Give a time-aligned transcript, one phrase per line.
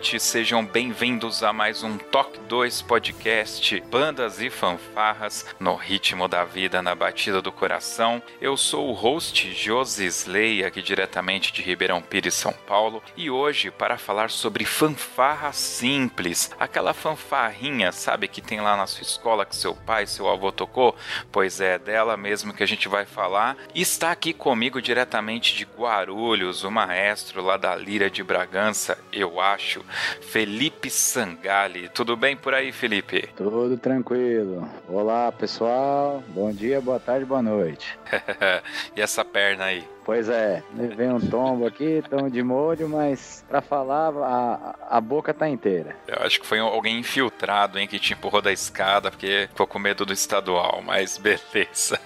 [0.00, 6.42] Noite, sejam bem-vindos a mais um Toque 2 Podcast, bandas e fanfarras no ritmo da
[6.42, 8.22] vida, na batida do coração.
[8.40, 13.70] Eu sou o host Josi Slay, aqui diretamente de Ribeirão Pires, São Paulo, e hoje
[13.70, 19.54] para falar sobre fanfarra simples, aquela fanfarrinha, sabe, que tem lá na sua escola que
[19.54, 20.96] seu pai, seu avô tocou?
[21.30, 23.54] Pois é, dela mesmo que a gente vai falar.
[23.74, 29.84] Está aqui comigo diretamente de Guarulhos, o maestro lá da Lira de Bragança, eu acho,
[30.20, 31.88] Felipe Sangali.
[31.88, 33.28] Tudo bem por aí, Felipe?
[33.36, 34.68] Tudo tranquilo.
[34.88, 36.22] Olá, pessoal.
[36.28, 37.98] Bom dia, boa tarde, boa noite.
[38.96, 39.84] e essa perna aí?
[40.10, 45.32] Pois é, levei um tombo aqui, tombo de molho, mas para falar, a, a boca
[45.32, 45.94] tá inteira.
[46.04, 49.78] Eu acho que foi alguém infiltrado, hein, que te empurrou da escada porque ficou com
[49.78, 52.00] medo do estadual, mas beleza.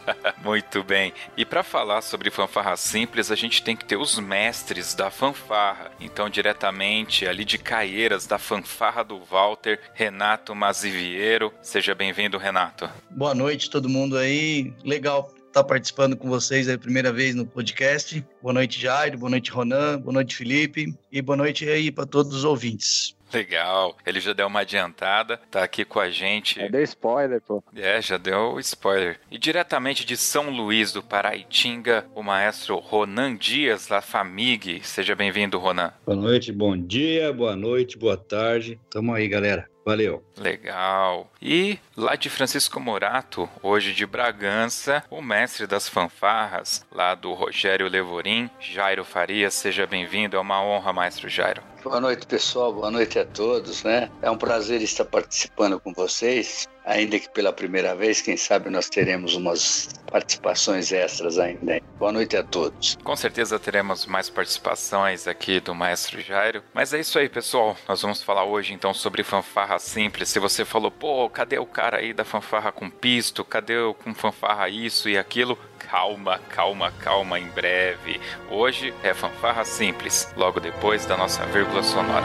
[0.44, 1.14] Muito bem.
[1.34, 5.90] E para falar sobre fanfarra simples, a gente tem que ter os mestres da fanfarra.
[5.98, 11.54] Então, diretamente ali de Caieiras, da fanfarra do Walter, Renato Maziviero.
[11.62, 12.86] Seja bem-vindo, Renato.
[13.08, 14.74] Boa noite, todo mundo aí.
[14.84, 18.24] Legal estar tá participando com vocês a primeira vez no podcast.
[18.42, 19.16] Boa noite, Jairo.
[19.16, 20.00] Boa noite, Ronan.
[20.00, 20.92] Boa noite, Felipe.
[21.12, 23.14] E boa noite aí para todos os ouvintes.
[23.32, 23.96] Legal.
[24.04, 26.60] Ele já deu uma adiantada, tá aqui com a gente.
[26.60, 27.62] Já deu spoiler, pô.
[27.74, 29.20] É, já deu spoiler.
[29.30, 34.80] E diretamente de São Luís do Paraitinga, o maestro Ronan Dias, Famig.
[34.84, 35.92] Seja bem-vindo, Ronan.
[36.04, 38.78] Boa noite, bom dia, boa noite, boa tarde.
[38.90, 39.68] Tamo aí, galera.
[39.84, 40.24] Valeu.
[40.36, 41.30] Legal.
[41.42, 47.88] E lá de Francisco Morato, hoje de Bragança, o mestre das fanfarras, lá do Rogério
[47.88, 49.52] Levorim, Jairo Farias.
[49.54, 51.62] Seja bem-vindo, é uma honra, maestro Jairo.
[51.82, 52.72] Boa noite, pessoal.
[52.72, 54.10] Boa noite a todos, né?
[54.22, 58.88] É um prazer estar participando com vocês, ainda que pela primeira vez, quem sabe nós
[58.88, 61.80] teremos umas participações extras ainda.
[61.98, 62.96] Boa noite a todos.
[63.02, 66.62] Com certeza teremos mais participações aqui do Maestro Jairo.
[66.72, 67.76] Mas é isso aí, pessoal.
[67.88, 70.28] Nós vamos falar hoje então sobre fanfarra simples.
[70.28, 73.44] Se você falou, pô, cadê o cara aí da fanfarra com pisto?
[73.44, 75.58] Cadê o com fanfarra isso e aquilo?
[75.94, 78.20] calma, calma, calma em breve.
[78.50, 82.24] Hoje é fanfarra simples, logo depois da nossa vírgula sonora.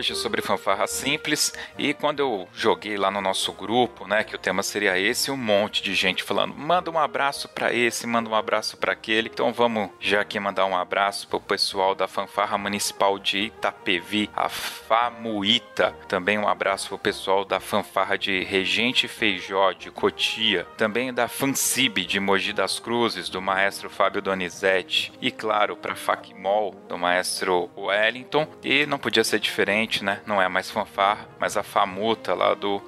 [0.00, 4.38] Hoje sobre fanfarra simples e quando eu joguei lá no nosso grupo, né, que o
[4.38, 8.34] tema seria esse, um monte de gente falando, manda um abraço para esse, manda um
[8.34, 9.28] abraço para aquele.
[9.28, 14.48] Então vamos já aqui mandar um abraço pro pessoal da fanfarra municipal de Itapevi, a
[14.48, 15.94] Famuita.
[16.08, 22.06] Também um abraço pro pessoal da fanfarra de Regente Feijó de Cotia, também da Fancib
[22.06, 28.48] de Mogi das Cruzes, do maestro Fábio Donizete e claro, para Facmol, do maestro Wellington.
[28.64, 30.20] E não podia ser diferente, né?
[30.26, 32.80] Não é mais fanfarra, mas a Famuta lá do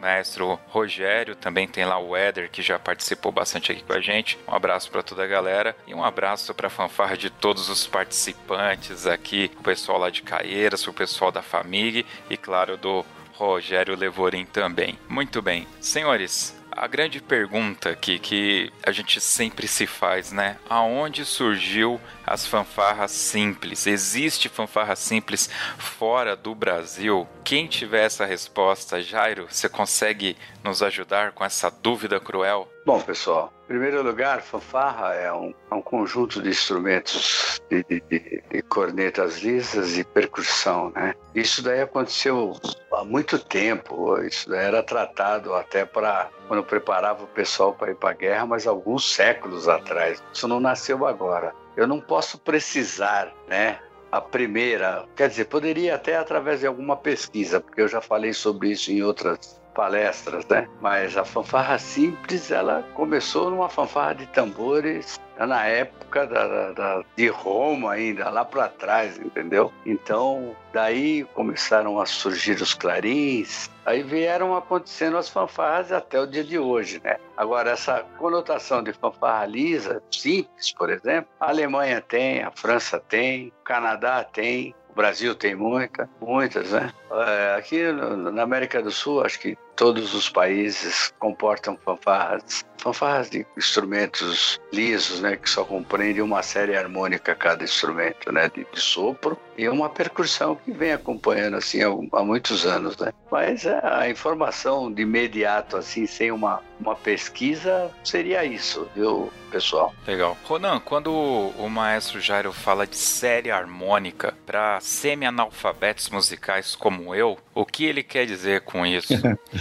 [0.00, 4.38] maestro Rogério, também tem lá o Éder que já participou bastante aqui com a gente.
[4.46, 7.86] Um abraço para toda a galera e um abraço para a fanfarra de todos os
[7.86, 13.04] participantes aqui, o pessoal lá de Caieiras, o pessoal da família e claro do
[13.34, 14.98] Rogério Levorim também.
[15.08, 20.58] Muito bem, senhores, a grande pergunta aqui que a gente sempre se faz, né?
[20.68, 23.86] Aonde surgiu as fanfarras simples?
[23.86, 25.48] Existe fanfarra simples
[25.78, 27.28] fora do Brasil?
[27.44, 32.68] Quem tiver essa resposta, Jairo, você consegue nos ajudar com essa dúvida cruel?
[32.86, 38.42] Bom, pessoal, em primeiro lugar, fanfarra é um, é um conjunto de instrumentos de, de,
[38.50, 41.14] de, cornetas lisas e percussão, né?
[41.34, 42.52] Isso daí aconteceu
[42.92, 47.94] há muito tempo, isso daí era tratado até para quando preparava o pessoal para ir
[47.94, 50.22] para a guerra, mas alguns séculos atrás.
[50.30, 51.54] Isso não nasceu agora.
[51.74, 53.78] Eu não posso precisar, né?
[54.12, 58.72] A primeira, quer dizer, poderia até através de alguma pesquisa, porque eu já falei sobre
[58.72, 60.68] isso em outras palestras, né?
[60.80, 67.28] Mas a fanfarra simples, ela começou numa fanfarra de tambores na época da, da, de
[67.28, 69.72] Roma ainda, lá para trás, entendeu?
[69.84, 76.44] Então, daí começaram a surgir os clarins, aí vieram acontecendo as fanfarras até o dia
[76.44, 77.16] de hoje, né?
[77.36, 83.48] Agora, essa conotação de fanfarra lisa, simples, por exemplo, a Alemanha tem, a França tem,
[83.48, 86.92] o Canadá tem, o Brasil tem muita, muitas, né?
[87.10, 93.46] É, aqui na América do Sul, acho que todos os países comportam fanfarras, fanfarras de
[93.56, 99.38] instrumentos lisos, né, que só compreendem uma série harmônica cada instrumento, né, de, de sopro
[99.56, 101.88] e uma percussão que vem acompanhando assim há,
[102.18, 103.12] há muitos anos, né.
[103.30, 109.94] Mas a informação de imediato assim, sem uma uma pesquisa, seria isso, viu, pessoal?
[110.06, 110.36] Legal.
[110.44, 117.64] Ronan, quando o maestro Jairo fala de série harmônica para semi-analfabetos musicais como eu, o
[117.64, 119.14] que ele quer dizer com isso?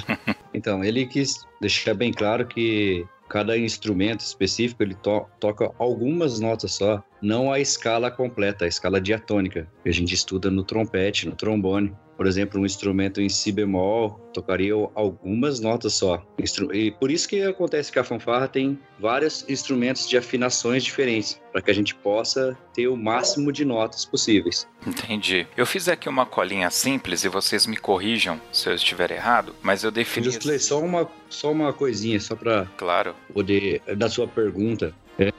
[0.54, 6.74] então, ele quis deixar bem claro que cada instrumento específico ele to toca algumas notas
[6.74, 11.36] só, não a escala completa, a escala diatônica, que a gente estuda no trompete, no
[11.36, 11.94] trombone.
[12.16, 16.24] Por exemplo, um instrumento em si bemol tocaria algumas notas só.
[16.72, 21.62] E por isso que acontece que a fanfarra tem vários instrumentos de afinações diferentes, para
[21.62, 24.68] que a gente possa ter o máximo de notas possíveis.
[24.86, 25.48] Entendi.
[25.56, 29.84] Eu fiz aqui uma colinha simples e vocês me corrijam se eu estiver errado, mas
[29.84, 30.28] eu defini.
[30.28, 33.16] Eu só uma, só uma coisinha, só para claro.
[33.34, 34.94] poder da sua pergunta.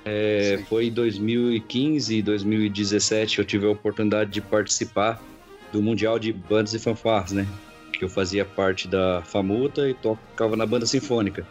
[0.05, 5.21] É, foi em 2015 e 2017 eu tive a oportunidade de participar
[5.75, 7.44] do Mundial de Bandas e Fanfarras, né?
[7.93, 11.44] Que eu fazia parte da Famuta e tocava na banda sinfônica.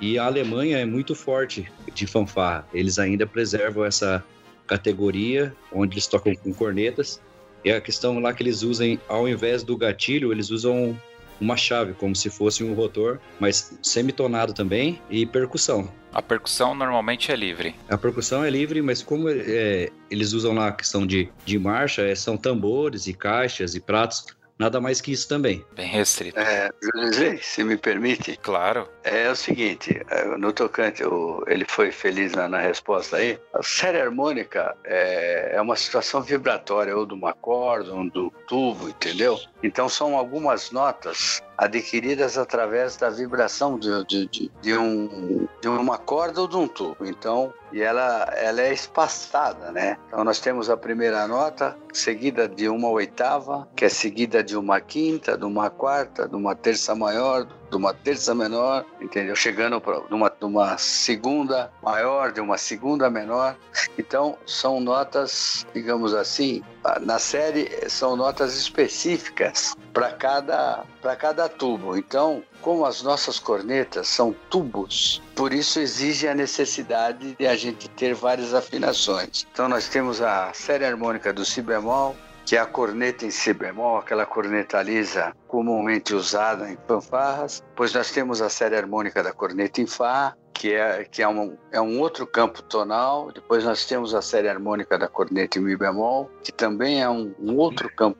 [0.00, 2.66] E a Alemanha é muito forte de fanfarra.
[2.72, 4.24] Eles ainda preservam essa
[4.66, 7.20] categoria onde eles tocam com cornetas.
[7.62, 10.98] E a questão lá que eles usam, ao invés do gatilho, eles usam
[11.40, 15.90] uma chave, como se fosse um rotor, mas semitonado também e percussão.
[16.12, 17.74] A percussão normalmente é livre.
[17.88, 22.02] A percussão é livre, mas como é, eles usam lá a questão de, de marcha,
[22.02, 24.24] é, são tambores e caixas e pratos,
[24.58, 25.64] nada mais que isso também.
[25.74, 26.38] Bem restrito.
[26.38, 28.36] É, José, se me permite.
[28.42, 28.88] Claro.
[29.04, 31.02] É o seguinte, é, no tocante,
[31.46, 33.38] ele foi feliz na, na resposta aí.
[33.54, 38.88] A série harmônica é, é, uma situação vibratória, ou de uma corda, ou do tubo,
[38.88, 39.38] entendeu?
[39.62, 45.98] Então são algumas notas adquiridas através da vibração de, de, de, de, um, de uma
[45.98, 47.04] corda ou de um tubo.
[47.04, 49.96] Então, e ela, ela é espaçada, né?
[50.08, 54.80] Então nós temos a primeira nota, seguida de uma oitava, que é seguida de uma
[54.80, 59.34] quinta, de uma quarta, de uma terça maior, de uma terça menor, entendeu?
[59.34, 63.56] Chegando para uma, uma segunda maior, de uma segunda menor.
[63.98, 66.62] Então, são notas, digamos assim,
[67.00, 70.84] na série são notas específicas para cada,
[71.18, 71.96] cada tubo.
[71.96, 77.88] Então, como as nossas cornetas são tubos, por isso exige a necessidade de a gente
[77.90, 79.46] ter várias afinações.
[79.52, 83.52] Então, nós temos a série harmônica do si bemol, que é a corneta em si
[83.52, 87.62] bemol, aquela corneta lisa comumente usada em fanfarras.
[87.74, 91.58] Pois nós temos a série harmônica da corneta em Fá, que é, que é, um,
[91.72, 93.32] é um outro campo tonal.
[93.32, 97.34] Depois nós temos a série harmônica da corneta em Mi bemol, que também é um,
[97.40, 98.18] um outro campo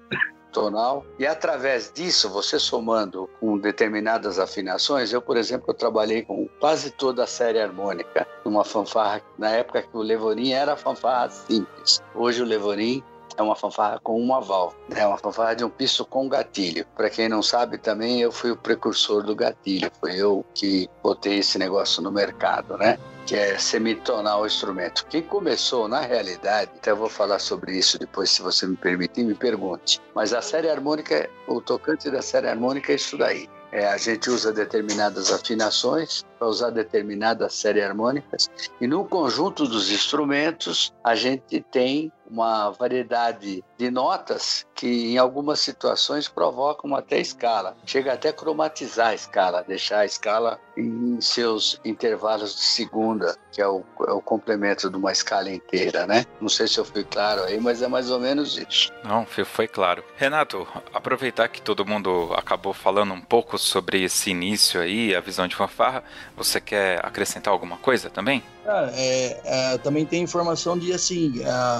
[0.50, 6.49] tonal, e através disso, você somando com determinadas afinações, eu, por exemplo, eu trabalhei com
[6.59, 12.02] quase toda a série harmônica, numa fanfarra, na época que o Levorim era fanfarra simples.
[12.14, 13.04] Hoje o Levorim
[13.37, 16.87] é uma fanfarra com uma válvula, é uma fanfarra de um piso com gatilho.
[16.97, 21.38] Para quem não sabe, também eu fui o precursor do gatilho, foi eu que botei
[21.38, 22.99] esse negócio no mercado, né?
[23.26, 25.05] que é semitonal o instrumento.
[25.11, 29.35] Quem começou, na realidade, até vou falar sobre isso depois, se você me permitir, me
[29.35, 30.00] pergunte.
[30.14, 33.49] Mas a série harmônica, o tocante da série harmônica é isso daí.
[33.73, 38.49] É, a gente usa determinadas afinações para usar determinadas séries harmônicas
[38.81, 45.61] e no conjunto dos instrumentos a gente tem uma variedade de notas que em algumas
[45.61, 47.76] situações provocam até escala.
[47.85, 53.61] Chega até a cromatizar a escala, deixar a escala em seus intervalos de segunda, que
[53.61, 56.26] é o, é o complemento de uma escala inteira, né?
[56.40, 58.92] Não sei se eu fui claro aí, mas é mais ou menos isso.
[59.02, 60.04] Não, foi claro.
[60.16, 65.49] Renato, aproveitar que todo mundo acabou falando um pouco sobre esse início aí, a visão
[65.49, 66.04] de fanfarra,
[66.37, 68.42] você quer acrescentar alguma coisa também?
[68.67, 71.35] Cara, é, é, também tem informação de assim,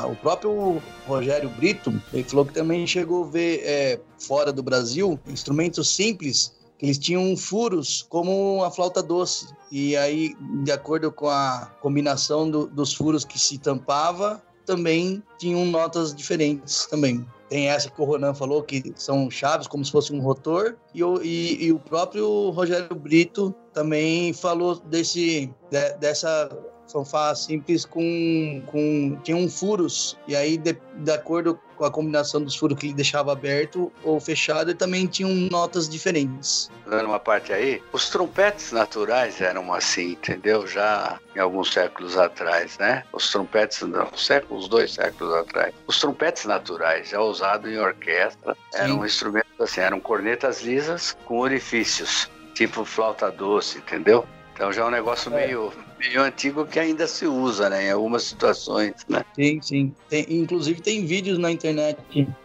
[0.09, 5.19] o próprio Rogério Brito, ele falou que também chegou a ver é, fora do Brasil
[5.27, 9.49] instrumentos simples que eles tinham furos como a flauta doce.
[9.73, 15.65] E aí, de acordo com a combinação do, dos furos que se tampava, também tinham
[15.65, 17.27] notas diferentes também.
[17.49, 20.77] Tem essa que o Ronan falou, que são chaves, como se fosse um rotor.
[20.93, 26.51] E, e, e o próprio Rogério Brito também falou desse, de, dessa
[26.91, 32.57] fanfarra simples com, com tinham furos e aí de, de acordo com a combinação dos
[32.57, 36.71] furos que ele deixava aberto ou fechado, ele também tinham notas diferentes.
[36.87, 40.67] Dando uma parte aí, os trompetes naturais eram assim, entendeu?
[40.67, 43.05] Já em alguns séculos atrás, né?
[43.13, 45.75] Os trompetes, não, séculos, dois séculos atrás.
[45.87, 48.79] Os trompetes naturais, já usados em orquestra, Sim.
[48.79, 54.27] eram instrumentos assim, eram cornetas lisas com orifícios, tipo flauta doce, entendeu?
[54.55, 55.47] Então já é um negócio é.
[55.47, 57.87] meio meio antigo que ainda se usa, né?
[57.87, 59.25] Em algumas situações, né?
[59.35, 59.95] Sim, sim.
[60.09, 61.99] Tem, inclusive tem vídeos na internet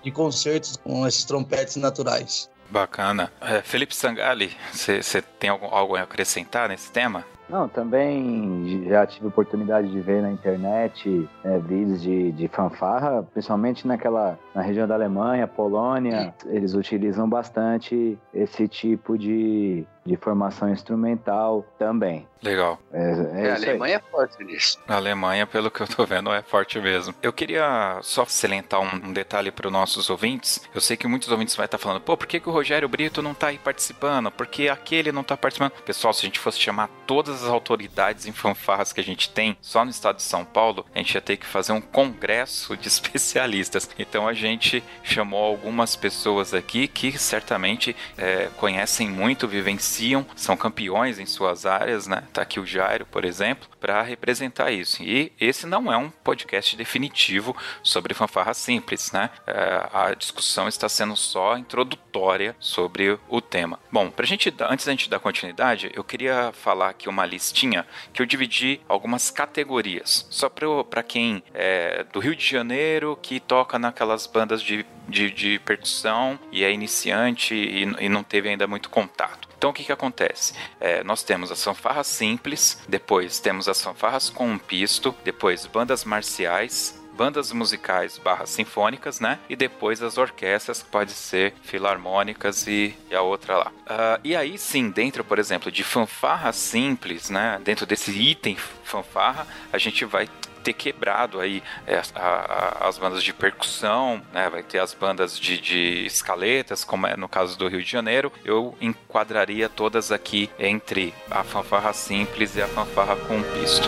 [0.03, 2.50] de concertos com esses trompetes naturais.
[2.70, 3.31] Bacana.
[3.41, 7.25] É, Felipe Sangali, você tem algo, algo a acrescentar nesse tema?
[7.51, 13.86] Não, também já tive oportunidade de ver na internet é, vídeos de, de fanfarra, principalmente
[13.86, 21.65] naquela na região da Alemanha, Polônia, eles utilizam bastante esse tipo de, de formação instrumental
[21.77, 22.27] também.
[22.43, 22.79] Legal.
[22.91, 24.03] É, é, é a Alemanha aí.
[24.08, 24.79] é forte nisso.
[24.88, 27.13] A Alemanha, pelo que eu tô vendo, é forte mesmo.
[27.22, 30.62] Eu queria só salientar um, um detalhe para os nossos ouvintes.
[30.74, 33.22] Eu sei que muitos ouvintes vão estar falando, pô, por que, que o Rogério Brito
[33.22, 34.31] não tá aí participando?
[34.31, 35.72] Por que aquele não tá participando?
[35.84, 39.58] Pessoal, se a gente fosse chamar todas as autoridades em fanfarras que a gente tem
[39.62, 42.88] só no estado de São Paulo, a gente ia ter que fazer um congresso de
[42.90, 43.90] especialistas.
[43.98, 51.20] Então a gente chamou algumas pessoas aqui que certamente é, conhecem muito, vivenciam, são campeões
[51.20, 52.24] em suas áreas, né?
[52.34, 55.04] Tá aqui o Jairo, por exemplo, para representar isso.
[55.04, 59.30] E esse não é um podcast definitivo sobre fanfarra simples, né?
[59.48, 63.80] É, a discussão está sendo só introdutória sobre o tema.
[63.92, 68.22] Bom, pra gente, antes da gente dar continuidade, eu queria falar aqui uma listinha que
[68.22, 74.25] eu dividi algumas categorias, só para quem é do Rio de Janeiro que toca naquelas
[74.28, 78.90] bandas de de, de, de percussão e é iniciante e, e, não teve ainda muito
[78.90, 79.50] contato.
[79.58, 80.54] Então o que, que acontece?
[80.80, 86.04] É, nós temos as fanfarras simples, depois temos as fanfarras com um pisto, depois bandas
[86.04, 89.38] marciais, bandas musicais barra sinfônicas, né?
[89.48, 93.68] E depois as orquestras, que pode ser filarmônicas e, e a outra lá.
[93.68, 97.62] Uh, e aí sim, dentro, por exemplo, de fanfarra simples, né?
[97.63, 100.28] Dentro desse item fanfarra, a gente vai
[100.63, 104.50] ter quebrado aí é, a, a, as bandas de percussão, né?
[104.50, 108.34] Vai ter as bandas de, de escaletas, como é no caso do Rio de Janeiro.
[108.44, 113.88] Eu enquadraria todas aqui entre a fanfarra simples e a fanfarra com pisto.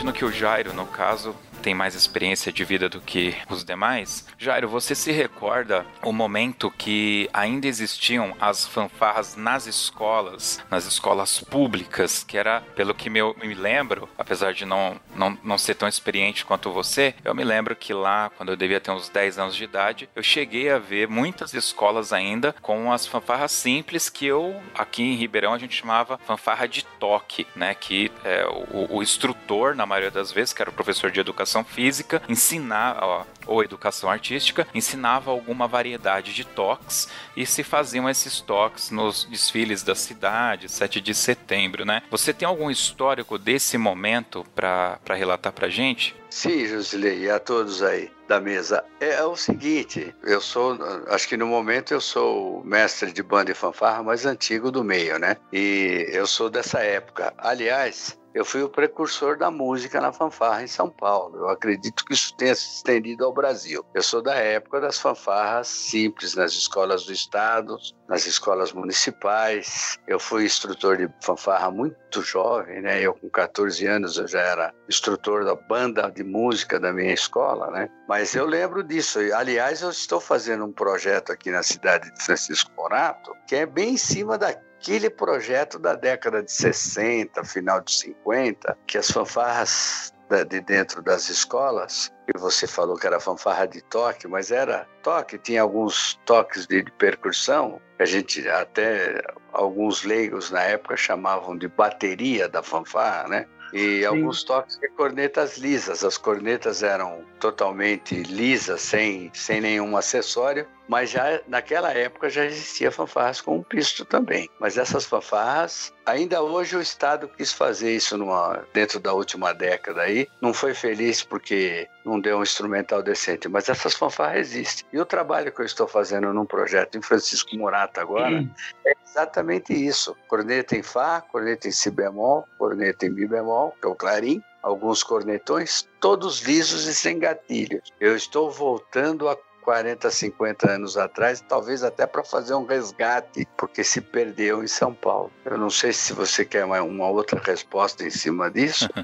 [0.00, 4.26] Imagino que o Jairo, no caso, tem mais experiência de vida do que os demais.
[4.38, 11.40] Jairo, você se recorda o momento que ainda existiam as fanfarras nas escolas, nas escolas
[11.40, 15.88] públicas, que era, pelo que eu me lembro, apesar de não, não, não ser tão
[15.88, 19.54] experiente quanto você, eu me lembro que lá, quando eu devia ter uns 10 anos
[19.54, 24.60] de idade, eu cheguei a ver muitas escolas ainda com as fanfarras simples que eu,
[24.74, 27.74] aqui em Ribeirão, a gente chamava fanfarra de toque, né?
[27.74, 31.64] Que é, o, o instrutor, na maioria das vezes, que era o professor de educação
[31.64, 38.90] física, ensinava, ou educação artística, ensinava alguma variedade de toques e se faziam esses toques
[38.90, 42.02] nos desfiles da cidade, 7 de setembro, né?
[42.10, 46.14] Você tem algum histórico desse momento para relatar pra gente?
[46.30, 48.84] Sim, Josilei, e a todos aí da mesa.
[49.00, 50.78] É, é, o seguinte, eu sou,
[51.08, 54.84] acho que no momento eu sou o mestre de banda e fanfarra mais antigo do
[54.84, 55.36] meio, né?
[55.52, 57.34] E eu sou dessa época.
[57.36, 61.38] Aliás, eu fui o precursor da música na fanfarra em São Paulo.
[61.38, 63.84] Eu acredito que isso tenha se estendido ao Brasil.
[63.92, 67.76] Eu sou da época das fanfarras simples nas escolas do estado,
[68.08, 69.98] nas escolas municipais.
[70.06, 73.00] Eu fui instrutor de fanfarra muito jovem, né?
[73.00, 77.70] Eu com 14 anos eu já era instrutor da banda de música da minha escola,
[77.70, 77.88] né?
[78.08, 79.18] Mas eu lembro disso.
[79.34, 83.94] Aliás, eu estou fazendo um projeto aqui na cidade de Francisco Morato, que é bem
[83.94, 90.12] em cima daqui aquele projeto da década de 60, final de 50, que as fanfarras
[90.48, 95.36] de dentro das escolas, que você falou que era fanfarra de toque, mas era toque,
[95.36, 99.20] tinha alguns toques de, de percussão, a gente até
[99.52, 103.46] alguns leigos na época chamavam de bateria da fanfarra, né?
[103.72, 104.04] E Sim.
[104.04, 106.04] alguns toques de cornetas lisas.
[106.04, 112.90] As cornetas eram totalmente lisas, sem, sem nenhum acessório, mas já naquela época já existia
[112.90, 114.50] fanfarras com um pisto também.
[114.58, 120.02] Mas essas fanfarras, ainda hoje o Estado quis fazer isso numa, dentro da última década
[120.02, 124.84] aí, não foi feliz porque não deu um instrumental decente, mas essas fanfarras existem.
[124.92, 128.50] E o trabalho que eu estou fazendo num projeto em Francisco Murata agora hum.
[128.84, 130.16] é exatamente isso.
[130.26, 134.42] Corneta em Fá, corneta em Si bemol, corneta em Mi bemol, que é o clarim,
[134.60, 137.92] alguns cornetões, todos lisos e sem gatilhos.
[138.00, 143.84] Eu estou voltando a 40, 50 anos atrás, talvez até para fazer um resgate, porque
[143.84, 145.30] se perdeu em São Paulo.
[145.44, 148.88] Eu não sei se você quer uma, uma outra resposta em cima disso.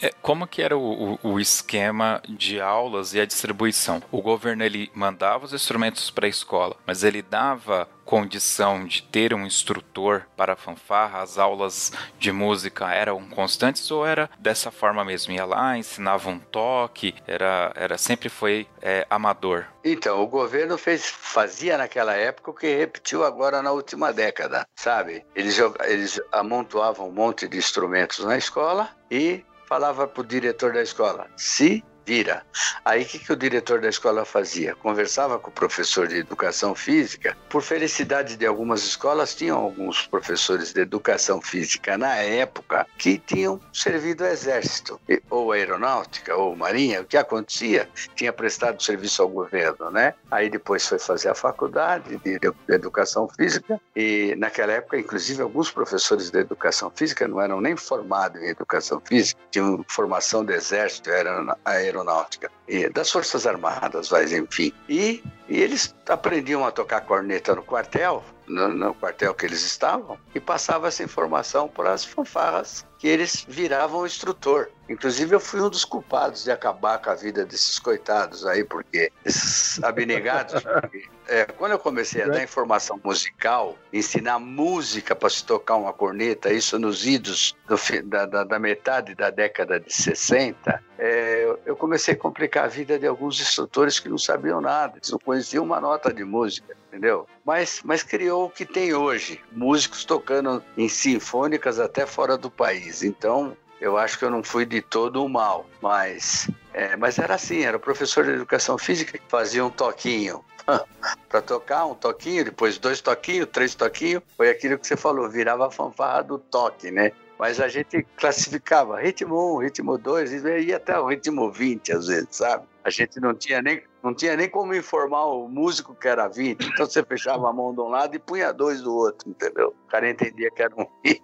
[0.00, 4.02] É, como que era o, o, esquema de aulas e a distribuição?
[4.10, 9.32] O governo ele mandava os instrumentos para a escola, mas ele dava condição de ter
[9.34, 15.32] um instrutor para fanfarra, as aulas de música eram constantes ou era dessa forma mesmo?
[15.32, 19.66] Ia lá, ensinava um toque, era, era sempre foi é, amador?
[19.84, 25.24] Então, o governo fez, fazia naquela época o que repetiu agora na última década, sabe?
[25.34, 30.82] Eles, eles amontoavam um monte de instrumentos na escola e falava para o diretor da
[30.82, 32.42] escola: se vira.
[32.84, 34.74] Aí o que, que o diretor da escola fazia?
[34.74, 37.36] Conversava com o professor de educação física.
[37.48, 43.60] Por felicidade de algumas escolas, tinham alguns professores de educação física na época que tinham
[43.72, 47.02] servido ao exército, ou aeronáutica, ou marinha.
[47.02, 47.88] O que acontecia?
[48.14, 50.14] Tinha prestado serviço ao governo, né?
[50.30, 55.70] Aí depois foi fazer a faculdade de, de educação física e naquela época, inclusive, alguns
[55.70, 61.10] professores de educação física não eram nem formados em educação física, tinham formação do exército,
[61.10, 64.72] eram aeronáutica aeronáutica, e das Forças Armadas, mas enfim.
[64.88, 70.18] E, e eles aprendiam a tocar corneta no quartel, no, no, quartel que eles estavam,
[70.34, 74.68] e passava essa informação para as fanfarras que eles viravam instrutor.
[74.88, 79.10] Inclusive, eu fui um dos culpados de acabar com a vida desses coitados aí, porque
[79.24, 80.62] esses abnegados.
[81.26, 86.52] é, quando eu comecei a dar informação musical, ensinar música para se tocar uma corneta,
[86.52, 92.14] isso nos idos do, da, da, da, metade da década de 60, é, eu comecei
[92.14, 96.12] a complicar a vida de alguns instrutores que não sabiam nada, não conheciam uma nota
[96.12, 97.26] de música, entendeu?
[97.44, 103.02] Mas, mas criou o que tem hoje, músicos tocando em sinfônicas até fora do país.
[103.02, 107.62] Então, eu acho que eu não fui de todo mal, mas, é, mas era assim,
[107.62, 110.44] era o professor de educação física que fazia um toquinho.
[111.28, 115.66] para tocar um toquinho, depois dois toquinhos, três toquinhos, foi aquilo que você falou, virava
[115.66, 117.10] a fanfarra do toque, né?
[117.36, 122.06] Mas a gente classificava ritmo 1, ritmo 2, e ia até o ritmo 20 às
[122.06, 122.64] vezes, sabe?
[122.84, 126.64] A gente não tinha nem, não tinha nem como informar o músico que era 20,
[126.66, 129.74] então você fechava a mão de um lado e punha dois do outro, entendeu?
[129.84, 131.22] O cara entendia que era um hit.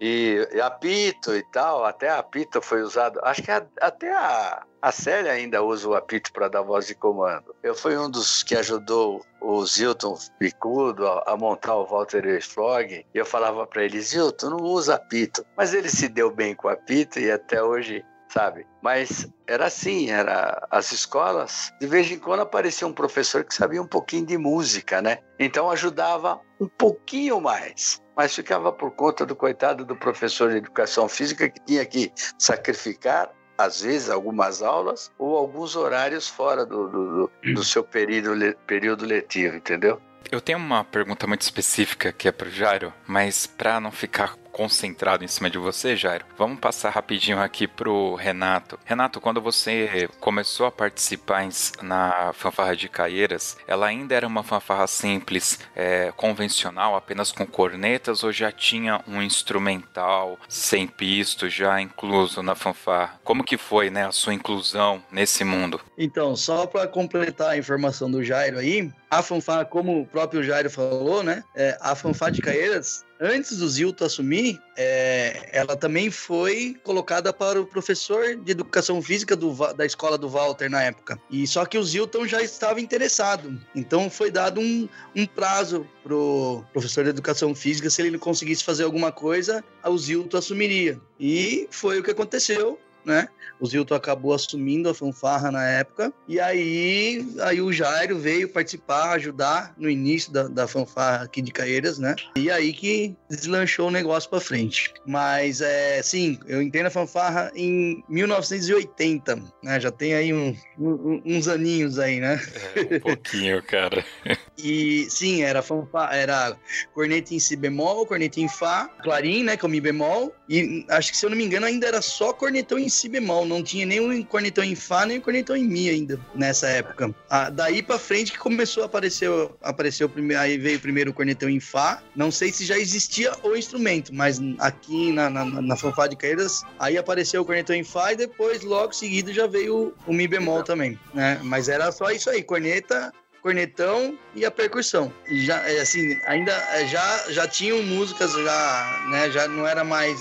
[0.00, 3.20] E, e apito e tal, até apito foi usado.
[3.22, 6.94] Acho que a, até a, a Célia ainda usa o apito para dar voz de
[6.94, 7.54] comando.
[7.62, 12.92] Eu fui um dos que ajudou o Zilton Picudo a, a montar o Walter Flog.
[12.92, 15.42] E eu falava para ele: Zilton, não usa apito.
[15.56, 18.66] Mas ele se deu bem com o apito e até hoje sabe?
[18.82, 23.80] Mas era assim, era as escolas, de vez em quando aparecia um professor que sabia
[23.80, 25.18] um pouquinho de música, né?
[25.38, 31.08] Então ajudava um pouquinho mais mas ficava por conta do coitado do professor de educação
[31.08, 37.30] física que tinha que sacrificar às vezes algumas aulas ou alguns horários fora do, do,
[37.54, 40.00] do seu período, período letivo, entendeu?
[40.30, 44.36] Eu tenho uma pergunta muito específica que é para o Jairo, mas para não ficar
[44.54, 46.24] concentrado em cima de você, Jairo.
[46.38, 48.78] Vamos passar rapidinho aqui pro Renato.
[48.84, 51.44] Renato, quando você começou a participar
[51.82, 58.22] na fanfarra de Caieiras, ela ainda era uma fanfarra simples, é, convencional, apenas com cornetas,
[58.22, 63.18] ou já tinha um instrumental sem pisto já incluso na fanfarra?
[63.24, 65.80] Como que foi, né, a sua inclusão nesse mundo?
[65.98, 70.70] Então, só para completar a informação do Jairo aí, a fanfarra, como o próprio Jairo
[70.70, 76.76] falou, né, é, a fanfarra de Caieiras antes do Zilto assumir, é, ela também foi
[76.82, 81.18] colocada para o professor de educação física do, da escola do Walter na época.
[81.30, 83.58] E só que o Zilton já estava interessado.
[83.74, 88.64] Então foi dado um, um prazo pro professor de educação física, se ele não conseguisse
[88.64, 91.00] fazer alguma coisa, o Zilton assumiria.
[91.18, 93.28] E foi o que aconteceu né?
[93.60, 96.12] O Zilton acabou assumindo a fanfarra na época.
[96.28, 101.52] E aí, aí o Jairo veio participar, ajudar no início da, da fanfarra aqui de
[101.52, 102.14] Caeiras, né?
[102.36, 104.92] E aí que deslanchou o negócio para frente.
[105.06, 109.80] Mas, é, sim, eu entrei na fanfarra em 1980, né?
[109.80, 112.40] Já tem aí um, um, uns aninhos aí, né?
[112.74, 114.04] É, um pouquinho, cara.
[114.56, 116.56] e, sim, era fanfarra, era
[116.92, 119.56] corneta em si bemol, corneta em fá, clarim, né?
[119.56, 120.34] Com mi bemol.
[120.48, 123.44] E acho que, se eu não me engano, ainda era só cornetão em si bemol,
[123.46, 127.14] não tinha o cornetão em Fá, nem cornetão em Mi ainda, nessa época.
[127.28, 129.30] Ah, daí pra frente que começou a aparecer,
[129.62, 132.02] apareceu primeiro, aí veio primeiro o cornetão em Fá.
[132.14, 136.62] Não sei se já existia o instrumento, mas aqui na, na, na fanfá de Caídas,
[136.78, 140.62] aí apareceu o cornetão em Fá e depois, logo seguido, já veio o Mi bemol
[140.62, 141.40] também, né?
[141.42, 143.12] Mas era só isso aí, corneta,
[143.44, 145.12] cornetão e a percussão.
[145.30, 150.20] Já, é, assim, ainda é, já, já tinham músicas, já, né, já não era mais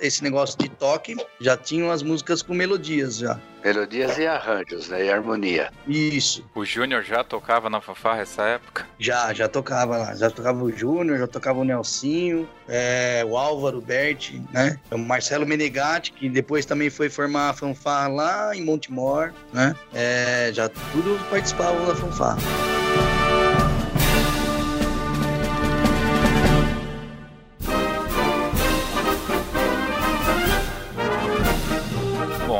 [0.00, 3.38] esse negócio de toque, já tinham as músicas com melodias já.
[3.64, 5.04] Melodias e arranjos, né?
[5.04, 5.70] E harmonia.
[5.86, 6.44] Isso.
[6.54, 8.86] O Júnior já tocava na fanfarra essa época?
[8.98, 10.14] Já, já tocava lá.
[10.14, 14.78] Já tocava o Júnior, já tocava o Nelsinho, é, o Álvaro Berti, né?
[14.90, 19.74] O Marcelo Menegatti, que depois também foi formar a fanfarra lá em Montemor, né?
[19.92, 22.38] É, já tudo participavam da fanfarra.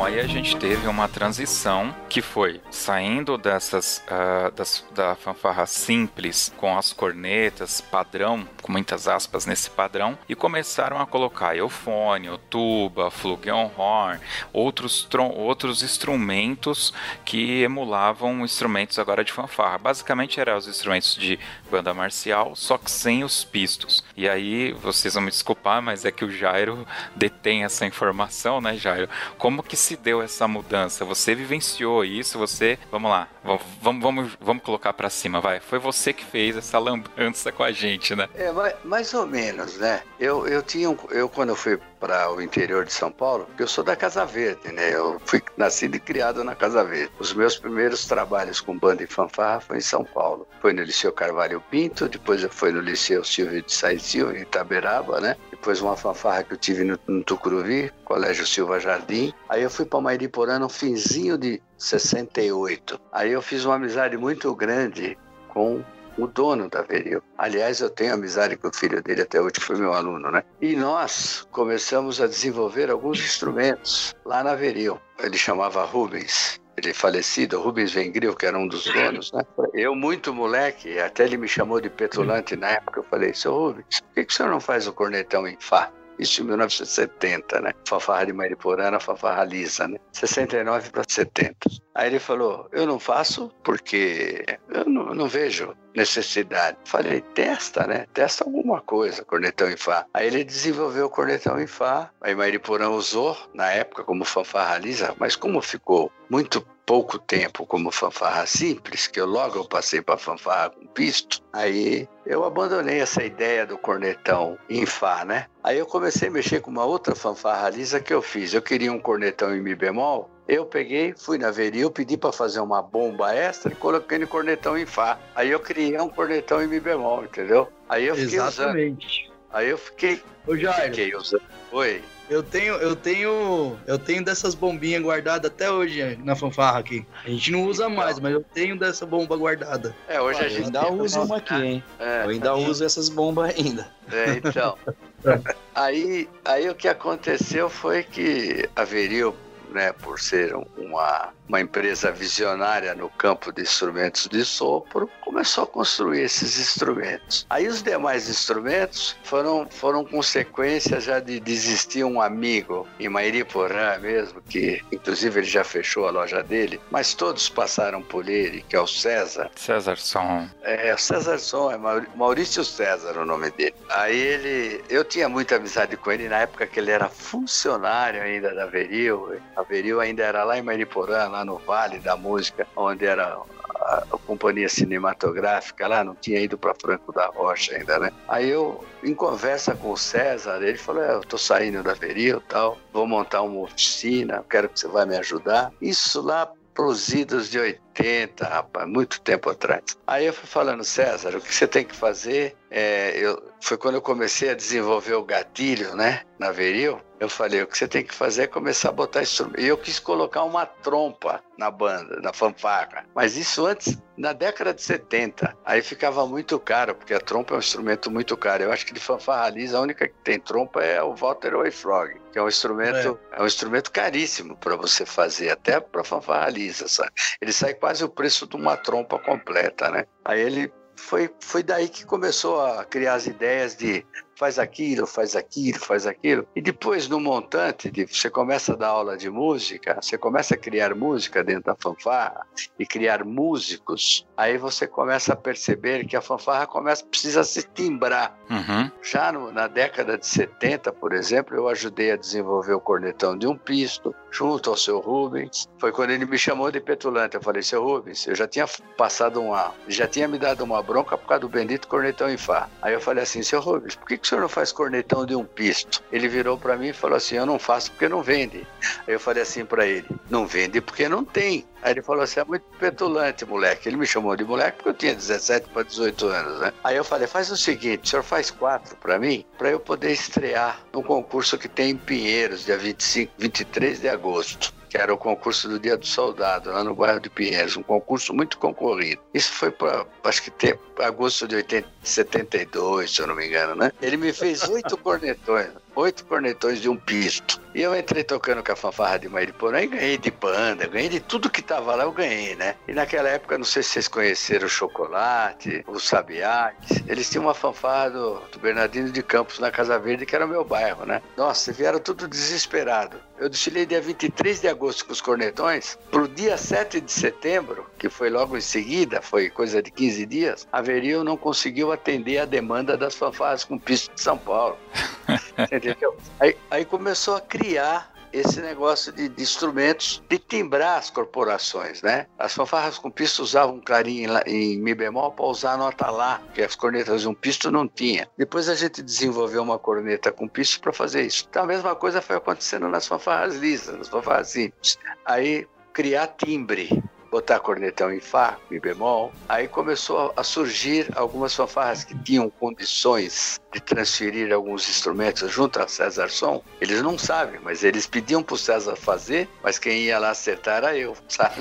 [0.08, 6.52] aí a gente teve uma transição que foi saindo dessas uh, das, da fanfarra simples
[6.56, 13.10] com as cornetas padrão, com muitas aspas nesse padrão, e começaram a colocar eufônio, tuba,
[13.10, 14.20] flugelhorn,
[14.52, 19.78] outros outros instrumentos que emulavam instrumentos agora de fanfarra.
[19.78, 21.36] Basicamente eram os instrumentos de
[21.68, 24.04] banda marcial, só que sem os pistos.
[24.16, 28.76] E aí vocês vão me desculpar, mas é que o Jairo detém essa informação, né,
[28.76, 29.08] Jairo?
[29.36, 31.04] Como que se deu essa mudança?
[31.04, 32.78] Você vivenciou isso, você.
[32.90, 35.60] Vamos lá, vamos, vamos, vamos colocar para cima, vai.
[35.60, 38.28] Foi você que fez essa lambança com a gente, né?
[38.34, 40.02] É, mais, mais ou menos, né?
[40.20, 43.62] Eu, eu tinha um, eu quando eu fui para o interior de São Paulo, porque
[43.62, 44.94] eu sou da Casa Verde, né?
[44.94, 47.12] Eu fui nascido e criado na Casa Verde.
[47.18, 50.46] Os meus primeiros trabalhos com banda e fanfarra foi em São Paulo.
[50.60, 54.42] Foi no Liceu Carvalho Pinto, depois eu fui no Liceu Silvio de Saí Silva, em
[54.42, 55.36] Itaberaba, né?
[55.50, 59.32] Depois uma fanfarra que eu tive no, no Tucuruvi, Colégio Silva Jardim.
[59.48, 63.00] Aí eu fui para Mairiporã no finzinho de 68.
[63.12, 65.82] Aí eu fiz uma amizade muito grande com
[66.18, 67.22] o dono da Veril.
[67.36, 70.42] Aliás, eu tenho amizade com o filho dele até hoje, que foi meu aluno, né?
[70.60, 75.00] E nós começamos a desenvolver alguns instrumentos lá na Veril.
[75.22, 79.42] Ele chamava Rubens ele é falecido, Rubens Vengril, que era um dos donos, né?
[79.74, 84.00] Eu, muito moleque, até ele me chamou de petulante na época, eu falei, seu Rubens,
[84.00, 85.90] por que, que o senhor não faz o cornetão em Fá?
[86.18, 87.72] Isso em 1970, né?
[87.86, 89.98] Fanfarra de Mariporana, fanfarra lisa, né?
[90.12, 91.56] 69 para 70.
[91.94, 96.76] Aí ele falou: Eu não faço porque eu não, não, vejo necessidade.
[96.84, 98.06] Falei: Testa, né?
[98.12, 100.06] Testa alguma coisa, cornetão em Fá.
[100.12, 102.10] Aí ele desenvolveu o cornetão em Fá.
[102.20, 107.92] Aí Mariporã usou, na época, como fanfarra lisa, mas como ficou muito pouco tempo como
[107.92, 113.22] fanfarra simples, que eu logo eu passei para fanfarra com pisto, aí eu abandonei essa
[113.22, 115.48] ideia do cornetão em Fá, né?
[115.62, 118.54] Aí eu comecei a mexer com uma outra fanfarra lisa que eu fiz.
[118.54, 122.60] Eu queria um cornetão em Mi bemol, eu peguei, fui na Veril, pedi para fazer
[122.60, 125.18] uma bomba extra e coloquei no cornetão em Fá.
[125.34, 127.68] Aí eu criei um cornetão em Mi bemol, entendeu?
[127.86, 129.26] Aí eu fiquei Exatamente.
[129.26, 129.38] usando.
[129.52, 130.22] Aí eu fiquei.
[130.46, 130.84] Ô, Jair.
[130.84, 131.42] Fiquei usando.
[131.70, 132.02] Oi.
[132.28, 137.06] Eu tenho, eu tenho, eu tenho dessas bombinhas guardadas até hoje na fanfarra aqui.
[137.24, 139.96] A gente não usa mais, mas eu tenho dessa bomba guardada.
[140.06, 141.84] É, hoje a gente ainda usa uma aqui, hein?
[141.98, 143.90] É, eu ainda uso essas bombas ainda.
[144.12, 144.76] É, então.
[145.74, 149.34] aí, aí o que aconteceu foi que a Veril
[149.70, 155.66] né, por ser uma, uma empresa visionária no campo de instrumentos de sopro, começou a
[155.66, 157.46] construir esses instrumentos.
[157.48, 164.42] Aí os demais instrumentos foram, foram consequência já de desistir um amigo em Mairiporã mesmo,
[164.42, 168.80] que inclusive ele já fechou a loja dele, mas todos passaram por ele, que é
[168.80, 169.50] o César.
[169.56, 170.48] César Som.
[170.62, 171.78] É, o César Som, é
[172.14, 173.74] Maurício César o nome dele.
[173.90, 178.54] Aí ele, eu tinha muita amizade com ele na época que ele era funcionário ainda
[178.54, 179.40] da Veril.
[179.56, 183.38] A Veril ainda era lá em Mariporã, lá no Vale da Música, onde era
[183.80, 188.10] a, a, companhia cinematográfica lá, não tinha ido para Franco da Rocha ainda, né?
[188.28, 192.40] Aí eu, em conversa com o César, ele falou: é, Eu tô saindo da Veril
[192.48, 195.72] tal, vou montar uma oficina, quero que você vai me ajudar.
[195.80, 199.82] Isso lá pros idos de 80, rapaz, muito tempo atrás.
[200.06, 202.54] Aí eu fui falando, César, o que você tem que fazer?
[202.70, 207.00] É, eu, foi quando eu comecei a desenvolver o gatilho, né, na Veril.
[207.20, 209.60] Eu falei, o que você tem que fazer é começar a botar instrumento.
[209.60, 213.04] E eu quis colocar uma trompa na banda, na fanfarra.
[213.14, 215.56] Mas isso antes, na década de 70.
[215.64, 218.64] Aí ficava muito caro, porque a trompa é um instrumento muito caro.
[218.64, 222.14] Eu acho que de fanfarra lisa, a única que tem trompa é o Walter Frog,
[222.32, 223.38] que é um instrumento, é.
[223.38, 227.10] é um instrumento caríssimo para você fazer, até para fanfarra lisa, sabe?
[227.40, 230.04] Ele sai quase o preço de uma trompa completa, né?
[230.24, 234.04] Aí ele foi, foi daí que começou a criar as ideias de
[234.38, 236.46] faz aquilo, faz aquilo, faz aquilo.
[236.54, 240.56] E depois, no montante, de, você começa a dar aula de música, você começa a
[240.56, 242.46] criar música dentro da fanfarra
[242.78, 248.38] e criar músicos, aí você começa a perceber que a fanfarra começa, precisa se timbrar.
[248.48, 248.90] Uhum.
[249.02, 253.48] Já no, na década de 70, por exemplo, eu ajudei a desenvolver o cornetão de
[253.48, 255.68] um pisto, junto ao seu Rubens.
[255.78, 257.34] Foi quando ele me chamou de petulante.
[257.34, 259.74] Eu falei, seu Rubens, eu já tinha passado uma.
[259.88, 262.68] já tinha me dado uma bronca por causa do bendito cornetão em Fá.
[262.80, 265.34] Aí eu falei assim, seu Rubens, por que, que o senhor não faz cornetão de
[265.34, 266.02] um pisto?
[266.12, 268.66] Ele virou para mim e falou assim: eu não faço porque não vende.
[269.06, 271.66] Aí eu falei assim para ele: não vende porque não tem.
[271.82, 273.88] Aí ele falou assim: é muito petulante, moleque.
[273.88, 276.72] Ele me chamou de moleque porque eu tinha 17 para 18 anos, né?
[276.84, 280.12] Aí eu falei: faz o seguinte, o senhor faz quatro para mim, para eu poder
[280.12, 285.18] estrear no concurso que tem em Pinheiros, dia 25, 23 de agosto que era o
[285.18, 289.20] concurso do Dia do Soldado, lá no bairro de Pinheiros, um concurso muito concorrido.
[289.34, 293.74] Isso foi para, acho que, ter, agosto de 80, 72, se eu não me engano,
[293.74, 293.92] né?
[294.00, 297.60] Ele me fez oito cornetões oito cornetões de um pisto.
[297.74, 301.20] E eu entrei tocando com a fanfarra de Mairiporã e ganhei de banda, ganhei de
[301.20, 302.76] tudo que tava lá, eu ganhei, né?
[302.86, 307.54] E naquela época, não sei se vocês conheceram o Chocolate, o Sabiates, eles tinham uma
[307.54, 311.20] fanfarra do, do Bernardino de Campos na Casa Verde, que era o meu bairro, né?
[311.36, 313.20] Nossa, vieram tudo desesperado.
[313.38, 318.08] Eu desfilei dia 23 de agosto com os cornetões, pro dia 7 de setembro, que
[318.08, 322.44] foi logo em seguida, foi coisa de 15 dias, a Veril não conseguiu atender a
[322.44, 324.78] demanda das fanfarras com pisto de São Paulo.
[325.58, 326.16] Entendeu?
[326.40, 332.26] Aí, aí começou a criar esse negócio de, de, instrumentos de timbrar as corporações, né?
[332.38, 336.10] As fanfarras com pisto usavam um clarim em, em mi bemol para usar a nota
[336.10, 338.28] lá, que as cornetas de um pisto não tinha.
[338.36, 341.46] Depois a gente desenvolveu uma corneta com pisto para fazer isso.
[341.48, 344.98] Então a mesma coisa foi acontecendo nas fanfarras lisas, nas fanfarras simples.
[345.24, 349.32] Aí criar timbre botar cornetão em Fá, Mi bemol.
[349.48, 355.88] Aí começou a surgir algumas fanfarras que tinham condições de transferir alguns instrumentos junto a
[355.88, 356.62] César Som.
[356.80, 360.78] Eles não sabem, mas eles pediam para o César fazer, mas quem ia lá acertar
[360.78, 361.56] era eu, sabe?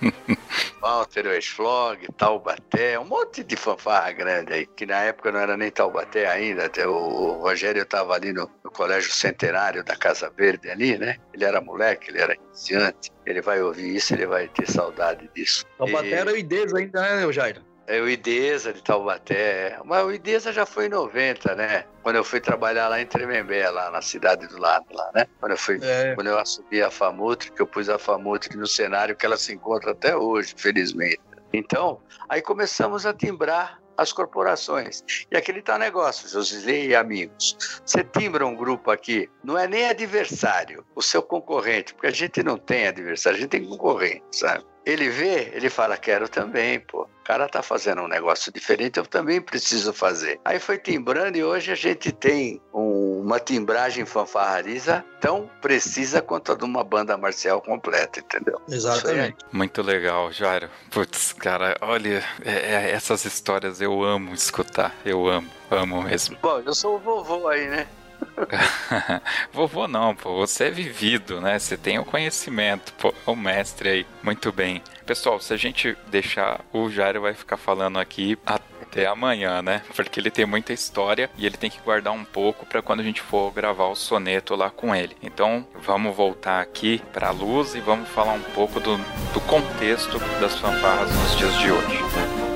[0.80, 5.70] Walter Westflog, Taubaté, um monte de fanfarra grande aí, que na época não era nem
[5.70, 10.98] Taubaté ainda, até o Rogério estava ali no, no, Colégio Centenário da Casa Verde ali,
[10.98, 11.16] né?
[11.32, 15.64] Ele era moleque, ele era iniciante, ele vai ouvir isso, ele vai ter saudade disso.
[15.76, 16.14] Taubaté e...
[16.14, 17.68] era o IDES ainda, né, Jairo?
[17.86, 19.78] É o Idesa de Taubaté.
[19.82, 21.84] Mas o Idesa já foi em 90, né?
[22.02, 25.26] Quando eu fui trabalhar lá em Tremembé, lá na cidade do lado, lá, né?
[25.40, 26.14] Quando eu fui, é.
[26.14, 29.54] quando eu assumi a Famutri, que eu pus a Famutri no cenário que ela se
[29.54, 31.18] encontra até hoje, felizmente.
[31.50, 35.02] Então, aí começamos a timbrar as corporações.
[35.30, 37.56] E aquele tá negócio, Josilei e amigos.
[37.84, 42.42] Você timbra um grupo aqui, não é nem adversário, o seu concorrente, porque a gente
[42.42, 44.64] não tem adversário, a gente tem concorrente, sabe?
[44.86, 47.08] Ele vê, ele fala, quero também, pô.
[47.28, 50.40] O cara tá fazendo um negócio diferente, eu também preciso fazer.
[50.42, 56.52] Aí foi timbrando e hoje a gente tem um, uma timbragem fanfarrariza tão precisa quanto
[56.52, 58.58] a de uma banda marcial completa, entendeu?
[58.66, 59.36] Exatamente.
[59.52, 60.70] Muito legal, Jairo.
[60.90, 64.94] Putz, cara, olha, é, é, essas histórias eu amo escutar.
[65.04, 66.38] Eu amo, amo mesmo.
[66.40, 67.86] Bom, eu sou o vovô aí, né?
[69.52, 71.58] Vovô não, pô, você é vivido, né?
[71.58, 74.06] Você tem o conhecimento, pô, é o mestre aí.
[74.22, 74.82] Muito bem.
[75.08, 79.80] Pessoal, se a gente deixar, o Jairo vai ficar falando aqui até amanhã, né?
[79.96, 83.02] Porque ele tem muita história e ele tem que guardar um pouco para quando a
[83.02, 85.16] gente for gravar o soneto lá com ele.
[85.22, 88.98] Então, vamos voltar aqui para a luz e vamos falar um pouco do,
[89.32, 92.47] do contexto das fanfarras nos dias de hoje.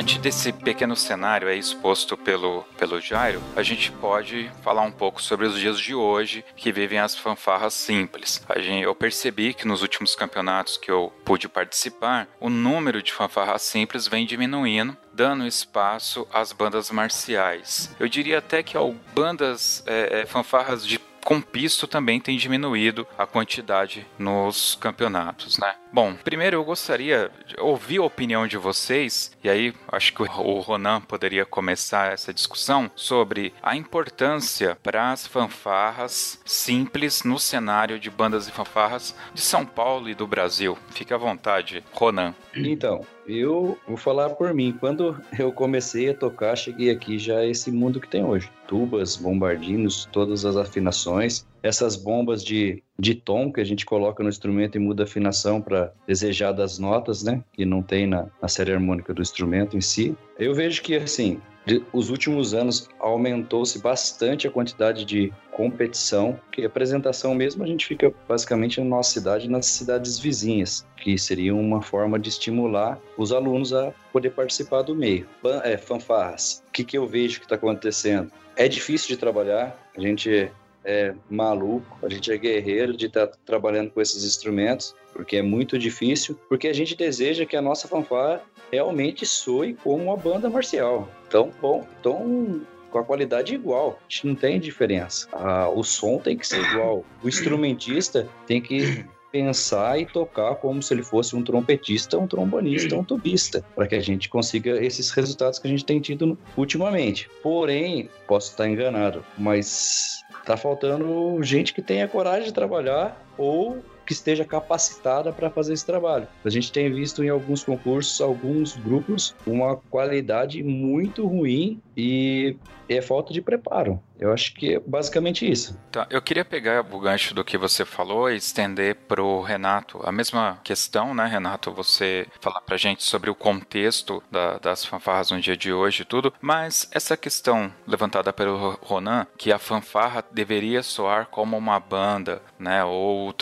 [0.00, 5.20] Diante desse pequeno cenário aí exposto pelo, pelo Jairo, a gente pode falar um pouco
[5.20, 8.42] sobre os dias de hoje que vivem as fanfarras simples.
[8.56, 13.60] Gente, eu percebi que nos últimos campeonatos que eu pude participar, o número de fanfarras
[13.60, 17.94] simples vem diminuindo dando espaço às bandas marciais.
[18.00, 23.06] Eu diria até que ó, bandas, é, é, fanfarras de com pisto também tem diminuído
[23.16, 25.74] a quantidade nos campeonatos, né?
[25.92, 30.60] Bom, primeiro eu gostaria de ouvir a opinião de vocês, e aí acho que o
[30.60, 38.08] Ronan poderia começar essa discussão sobre a importância para as fanfarras simples no cenário de
[38.08, 40.78] bandas e fanfarras de São Paulo e do Brasil.
[40.90, 42.34] Fique à vontade, Ronan.
[42.56, 44.76] Então, eu vou falar por mim.
[44.78, 48.50] Quando eu comecei a tocar, cheguei aqui já esse mundo que tem hoje.
[48.66, 51.46] Tubas, bombardinos, todas as afinações.
[51.62, 55.60] Essas bombas de, de tom que a gente coloca no instrumento e muda a afinação
[55.60, 57.42] para desejar das notas, né?
[57.52, 60.16] Que não tem na, na série harmônica do instrumento em si.
[60.38, 66.64] Eu vejo que, assim, de, os últimos anos aumentou-se bastante a quantidade de competição, que
[66.64, 71.82] apresentação mesmo a gente fica basicamente na nossa cidade nas cidades vizinhas, que seria uma
[71.82, 75.26] forma de estimular os alunos a poder participar do meio.
[75.62, 78.32] É, fanfarras, o que, que eu vejo que está acontecendo?
[78.56, 80.50] É difícil de trabalhar, a gente
[80.82, 85.42] é maluco, a gente é guerreiro de estar tá trabalhando com esses instrumentos, porque é
[85.42, 88.40] muito difícil, porque a gente deseja que a nossa fanfarra
[88.72, 91.08] realmente soe como uma banda marcial.
[91.30, 94.00] Então, bom, então com a qualidade igual.
[94.00, 95.28] A gente não tem diferença.
[95.32, 97.04] Ah, o som tem que ser igual.
[97.22, 102.96] O instrumentista tem que pensar e tocar como se ele fosse um trompetista, um trombonista,
[102.96, 107.30] um tubista, para que a gente consiga esses resultados que a gente tem tido ultimamente.
[107.40, 113.78] Porém, posso estar enganado, mas tá faltando gente que tenha coragem de trabalhar ou
[114.10, 116.26] que esteja capacitada para fazer esse trabalho.
[116.44, 122.56] A gente tem visto em alguns concursos, alguns grupos, uma qualidade muito ruim e
[122.88, 124.02] é falta de preparo.
[124.18, 125.78] Eu acho que é basicamente isso.
[125.92, 130.00] Tá, eu queria pegar o gancho do que você falou e estender para o Renato
[130.02, 131.72] a mesma questão, né, Renato?
[131.72, 136.04] Você falar para gente sobre o contexto da, das fanfarras no dia de hoje e
[136.06, 142.42] tudo, mas essa questão levantada pelo Ronan, que a fanfarra deveria soar como uma banda,
[142.58, 143.34] né, ou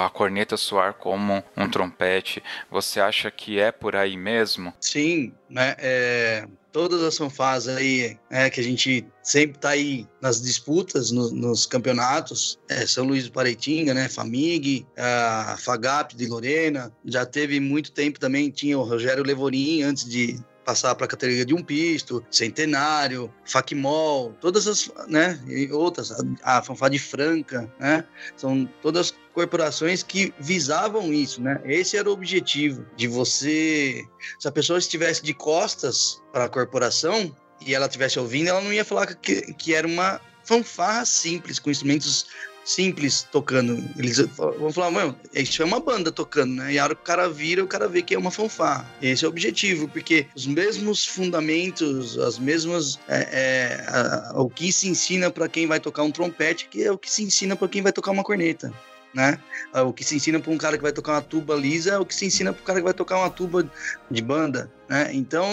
[0.00, 4.72] a corneta soar como um trompete, você acha que é por aí mesmo?
[4.80, 5.74] Sim, né?
[5.78, 11.30] É, todas as fanfarras aí é, que a gente sempre tá aí nas disputas, no,
[11.30, 17.58] nos campeonatos, é, São Luís do Pareitinga, né, Famig, a Fagap de Lorena, já teve
[17.60, 21.62] muito tempo também, tinha o Rogério Levorin antes de passar para a categoria de um
[21.62, 26.10] pisto, Centenário, Facmol, todas as, né, e outras,
[26.42, 28.04] a, a de Franca, né,
[28.36, 31.60] são todas corporações que visavam isso, né?
[31.64, 34.02] Esse era o objetivo de você,
[34.38, 38.72] se a pessoa estivesse de costas para a corporação e ela estivesse ouvindo, ela não
[38.72, 42.26] ia falar que, que era uma fanfarra simples, com instrumentos
[42.66, 43.82] simples tocando.
[43.96, 46.72] Eles vão falar, mano, isso é uma banda tocando, né?
[46.72, 48.86] E a hora que o cara vira, o cara vê que é uma fanfarra.
[49.00, 52.98] Esse é o objetivo, porque os mesmos fundamentos, as mesmas.
[53.08, 56.90] É, é, a, o que se ensina para quem vai tocar um trompete, que é
[56.90, 58.72] o que se ensina para quem vai tocar uma corneta.
[59.16, 59.38] Né?
[59.72, 62.04] O que se ensina para um cara que vai tocar uma tuba lisa é o
[62.04, 63.68] que se ensina para o cara que vai tocar uma tuba
[64.10, 64.70] de banda.
[64.90, 65.08] Né?
[65.14, 65.48] Então,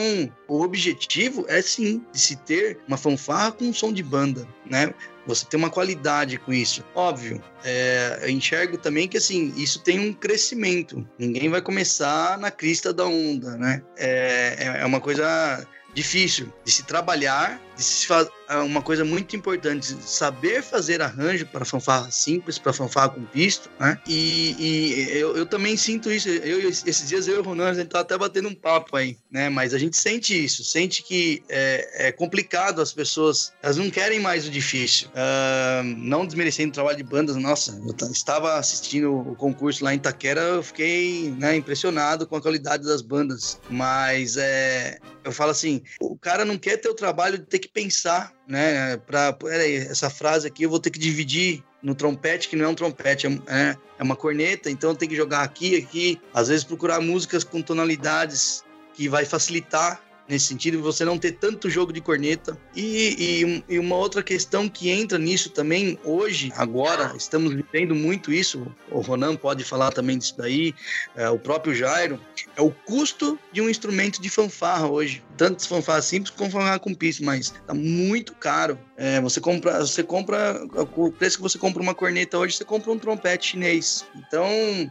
[0.50, 4.46] o objetivo é sim de se ter uma fanfarra com um som de banda.
[4.70, 4.94] Né?
[5.26, 6.84] Você tem uma qualidade com isso.
[6.94, 11.08] Óbvio, é, eu enxergo também que assim, isso tem um crescimento.
[11.18, 13.82] Ninguém vai começar na crista da onda, né?
[13.96, 19.04] É, é, é uma coisa difícil de se trabalhar, de se fazer é uma coisa
[19.04, 24.00] muito importante, saber fazer arranjo para fanfarra simples, para fanfarra com pisto, né?
[24.08, 26.30] E, e eu, eu, também sinto isso.
[26.30, 29.18] Eu, esses dias eu e o Ronan, a gente tá até batendo um papo aí,
[29.32, 29.50] né?
[29.50, 34.20] Mas a gente sente isso, sente que é, é complicado as pessoas, elas não querem
[34.20, 35.08] mais o difícil.
[35.10, 39.98] Uh, não desmerecendo o trabalho de bandas, nossa, eu estava assistindo o concurso lá em
[39.98, 43.60] Itaquera, eu fiquei né, impressionado com a qualidade das bandas.
[43.70, 47.68] Mas é, eu falo assim, o cara não quer ter o trabalho de ter que
[47.68, 48.98] pensar, né?
[48.98, 52.68] Para peraí, essa frase aqui eu vou ter que dividir no trompete, que não é
[52.70, 56.20] um trompete, é, é uma corneta, então tem que jogar aqui, aqui.
[56.34, 58.64] Às vezes procurar músicas com tonalidades
[58.94, 62.58] que vai facilitar nesse sentido, você não ter tanto jogo de corneta.
[62.76, 68.32] E, e, e, uma outra questão que entra nisso também, hoje, agora, estamos vivendo muito
[68.32, 70.74] isso, o Ronan pode falar também disso daí,
[71.16, 72.20] é, o próprio Jairo,
[72.56, 75.24] é o custo de um instrumento de fanfarra hoje.
[75.38, 78.78] Tanto fanfarra simples como fanfarra com piso, mas tá muito caro.
[78.96, 80.62] É, você compra, você compra,
[80.96, 84.06] o preço que você compra uma corneta hoje, você compra um trompete chinês.
[84.16, 84.48] Então,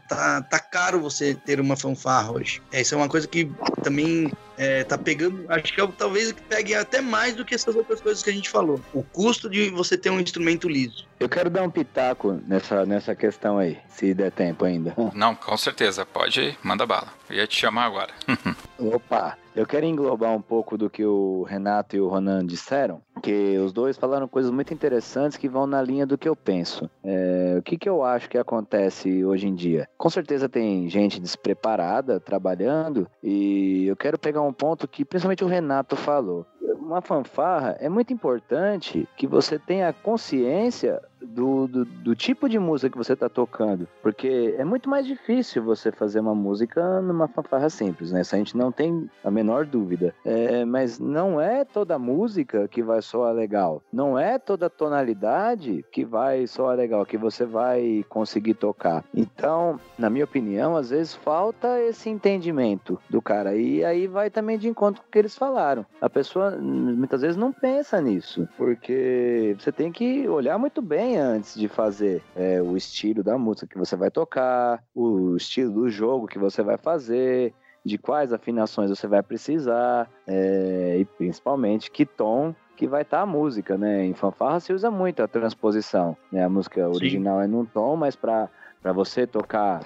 [0.09, 2.61] tá, tá caro você ter uma fanfarra hoje.
[2.73, 3.51] Isso é uma coisa que
[3.83, 4.31] também
[4.63, 8.01] é, tá pegando, acho que é, talvez que pegue até mais do que essas outras
[8.01, 8.81] coisas que a gente falou.
[8.95, 11.05] O custo de você ter um instrumento liso.
[11.19, 14.95] Eu quero dar um pitaco nessa, nessa questão aí, se der tempo ainda.
[15.15, 16.07] Não, com certeza.
[16.07, 17.09] Pode ir, manda bala.
[17.29, 18.13] Eu ia te chamar agora.
[18.83, 23.57] Opa, eu quero englobar um pouco do que o Renato e o Ronan disseram, que
[23.59, 26.91] os dois falaram coisas muito interessantes que vão na linha do que eu penso.
[27.05, 29.89] É, o que, que eu acho que acontece hoje em dia?
[29.97, 35.49] Com certeza tem gente despreparada trabalhando, e eu quero pegar um ponto que principalmente o
[35.49, 36.45] Renato falou.
[36.81, 42.91] Uma fanfarra é muito importante que você tenha consciência do, do, do, tipo de música
[42.91, 43.89] que você está tocando.
[44.03, 48.21] Porque é muito mais difícil você fazer uma música numa fanfarra simples, né?
[48.21, 50.15] Isso a gente não tem a menor dúvida.
[50.25, 53.83] É, mas não é toda música que vai soar legal.
[53.93, 59.05] Não é toda tonalidade que vai soar legal, que você vai conseguir tocar.
[59.15, 63.55] Então, na minha opinião, às vezes falta esse entendimento do cara.
[63.55, 65.87] E aí vai também de encontro com o que eles falaram.
[66.01, 71.55] A pessoa muitas vezes não pensa nisso, porque você tem que olhar muito bem antes
[71.55, 76.27] de fazer é, o estilo da música que você vai tocar, o estilo do jogo
[76.27, 77.55] que você vai fazer,
[77.85, 83.23] de quais afinações você vai precisar, é, e principalmente que tom que vai estar tá
[83.23, 84.05] a música, né?
[84.05, 86.45] Em fanfarra se usa muito a transposição, né?
[86.45, 87.45] A música original Sim.
[87.45, 88.49] é num tom, mas para
[88.93, 89.83] você tocar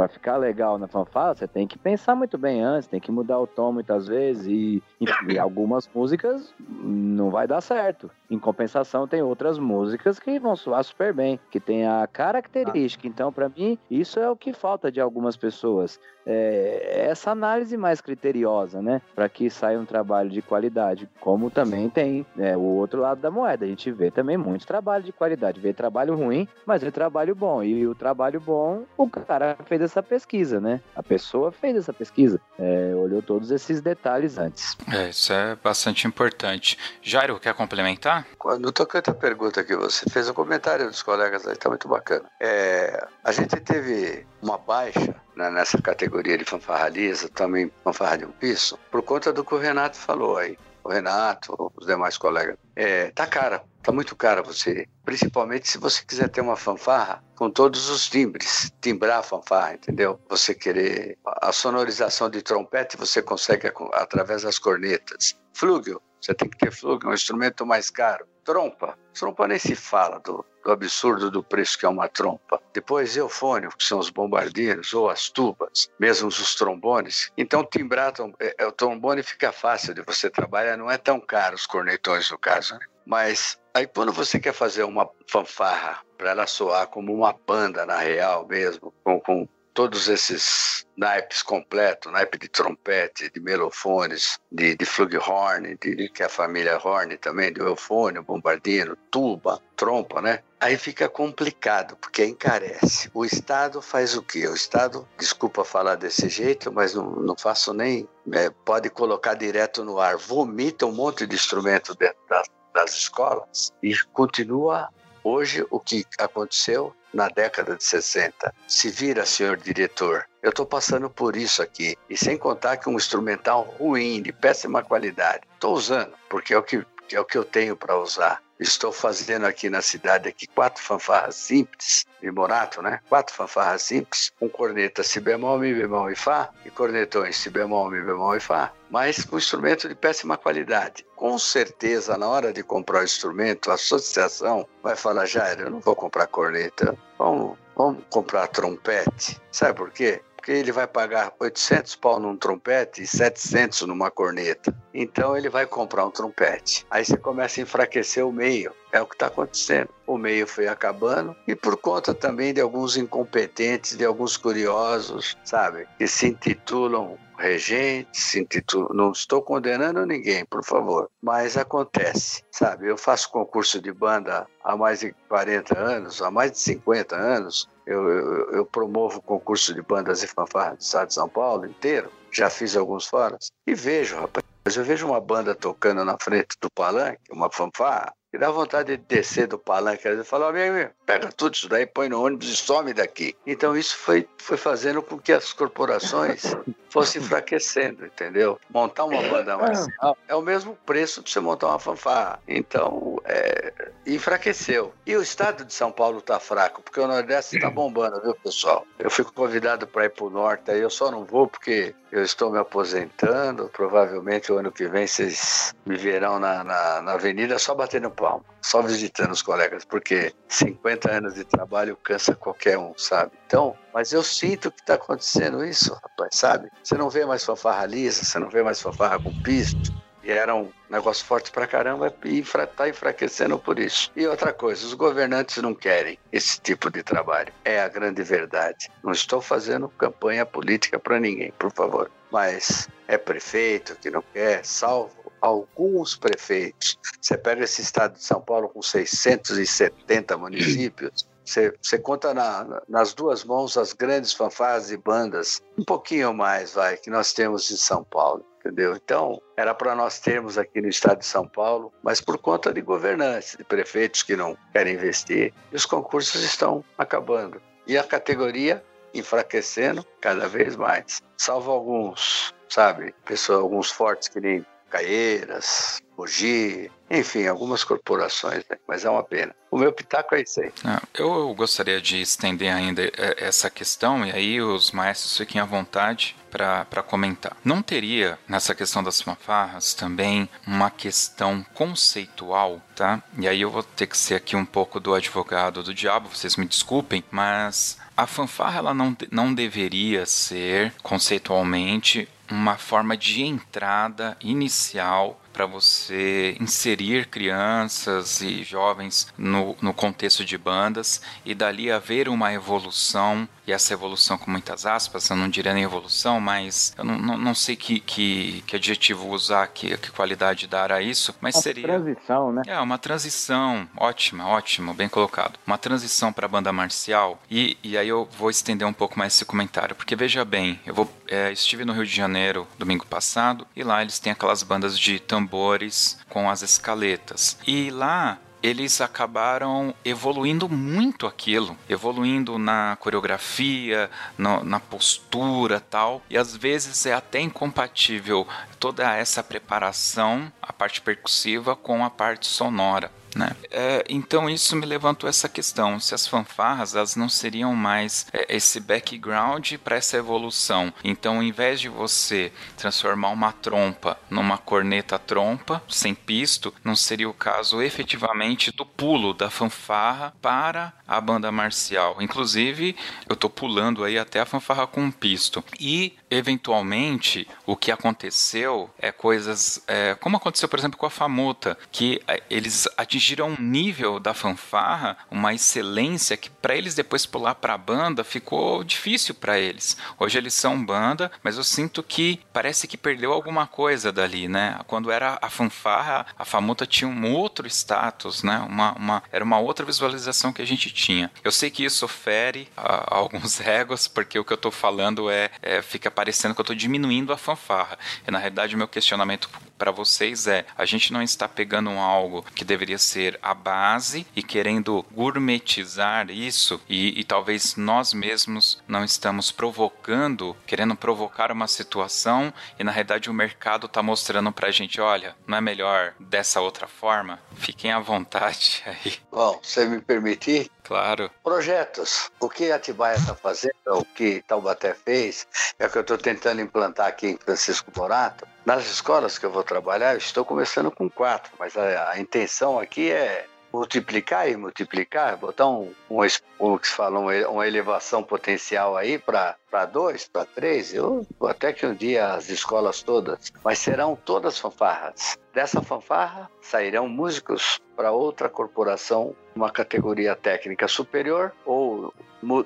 [0.00, 3.38] para ficar legal na fanfarra, você tem que pensar muito bem antes, tem que mudar
[3.38, 4.82] o tom muitas vezes e,
[5.28, 8.10] e, algumas músicas não vai dar certo.
[8.30, 13.06] Em compensação, tem outras músicas que vão soar super bem, que tem a característica.
[13.06, 16.00] Então, para mim, isso é o que falta de algumas pessoas.
[16.24, 19.02] É essa análise mais criteriosa, né?
[19.14, 21.08] Para que saia um trabalho de qualidade.
[21.20, 23.64] Como também tem é, o outro lado da moeda.
[23.64, 25.60] A gente vê também muito trabalho de qualidade.
[25.60, 27.64] Vê trabalho ruim, mas vê trabalho bom.
[27.64, 30.80] E o trabalho bom, o cara fez essa pesquisa, né?
[30.94, 34.76] A pessoa fez essa pesquisa, é, olhou todos esses detalhes antes.
[34.90, 36.78] É, isso é bastante importante.
[37.02, 38.26] Jairo, quer complementar?
[38.58, 42.24] No tocante à pergunta que você fez, o comentário dos colegas aí está muito bacana.
[42.40, 48.24] É, a gente teve uma baixa né, nessa categoria de fanfarra lisa, também fanfarra de
[48.24, 52.56] um piso, por conta do que o Renato falou aí o Renato, os demais colegas.
[52.76, 57.50] É, tá cara, tá muito cara você, principalmente se você quiser ter uma fanfarra com
[57.50, 60.20] todos os timbres, timbrar a fanfarra, entendeu?
[60.28, 65.38] Você querer a sonorização de trompete você consegue através das cornetas.
[65.54, 68.26] Flúgio, você tem que ter flúgio, é um instrumento mais caro.
[68.44, 72.60] Trompa, trompa nem se fala do, do absurdo do preço que é uma trompa.
[72.72, 77.30] Depois, eufônio, que são os bombardeiros, ou as tubas, mesmo os trombones.
[77.36, 81.54] Então, timbrar é, é, o trombone fica fácil de você trabalhar, não é tão caro
[81.54, 82.80] os cornetões no caso, né?
[83.06, 87.98] Mas aí quando você quer fazer uma fanfarra para ela soar como uma banda na
[87.98, 94.84] real mesmo, com, com todos esses naipes completos, naipe de trompete, de melofones, de, de
[94.84, 100.40] flugelhorn, de, que é a família horn também, de eufônio, bombardino, tuba, trompa, né?
[100.60, 103.10] Aí fica complicado, porque encarece.
[103.14, 104.46] O Estado faz o quê?
[104.46, 108.06] O Estado, desculpa falar desse jeito, mas não, não faço nem.
[108.32, 113.72] É, pode colocar direto no ar, vomita um monte de instrumento dentro das, das escolas
[113.82, 114.88] e continua
[115.22, 118.54] hoje o que aconteceu na década de 60.
[118.66, 121.96] Se vira, senhor diretor, eu estou passando por isso aqui.
[122.08, 125.42] E sem contar que um instrumental ruim, de péssima qualidade.
[125.54, 128.42] Estou usando, porque é o que, é o que eu tenho para usar.
[128.60, 133.00] Estou fazendo aqui na cidade aqui quatro fanfarras simples, de morato, né?
[133.08, 137.90] Quatro fanfarras simples, com corneta si bemol, mi bemol e fá, e cornetões si bemol,
[137.90, 141.06] mi bemol e fá, mas com instrumento de péssima qualidade.
[141.16, 145.80] Com certeza, na hora de comprar o instrumento, a associação vai falar, Jair, eu não
[145.80, 149.40] vou comprar corneta, vamos, vamos comprar trompete.
[149.50, 150.20] Sabe por quê?
[150.40, 154.74] Porque ele vai pagar 800 pau num trompete e 700 numa corneta.
[154.94, 156.86] Então ele vai comprar um trompete.
[156.90, 158.72] Aí você começa a enfraquecer o meio.
[158.90, 159.90] É o que está acontecendo.
[160.06, 165.86] O meio foi acabando e por conta também de alguns incompetentes, de alguns curiosos, sabe,
[165.98, 168.90] que se intitulam regentes, se intitulam.
[168.92, 172.88] Não estou condenando ninguém, por favor, mas acontece, sabe?
[172.88, 177.68] Eu faço concurso de banda há mais de 40 anos, há mais de 50 anos.
[177.86, 182.10] Eu, eu, eu promovo concurso de bandas e fanfarras do estado de São Paulo inteiro.
[182.30, 184.44] Já fiz alguns fora e vejo, rapaz.
[184.76, 189.02] Eu vejo uma banda tocando na frente do palanque, uma fanfarra, e dá vontade de
[189.04, 192.92] descer do palanque e falar, amigo, pega tudo isso daí, põe no ônibus e some
[192.92, 193.36] daqui.
[193.46, 196.54] Então isso foi, foi fazendo com que as corporações
[196.90, 198.58] fossem enfraquecendo, entendeu?
[198.70, 202.40] Montar uma banda marcial é o mesmo preço de você montar uma fanfarra.
[202.46, 203.72] Então, é,
[204.06, 204.92] enfraqueceu.
[205.06, 208.86] E o estado de São Paulo está fraco, porque o Nordeste está bombando, viu, pessoal?
[208.98, 212.22] Eu fico convidado para ir para o Norte, aí eu só não vou porque eu
[212.22, 213.68] estou me aposentando.
[213.72, 218.44] Provavelmente o ano que vem vocês me verão na, na, na avenida só batendo palma,
[218.62, 223.32] só visitando os colegas, porque 50 anos de trabalho cansa qualquer um, sabe?
[223.46, 226.68] Então, mas eu sinto que está acontecendo isso, rapaz, sabe?
[226.82, 229.92] Você não vê mais fanfarra lisa, você não vê mais fanfarra com pisto,
[230.30, 234.12] e era um negócio forte pra caramba e está enfraquecendo por isso.
[234.14, 237.52] E outra coisa, os governantes não querem esse tipo de trabalho.
[237.64, 238.88] É a grande verdade.
[239.02, 242.08] Não estou fazendo campanha política para ninguém, por favor.
[242.30, 246.96] Mas é prefeito que não quer, salvo alguns prefeitos.
[247.20, 253.12] Você pega esse estado de São Paulo com 670 municípios, você, você conta na, nas
[253.12, 257.76] duas mãos as grandes fanfarras e bandas, um pouquinho mais, vai, que nós temos em
[257.76, 258.94] São Paulo entendeu?
[258.94, 262.80] Então, era para nós termos aqui no estado de São Paulo, mas por conta de
[262.80, 267.60] governantes, de prefeitos que não querem investir, os concursos estão acabando.
[267.86, 268.82] E a categoria
[269.12, 271.20] enfraquecendo cada vez mais.
[271.36, 278.76] Salvo alguns, sabe, pessoas, alguns fortes que nem Caieiras, Mogi, enfim, algumas corporações, né?
[278.86, 279.54] mas é uma pena.
[279.70, 280.70] O meu pitaco é isso aí.
[280.84, 285.64] Ah, eu gostaria de estender ainda é, essa questão, e aí os maestros fiquem à
[285.64, 287.56] vontade para comentar.
[287.64, 293.22] Não teria, nessa questão das fanfarras, também uma questão conceitual, tá?
[293.38, 296.56] E aí eu vou ter que ser aqui um pouco do advogado do diabo, vocês
[296.56, 304.36] me desculpem, mas a fanfarra ela não, não deveria ser conceitualmente uma forma de entrada
[304.40, 312.30] inicial para você inserir crianças e jovens no, no contexto de bandas e dali haver
[312.30, 317.04] uma evolução e essa evolução com muitas aspas, eu não diria nem evolução, mas eu
[317.04, 321.34] não, não, não sei que, que, que, adjetivo usar, que, que qualidade dar a isso,
[321.40, 321.84] mas uma seria...
[321.84, 322.62] transição, né?
[322.66, 325.56] É, uma transição, ótima, ótimo, bem colocado.
[325.64, 329.34] Uma transição para a banda marcial e, e aí eu vou estender um pouco mais
[329.34, 333.64] esse comentário, porque veja bem, eu vou, é, estive no Rio de Janeiro domingo passado
[333.76, 335.20] e lá eles têm aquelas bandas de
[335.50, 337.58] tambores com as escaletas.
[337.66, 346.36] E lá eles acabaram evoluindo muito aquilo, evoluindo na coreografia, no, na postura tal, e
[346.36, 348.46] às vezes é até incompatível
[348.80, 353.12] toda essa preparação, a parte percussiva, com a parte sonora.
[353.36, 353.54] Né?
[353.70, 358.56] É, então isso me levantou essa questão: se as fanfarras elas não seriam mais é,
[358.56, 360.92] esse background para essa evolução.
[361.04, 367.28] Então, ao invés de você transformar uma trompa numa corneta trompa sem pisto, não seria
[367.28, 372.16] o caso efetivamente do pulo da fanfarra para a banda marcial.
[372.20, 372.96] Inclusive,
[373.28, 375.62] eu estou pulando aí até a fanfarra com pisto.
[375.78, 381.76] E eventualmente o que aconteceu é coisas é, como aconteceu por exemplo com a Famuta
[381.90, 387.56] que é, eles atingiram um nível da fanfarra uma excelência que para eles depois pular
[387.56, 389.96] para a banda ficou difícil para eles.
[390.18, 394.78] Hoje eles são banda mas eu sinto que parece que perdeu alguma coisa dali né?
[394.86, 398.58] Quando era a fanfarra a Famuta tinha um outro status né?
[398.68, 401.30] Uma, uma era uma outra visualização que a gente tinha.
[401.42, 405.30] Eu sei que isso fere a, a alguns egos porque o que eu estou falando
[405.30, 407.98] é, é fica parecendo que eu estou diminuindo a fanfarra.
[408.28, 409.48] E na realidade, o meu questionamento
[409.78, 414.42] para vocês é: a gente não está pegando algo que deveria ser a base e
[414.42, 422.52] querendo gourmetizar isso, e, e talvez nós mesmos não estamos provocando, querendo provocar uma situação,
[422.78, 426.60] e na realidade o mercado está mostrando para a gente: olha, não é melhor dessa
[426.60, 427.40] outra forma?
[427.54, 429.14] Fiquem à vontade aí.
[429.32, 431.30] Bom, se me permitir, Claro.
[431.44, 432.32] Projetos.
[432.40, 435.46] O que Atibaia está fazendo, o que Taubaté fez,
[435.78, 438.46] é o que eu estou tentando implantar aqui em Francisco Borato.
[438.66, 442.78] Nas escolas que eu vou trabalhar, eu estou começando com quatro, mas a, a intenção
[442.78, 447.18] aqui é multiplicar e multiplicar, botar um, um, que se fala,
[447.48, 449.56] uma elevação potencial aí para
[449.92, 455.38] dois, para três, eu até que um dia as escolas todas, mas serão todas fanfarras.
[455.52, 462.14] Dessa fanfarra sairão músicos para outra corporação, uma categoria técnica superior ou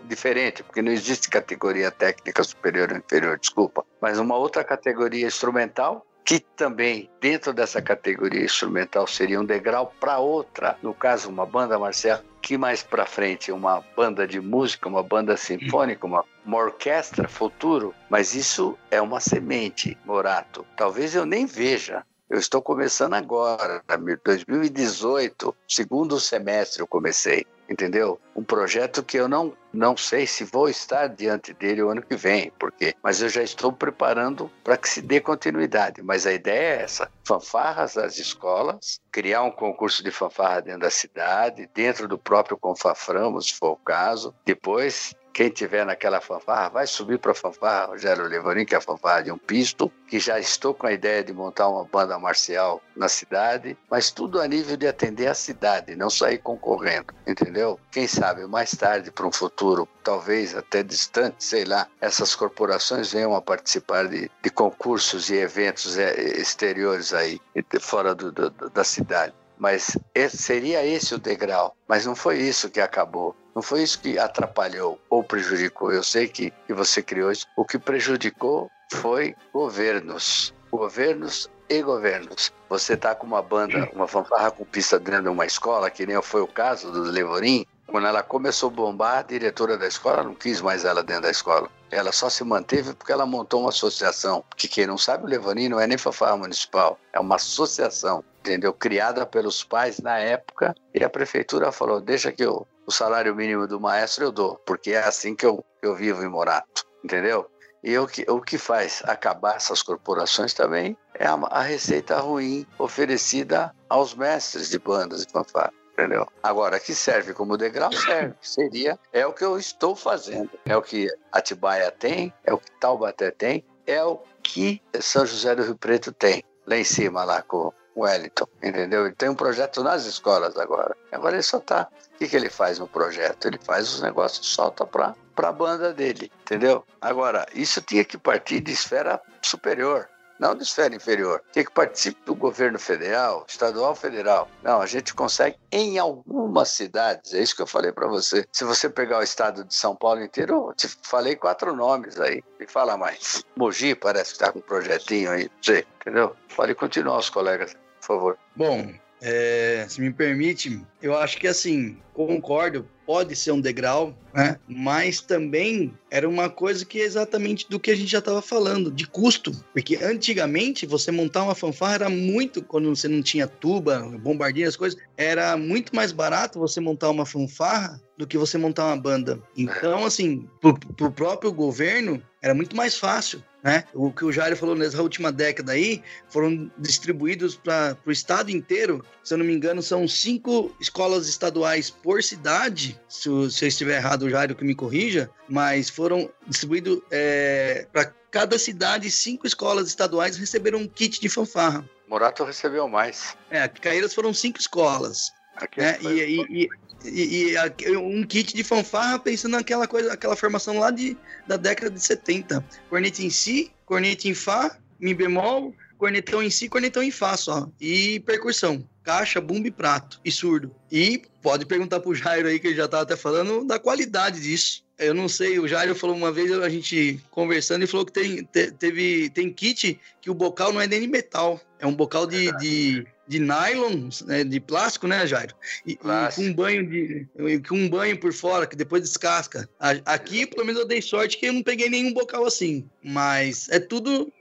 [0.05, 6.07] diferente, porque não existe categoria técnica superior ou inferior, desculpa, mas uma outra categoria instrumental
[6.25, 11.79] que também dentro dessa categoria instrumental seria um degrau para outra, no caso uma banda
[11.79, 17.29] marcial, que mais para frente uma banda de música, uma banda sinfônica, uma, uma orquestra
[17.29, 20.65] futuro, mas isso é uma semente, Morato.
[20.77, 23.83] Talvez eu nem veja, eu estou começando agora,
[24.25, 28.21] 2018, segundo semestre eu comecei entendeu?
[28.35, 32.17] Um projeto que eu não, não sei se vou estar diante dele o ano que
[32.17, 36.03] vem, porque, mas eu já estou preparando para que se dê continuidade.
[36.03, 40.91] Mas a ideia é essa: fanfarras das escolas, criar um concurso de fanfarra dentro da
[40.91, 44.35] cidade, dentro do próprio Confaframos, se for o caso.
[44.45, 48.81] Depois quem tiver naquela fanfarra vai subir para a fanfarra Rogério Levorin, que é a
[48.81, 52.81] fanfarra de um pisto, que já estou com a ideia de montar uma banda marcial
[52.95, 57.81] na cidade, mas tudo a nível de atender a cidade, não sair concorrendo, entendeu?
[57.91, 63.35] Quem sabe mais tarde, para um futuro talvez até distante, sei lá, essas corporações venham
[63.35, 67.41] a participar de, de concursos e eventos é, exteriores aí,
[67.81, 69.35] fora do, do, da cidade.
[69.59, 69.97] Mas
[70.31, 71.77] seria esse o degrau.
[71.89, 73.35] Mas não foi isso que acabou.
[73.55, 75.93] Não foi isso que atrapalhou ou prejudicou.
[75.93, 77.47] Eu sei que, que você criou isso.
[77.57, 80.53] O que prejudicou foi governos.
[80.71, 82.53] Governos e governos.
[82.69, 86.21] Você tá com uma banda, uma fanfarra com pista dentro de uma escola, que nem
[86.21, 90.35] foi o caso do Levorim, quando ela começou a bombar, a diretora da escola não
[90.35, 91.69] quis mais ela dentro da escola.
[91.91, 94.43] Ela só se manteve porque ela montou uma associação.
[94.57, 98.73] Que quem não sabe, o Levorim não é nem fanfarra municipal, é uma associação, entendeu?
[98.73, 100.75] Criada pelos pais na época.
[100.93, 104.93] E a prefeitura falou: deixa que eu, o salário mínimo do maestro eu dou, porque
[104.93, 107.51] é assim que eu, eu vivo em Morato, entendeu?
[107.83, 112.67] E o que, o que faz acabar essas corporações também é a, a receita ruim
[112.79, 116.27] oferecida aos mestres de bandas e fanfarras entendeu?
[116.43, 118.35] Agora, que serve como degrau, serve.
[118.41, 120.51] Seria, é o que eu estou fazendo.
[120.67, 125.55] É o que Atibaia tem, é o que Taubaté tem, é o que São José
[125.55, 126.43] do Rio Preto tem.
[126.67, 129.07] Lá em cima, lá com Wellington, entendeu?
[129.07, 130.97] Ele tem um projeto nas escolas agora.
[131.13, 131.89] Agora ele só tá.
[132.15, 133.47] O que, que ele faz no projeto?
[133.47, 136.85] Ele faz os negócios e solta para a banda dele, entendeu?
[137.01, 140.09] Agora, isso tinha que partir de esfera superior
[140.39, 141.43] não de esfera inferior.
[141.53, 144.49] Tem que participe do governo federal, estadual, federal.
[144.63, 147.33] Não, a gente consegue em algumas cidades.
[147.35, 148.47] É isso que eu falei para você.
[148.53, 152.43] Se você pegar o estado de São Paulo inteiro, eu te falei quatro nomes aí.
[152.59, 153.45] Me fala mais.
[153.57, 156.35] Mogi parece que está com um projetinho aí, você, entendeu?
[156.55, 158.39] Pode continuar os colegas, por favor.
[158.57, 158.93] Bom,
[159.27, 164.59] é, se me permite, eu acho que assim, concordo, pode ser um degrau, né?
[164.69, 168.91] Mas também era uma coisa que é exatamente do que a gente já estava falando,
[168.91, 169.51] de custo.
[169.73, 174.77] Porque antigamente você montar uma fanfarra era muito, quando você não tinha tuba, bombardeio, as
[174.77, 179.41] coisas, era muito mais barato você montar uma fanfarra do que você montar uma banda.
[179.57, 183.85] Então, assim, pro, pro próprio governo era muito mais fácil né?
[183.95, 189.03] O que o Jairo falou nessa última década aí, foram distribuídos para o estado inteiro.
[189.25, 193.01] Se eu não me engano, são cinco escolas estaduais por cidade.
[193.09, 198.13] Se, se eu estiver errado, o Jairo que me corrija, mas foram distribuídos é, para
[198.31, 201.89] cada cidade, cinco escolas estaduais receberam um kit de fanfarra.
[202.07, 203.35] Morato recebeu mais.
[203.51, 205.33] É, Caeiras foram cinco escolas.
[205.77, 205.99] Né?
[206.03, 206.69] E, e, e,
[207.05, 207.55] e,
[207.97, 212.65] um kit de fanfarra pensando naquela coisa, aquela formação lá de, da década de 70.
[212.89, 217.69] Corneta em si, corneta em Fá, Mi bemol, cornetão em si, cornetão em Fá só.
[217.81, 218.89] E percussão.
[219.03, 220.21] Caixa, bumbo e prato.
[220.25, 220.75] E surdo.
[220.91, 224.83] E pode perguntar pro Jairo aí, que ele já tava até falando, da qualidade disso.
[224.99, 228.45] Eu não sei, o Jairo falou uma vez, a gente conversando, e falou que tem,
[228.45, 231.61] te, teve, tem kit que o bocal não é nem de metal.
[231.81, 235.55] É um bocal de, de de nylon, né, de plástico, né, Jairo?
[235.87, 237.27] E, com um banho de,
[237.69, 239.69] com um banho por fora que depois descasca.
[240.05, 243.79] Aqui, pelo menos eu dei sorte que eu não peguei nenhum bocal assim, mas é
[243.79, 244.33] tudo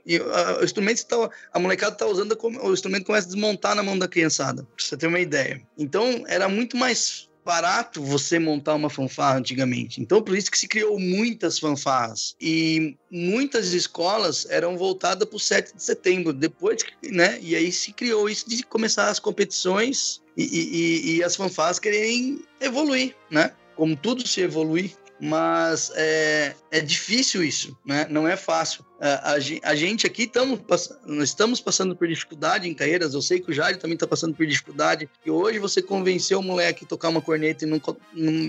[0.60, 4.08] o instrumento tá, a molecada tá usando o instrumento começa a desmontar na mão da
[4.08, 5.60] criançada, pra você ter uma ideia.
[5.78, 10.00] Então, era muito mais barato você montar uma fanfarra antigamente.
[10.00, 12.34] Então, por isso que se criou muitas fanfarras.
[12.40, 17.38] E muitas escolas eram voltadas para o 7 de setembro, depois, né?
[17.40, 22.42] E aí se criou isso de começar as competições e, e, e as fanfarras querem
[22.60, 23.52] evoluir, né?
[23.76, 28.06] Como tudo se evolui, mas é, é difícil isso, né?
[28.10, 28.84] Não é fácil.
[29.00, 30.60] A, a gente aqui estamos
[31.22, 33.14] estamos passando por dificuldade em carreiras.
[33.14, 35.08] Eu sei que o Jair também está passando por dificuldade.
[35.24, 37.80] E hoje você convencer o moleque a tocar uma corneta e não,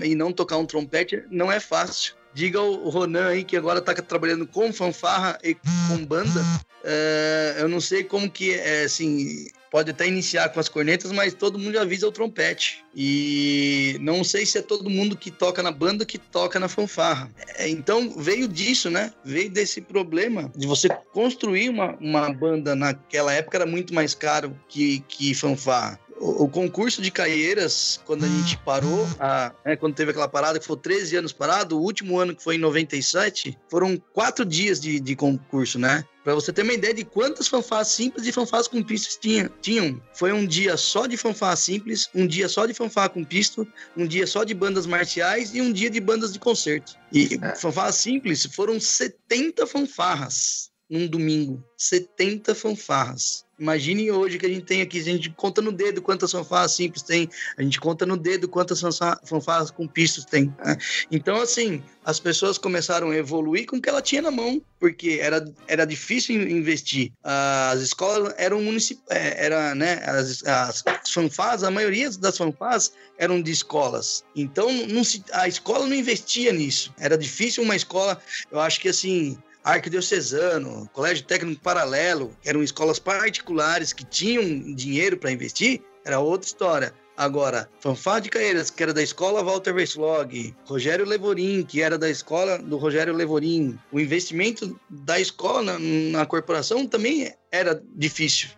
[0.04, 2.14] e não tocar um trompete não é fácil.
[2.34, 6.40] Diga o Ronan aí que agora está trabalhando com fanfarra e com banda.
[6.84, 11.34] É, eu não sei como que é assim pode até iniciar com as cornetas, mas
[11.34, 12.84] todo mundo avisa o trompete.
[12.94, 17.30] E não sei se é todo mundo que toca na banda que toca na fanfarra.
[17.56, 19.12] É, então veio disso, né?
[19.24, 24.58] Veio desse problema de você construir uma, uma banda naquela época era muito mais caro
[24.68, 30.10] que, que fanfarra o, concurso de Caieiras, quando a gente parou, a, né, quando teve
[30.10, 33.96] aquela parada que foi 13 anos parado, o último ano que foi em 97, foram
[34.12, 36.04] quatro dias de, de concurso, né?
[36.24, 40.02] Para você ter uma ideia de quantas fanfarras simples e fanfarras com pistas tinha, tinham.
[40.12, 43.66] Foi um dia só de fanfarra simples, um dia só de fanfarra com pisto,
[43.96, 46.94] um dia só de bandas marciais e um dia de bandas de concerto.
[47.12, 47.54] E é.
[47.54, 51.62] fanfarras simples foram 70 fanfarras num domingo.
[51.78, 53.45] 70 fanfarras.
[53.58, 57.02] Imagine hoje que a gente tem aqui, a gente conta no dedo quantas fanfarras simples
[57.02, 58.82] tem, a gente conta no dedo quantas
[59.24, 60.54] fanfarras com pistas tem.
[60.62, 60.76] Né?
[61.10, 65.18] Então, assim, as pessoas começaram a evoluir com o que ela tinha na mão, porque
[65.22, 67.12] era, era difícil investir.
[67.24, 73.40] As escolas eram municipais, é, era, né, as, as fanfarras, a maioria das fanfarras eram
[73.40, 74.22] de escolas.
[74.36, 76.94] Então, não se, a escola não investia nisso.
[76.98, 78.20] Era difícil uma escola,
[78.52, 85.32] eu acho que assim, Arquidiocesano, Colégio Técnico Paralelo, eram escolas particulares que tinham dinheiro para
[85.32, 86.94] investir, era outra história.
[87.16, 92.08] Agora, Fanfá de Caeiras, que era da escola Walter Verslog, Rogério Levorim, que era da
[92.08, 98.50] escola do Rogério Levorim, o investimento da escola na, corporação também era difícil.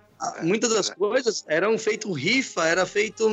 [0.43, 3.31] Muitas das coisas eram feito rifa, era feito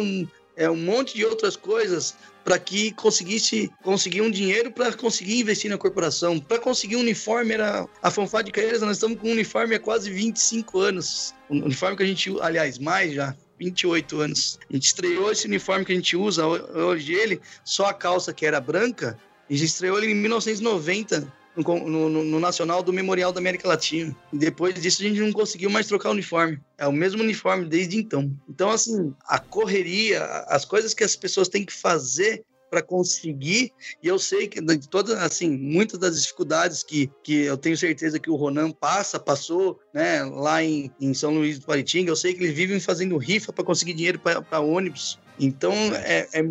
[0.55, 5.69] é, um monte de outras coisas para que conseguisse conseguir um dinheiro para conseguir investir
[5.69, 6.39] na corporação.
[6.39, 9.79] Para conseguir um uniforme, era a fanfá de Caeiras, nós estamos com um uniforme há
[9.79, 11.33] quase 25 anos.
[11.49, 14.59] Um uniforme que a gente, aliás, mais já, 28 anos.
[14.69, 18.45] A gente estreou esse uniforme que a gente usa hoje, ele, só a calça que
[18.45, 19.17] era branca,
[19.49, 24.15] a gente estreou ele em 1990 no, no, no, Nacional do Memorial da América Latina.
[24.31, 26.59] E depois disso a gente não conseguiu mais trocar o uniforme.
[26.77, 28.31] É o mesmo uniforme desde então.
[28.49, 33.71] Então, assim, a correria, as coisas que as pessoas têm que fazer para conseguir,
[34.03, 38.19] e eu sei que de todas, assim, muitas das dificuldades que, que eu tenho certeza
[38.19, 42.33] que o Ronan passa, passou, né, lá em, em São Luís do Paritinga, eu sei
[42.33, 45.17] que eles vivem fazendo rifa para conseguir dinheiro para ônibus.
[45.39, 46.43] Então, é, é,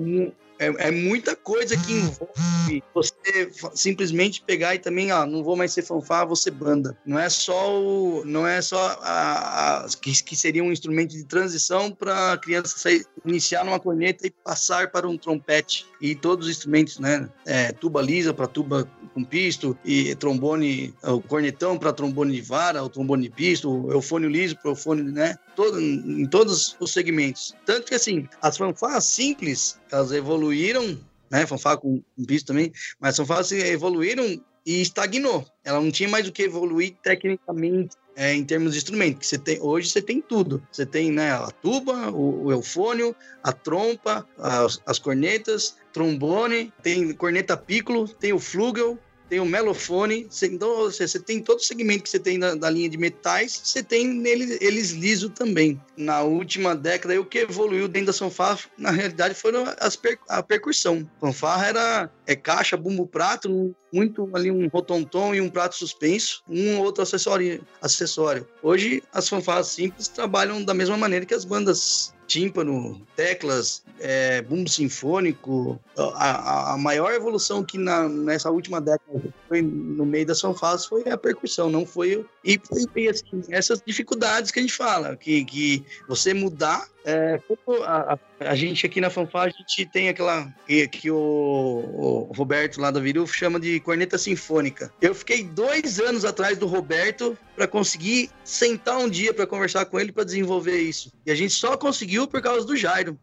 [0.59, 5.73] é, é, muita coisa que envolve você simplesmente pegar e também, ó, não vou mais
[5.73, 6.97] ser fanfarra, vou ser banda.
[7.05, 11.25] Não é só o, não é só a, a que, que, seria um instrumento de
[11.25, 16.47] transição para a criança sair, iniciar numa corneta e passar para um trompete e todos
[16.47, 17.29] os instrumentos, né?
[17.47, 22.83] É, tuba lisa para tuba com pisto e trombone, o cornetão para trombone de vara,
[22.83, 25.37] o trombone de pisto, o eufônio liso para eufônio, né?
[25.55, 27.55] Todo, em todos os segmentos.
[27.65, 30.11] Tanto que assim, as fanfarras simples, elas
[30.45, 30.99] evoluíram,
[31.31, 31.47] né?
[31.47, 34.25] Fanfarra com, pisto também, mas fanfarras evoluíram
[34.67, 35.47] e estagnou.
[35.65, 39.19] Ela não tinha mais o que evoluir tecnicamente é, em termos de instrumento.
[39.19, 40.63] Que você tem, hoje você tem tudo.
[40.71, 47.13] Você tem né, a tuba, o, o eufônio, a trompa, as, as cornetas, trombone, tem
[47.13, 48.99] corneta piccolo, tem o flugel,
[49.29, 52.71] tem o melofone, você, então você, tem todo o segmento que você tem da, da
[52.71, 55.81] linha de metais, você tem nele, eles liso também.
[55.97, 60.43] Na última década, o que evoluiu dentro da fanfarra, na realidade, foram as per, a
[60.43, 61.09] percussão.
[61.21, 66.79] Fanfarra era é caixa, bumbo prato, muito ali um rotontom e um prato suspenso, um
[66.79, 68.47] ou outro acessório, acessório.
[68.61, 74.69] Hoje, as fanfarras simples trabalham da mesma maneira que as bandas tímpano, teclas, é, bumbo
[74.69, 75.79] sinfônico.
[75.97, 79.23] A, a, maior evolução que na, nessa última década
[79.55, 82.25] foi no meio das fanfarras foi a percussão, não foi.
[82.45, 82.59] E,
[82.97, 87.39] e assim, essas dificuldades que a gente fala, que, que você mudar é,
[87.85, 92.81] a, a, gente aqui na fanfarra, a gente tem aquela que, que o, o, Roberto
[92.81, 94.91] lá da Viru chama de corneta sinfônica.
[95.03, 100.01] Eu fiquei dois anos atrás do Roberto para conseguir sentar um dia para conversar com
[100.01, 101.13] ele para desenvolver isso.
[101.27, 103.19] E a gente só conseguiu por causa do Jairo.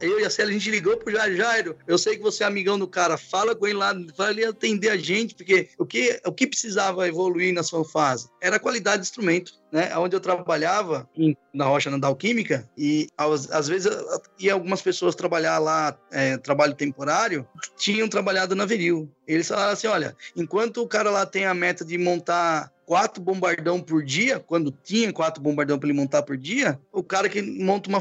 [0.00, 1.36] Eu e a Célia, a gente ligou pro Jairo.
[1.36, 4.44] Jairo, eu sei que você é amigão do cara, fala com ele lá, fala ele
[4.44, 8.28] atender a gente, porque o que, o que precisava evoluir na sua fase?
[8.40, 13.08] Era a qualidade do instrumento né, onde eu trabalhava em, na Rocha Nandal Química e
[13.16, 13.90] às, às vezes
[14.38, 17.46] ia algumas pessoas trabalhar lá, é, trabalho temporário,
[17.76, 19.10] tinham trabalhado na Veril.
[19.26, 23.82] Eles falaram assim, olha, enquanto o cara lá tem a meta de montar quatro bombardão
[23.82, 27.86] por dia, quando tinha quatro bombardão para ele montar por dia, o cara que monta
[27.90, 28.00] uma,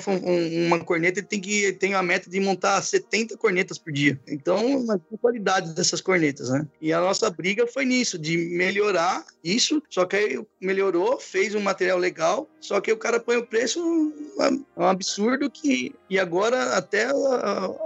[0.65, 4.17] uma corneta ele tem que tem a meta de montar 70 cornetas por dia.
[4.25, 6.65] Então, a qualidade dessas cornetas, né?
[6.79, 11.59] E a nossa briga foi nisso, de melhorar isso, só que aí melhorou, fez um
[11.59, 16.77] material legal, só que o cara põe o preço é um absurdo que e agora
[16.77, 17.07] até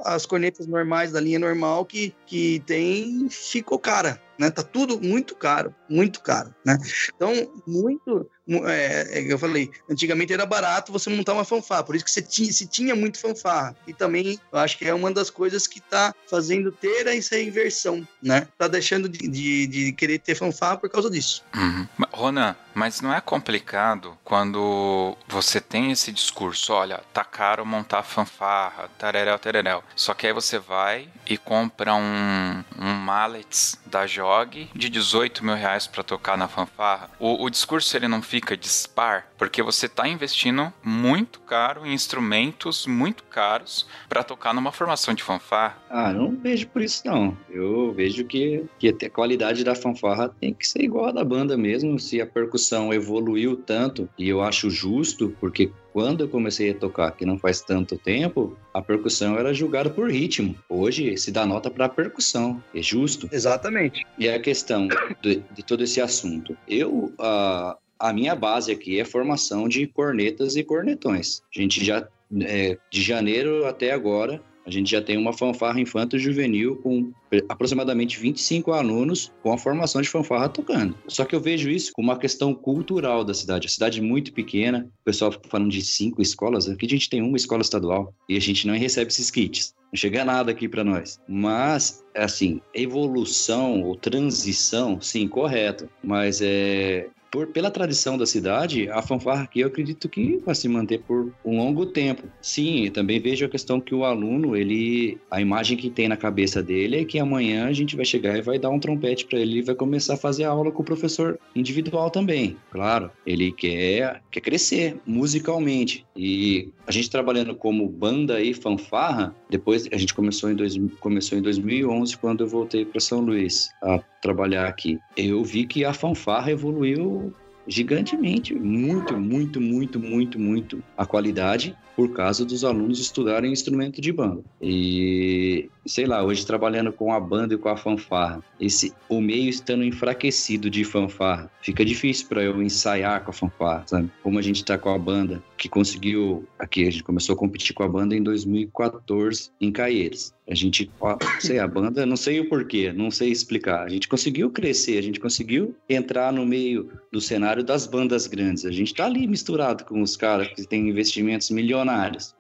[0.06, 4.50] as cornetas normais da linha normal que, que tem ficou cara né?
[4.50, 6.76] Tá tudo muito caro, muito caro, né?
[7.16, 7.32] Então,
[7.68, 12.12] muito, é, é, eu falei, antigamente era barato você montar uma fanfarra, por isso que
[12.12, 13.76] você tinha, se tinha muito fanfarra.
[13.88, 18.08] E também, eu acho que é uma das coisas que tá fazendo ter essa inversão,
[18.22, 18.48] né?
[18.58, 21.44] Tá deixando de, de, de querer ter fanfarra por causa disso.
[21.56, 21.88] Uhum.
[22.12, 28.90] Ronan, mas não é complicado quando você tem esse discurso, olha, tá caro montar fanfarra,
[28.98, 29.84] tareréu, tereréu.
[29.96, 35.56] Só que aí você vai e compra um, um mallets da JOG de 18 mil
[35.56, 37.10] reais para tocar na fanfarra.
[37.20, 42.88] O, o discurso ele não fica dispar, porque você está investindo muito caro em instrumentos
[42.88, 45.78] muito caros para tocar numa formação de fanfarra.
[45.90, 47.38] Ah, não vejo por isso não.
[47.50, 51.58] Eu vejo que, que a qualidade da fanfarra tem que ser igual a da banda
[51.58, 52.00] mesmo.
[52.00, 57.12] Se a percussão evoluiu tanto, e eu acho justo, porque quando eu comecei a tocar,
[57.12, 60.56] que não faz tanto tempo, a percussão era julgada por ritmo.
[60.70, 63.28] Hoje se dá nota para a percussão, é justo.
[63.30, 64.06] Exatamente.
[64.18, 64.88] E a questão
[65.22, 66.58] de, de todo esse assunto.
[66.66, 71.42] Eu, uh, a minha base aqui é formação de cornetas e cornetões.
[71.56, 72.08] A gente já,
[72.42, 77.12] é, de janeiro até agora, a gente já tem uma fanfarra infanto-juvenil com
[77.50, 80.96] aproximadamente 25 alunos com a formação de fanfarra tocando.
[81.08, 83.68] Só que eu vejo isso como uma questão cultural da cidade.
[83.68, 87.22] A cidade é muito pequena, o pessoal falando de cinco escolas, aqui a gente tem
[87.22, 89.74] uma escola estadual e a gente não recebe esses kits.
[89.92, 91.20] Não chega nada aqui para nós.
[91.28, 95.90] Mas, assim, evolução ou transição, sim, correto.
[96.02, 100.68] Mas é, por, pela tradição da cidade, a fanfarra aqui eu acredito que vai se
[100.68, 102.24] manter por um longo tempo.
[102.42, 106.62] Sim, também vejo a questão que o aluno, ele, a imagem que tem na cabeça
[106.62, 109.60] dele é que amanhã a gente vai chegar e vai dar um trompete para ele
[109.60, 112.58] e vai começar a fazer aula com o professor individual também.
[112.70, 116.06] Claro, ele quer, quer crescer musicalmente.
[116.16, 121.38] E a gente trabalhando como banda e fanfarra, depois a gente começou em, dois, começou
[121.38, 125.00] em 2011 quando eu voltei para São Luís a trabalhar aqui.
[125.16, 127.21] Eu vi que a fanfarra evoluiu
[127.68, 134.12] gigantemente, muito, muito, muito, muito, muito a qualidade por causa dos alunos estudarem instrumento de
[134.12, 134.44] banda.
[134.62, 139.50] E sei lá, hoje trabalhando com a banda e com a fanfarra, esse o meio
[139.50, 144.12] estando enfraquecido de fanfarra, fica difícil para eu ensaiar com a fanfarra, sabe?
[144.22, 147.74] Como a gente tá com a banda que conseguiu aqui, a gente começou a competir
[147.74, 150.34] com a banda em 2014 em Caieiras.
[150.50, 153.86] A gente, ó, sei, a banda, não sei o porquê, não sei explicar.
[153.86, 158.66] A gente conseguiu crescer, a gente conseguiu entrar no meio do cenário das bandas grandes.
[158.66, 161.81] A gente tá ali misturado com os caras que têm investimentos milionários.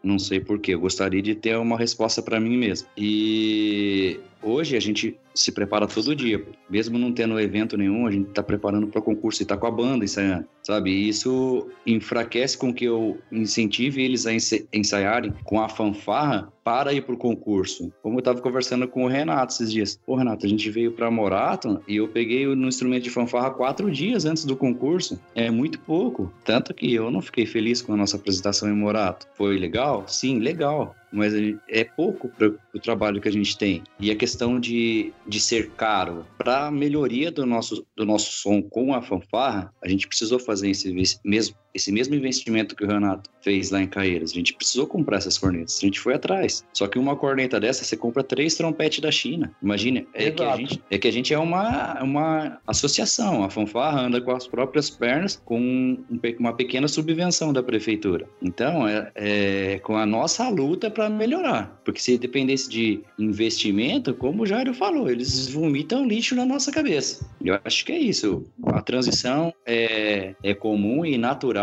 [0.03, 2.87] Não sei porquê, eu gostaria de ter uma resposta para mim mesmo.
[2.97, 6.43] E hoje a gente se prepara todo dia.
[6.69, 9.67] Mesmo não tendo evento nenhum, a gente está preparando para o concurso e está com
[9.67, 10.91] a banda ensaiando, sabe?
[10.91, 14.31] E isso enfraquece com que eu incentive eles a
[14.73, 17.91] ensaiarem com a fanfarra para ir para o concurso.
[18.01, 19.99] Como eu estava conversando com o Renato esses dias.
[20.05, 23.89] Pô, Renato, a gente veio para Morato e eu peguei no instrumento de fanfarra quatro
[23.89, 25.19] dias antes do concurso.
[25.33, 26.31] É muito pouco.
[26.43, 29.27] Tanto que eu não fiquei feliz com a nossa apresentação em Morato.
[29.35, 30.03] Foi legal?
[30.07, 30.95] Sim, legal.
[31.11, 31.33] Mas
[31.67, 33.83] é pouco para o trabalho que a gente tem.
[33.99, 36.25] E a questão de de ser caro.
[36.37, 40.69] Para a melhoria do nosso, do nosso som com a fanfarra, a gente precisou fazer
[40.69, 40.93] esse
[41.23, 44.31] mesmo esse mesmo investimento que o Renato fez lá em Caeiras.
[44.31, 45.79] A gente precisou comprar essas cornetas.
[45.81, 46.63] A gente foi atrás.
[46.73, 49.51] Só que uma corneta dessa, você compra três trompetes da China.
[49.61, 53.43] Imagina, é que, a gente, é que a gente é uma, uma associação.
[53.43, 56.03] A fanfarra anda com as próprias pernas com um,
[56.39, 58.27] uma pequena subvenção da prefeitura.
[58.41, 61.81] Então, é, é com a nossa luta para melhorar.
[61.83, 67.25] Porque se dependesse de investimento, como o Jairo falou, eles vomitam lixo na nossa cabeça.
[67.43, 68.45] Eu acho que é isso.
[68.67, 71.60] A transição é, é comum e natural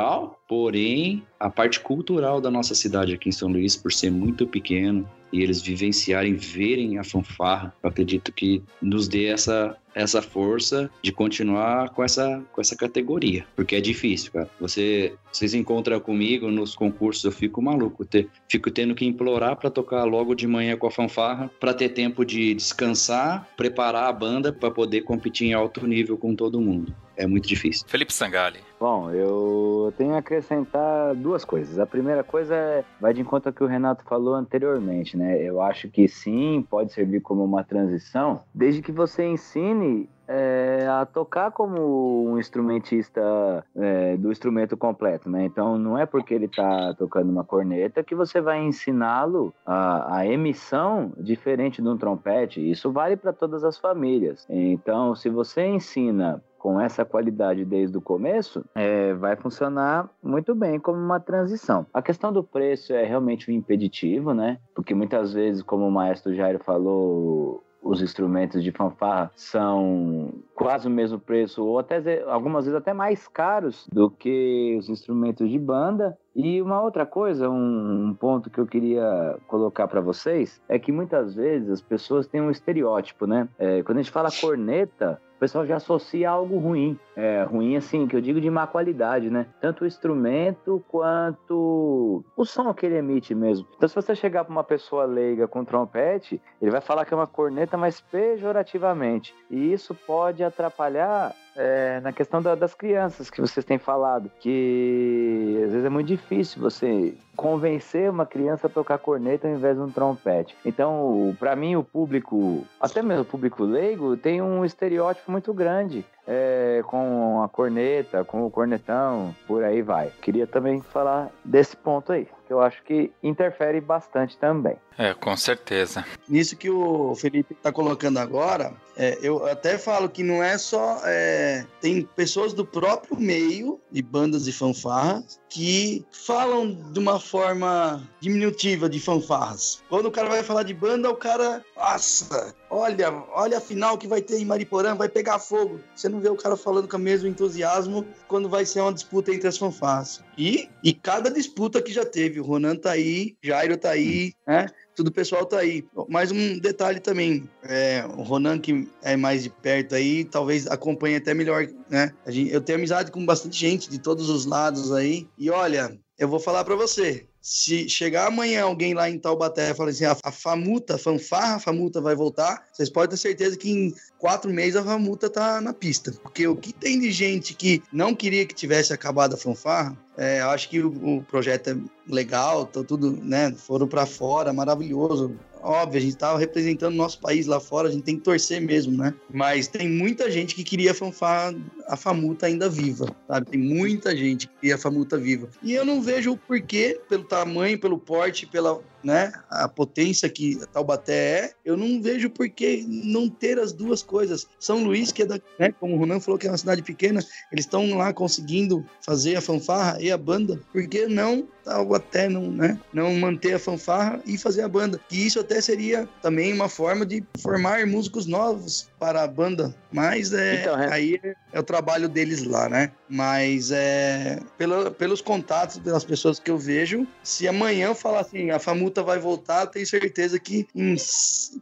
[0.48, 5.08] porém a parte cultural da nossa cidade aqui em São Luís, por ser muito pequeno,
[5.32, 11.90] e eles vivenciarem, verem a fanfarra, acredito que nos dê essa, essa força de continuar
[11.90, 14.48] com essa, com essa categoria, porque é difícil, cara.
[14.60, 19.70] Você, vocês encontram comigo nos concursos, eu fico maluco, ter, fico tendo que implorar para
[19.70, 24.52] tocar logo de manhã com a fanfarra, para ter tempo de descansar, preparar a banda
[24.52, 26.94] para poder competir em alto nível com todo mundo.
[27.16, 27.84] É muito difícil.
[27.88, 28.60] Felipe Sangali.
[28.78, 31.80] Bom, eu tenho a acrescentar duas coisas.
[31.80, 35.42] A primeira coisa é, vai de encontro ao que o Renato falou anteriormente, né?
[35.42, 39.87] Eu acho que sim, pode servir como uma transição, desde que você ensine
[40.28, 45.44] é, a tocar como um instrumentista é, do instrumento completo, né?
[45.46, 50.26] Então não é porque ele está tocando uma corneta que você vai ensiná-lo a, a,
[50.26, 52.70] emissão diferente de um trompete.
[52.70, 54.46] Isso vale para todas as famílias.
[54.50, 60.78] Então, se você ensina com essa qualidade desde o começo, é, vai funcionar muito bem
[60.78, 61.86] como uma transição.
[61.94, 64.58] A questão do preço é realmente um impeditivo, né?
[64.74, 70.90] Porque muitas vezes, como o maestro Jairo falou, os instrumentos de fanfarra são quase o
[70.90, 76.16] mesmo preço, ou até algumas vezes até mais caros do que os instrumentos de banda.
[76.36, 80.92] E uma outra coisa, um, um ponto que eu queria colocar para vocês é que
[80.92, 83.48] muitas vezes as pessoas têm um estereótipo, né?
[83.58, 86.98] É, quando a gente fala corneta, o pessoal já associa algo ruim.
[87.14, 89.46] É, ruim, assim, que eu digo de má qualidade, né?
[89.60, 93.64] Tanto o instrumento quanto o som que ele emite mesmo.
[93.76, 97.16] Então, se você chegar para uma pessoa leiga com trompete, ele vai falar que é
[97.16, 99.32] uma corneta, mas pejorativamente.
[99.48, 105.60] E isso pode atrapalhar é, na questão da, das crianças que vocês têm falado, que
[105.64, 109.82] às vezes é muito difícil você convencer uma criança a tocar corneta ao invés de
[109.82, 110.56] um trompete.
[110.64, 116.04] Então, para mim, o público, até mesmo o público leigo, tem um estereótipo muito grande
[116.28, 120.12] é, com a corneta, com o cornetão, por aí vai.
[120.20, 124.76] Queria também falar desse ponto aí, que eu acho que interfere bastante também.
[124.98, 126.04] É, com certeza.
[126.28, 131.00] Nisso que o Felipe está colocando agora, é, eu até falo que não é só.
[131.04, 138.06] É, tem pessoas do próprio meio de bandas e fanfarras que falam de uma forma
[138.20, 139.82] diminutiva de fanfarras.
[139.88, 141.64] Quando o cara vai falar de banda, o cara.
[141.76, 145.80] Nossa, olha, olha a final que vai ter em Mariporã, vai pegar fogo.
[145.94, 149.32] Você não vê o cara falando com o mesmo entusiasmo quando vai ser uma disputa
[149.32, 150.22] entre as fanfarras.
[150.36, 154.66] E, e cada disputa que já teve, o Ronan tá aí, Jairo tá aí, né?
[154.98, 155.86] Tudo o pessoal tá aí.
[156.08, 161.14] Mais um detalhe também, é, o Ronan que é mais de perto aí, talvez acompanhe
[161.14, 162.12] até melhor, né?
[162.26, 166.26] Gente, eu tenho amizade com bastante gente de todos os lados aí, e olha, eu
[166.26, 170.14] vou falar para você, se chegar amanhã alguém lá em Taubaté e falar assim, a,
[170.22, 174.52] a famuta, a fanfarra, a famuta vai voltar, vocês podem ter certeza que em quatro
[174.52, 176.12] meses a famuta tá na pista.
[176.22, 180.42] Porque o que tem de gente que não queria que tivesse acabado a fanfarra, é,
[180.42, 181.76] acho que o, o, projeto é
[182.06, 183.50] legal, tá tudo, né?
[183.52, 188.04] Foram para fora, maravilhoso óbvio, a gente estava representando nosso país lá fora, a gente
[188.04, 189.14] tem que torcer mesmo, né?
[189.32, 191.54] Mas tem muita gente que queria fanfar
[191.86, 193.50] a Famuta ainda viva, sabe?
[193.50, 195.48] Tem muita gente que queria a Famuta viva.
[195.62, 200.60] E eu não vejo o porquê, pelo tamanho, pelo porte, pela né, a potência que
[200.70, 204.46] Taubaté é, eu não vejo por que não ter as duas coisas.
[204.60, 207.20] São Luís, que é da, né, como o Ronan falou que é uma cidade pequena,
[207.50, 212.50] eles estão lá conseguindo fazer a fanfarra e a banda, por que não Taubaté não,
[212.50, 215.00] né, não manter a fanfarra e fazer a banda?
[215.08, 220.32] Que isso até seria também uma forma de formar músicos novos para a banda, mas
[220.32, 220.92] é, então, é.
[220.92, 221.20] aí
[221.52, 222.90] é o trabalho deles lá, né?
[223.08, 228.50] Mas é pela, pelos contatos, pelas pessoas que eu vejo, se amanhã eu falar assim,
[228.50, 230.96] a famosa Vai voltar, tenho certeza que em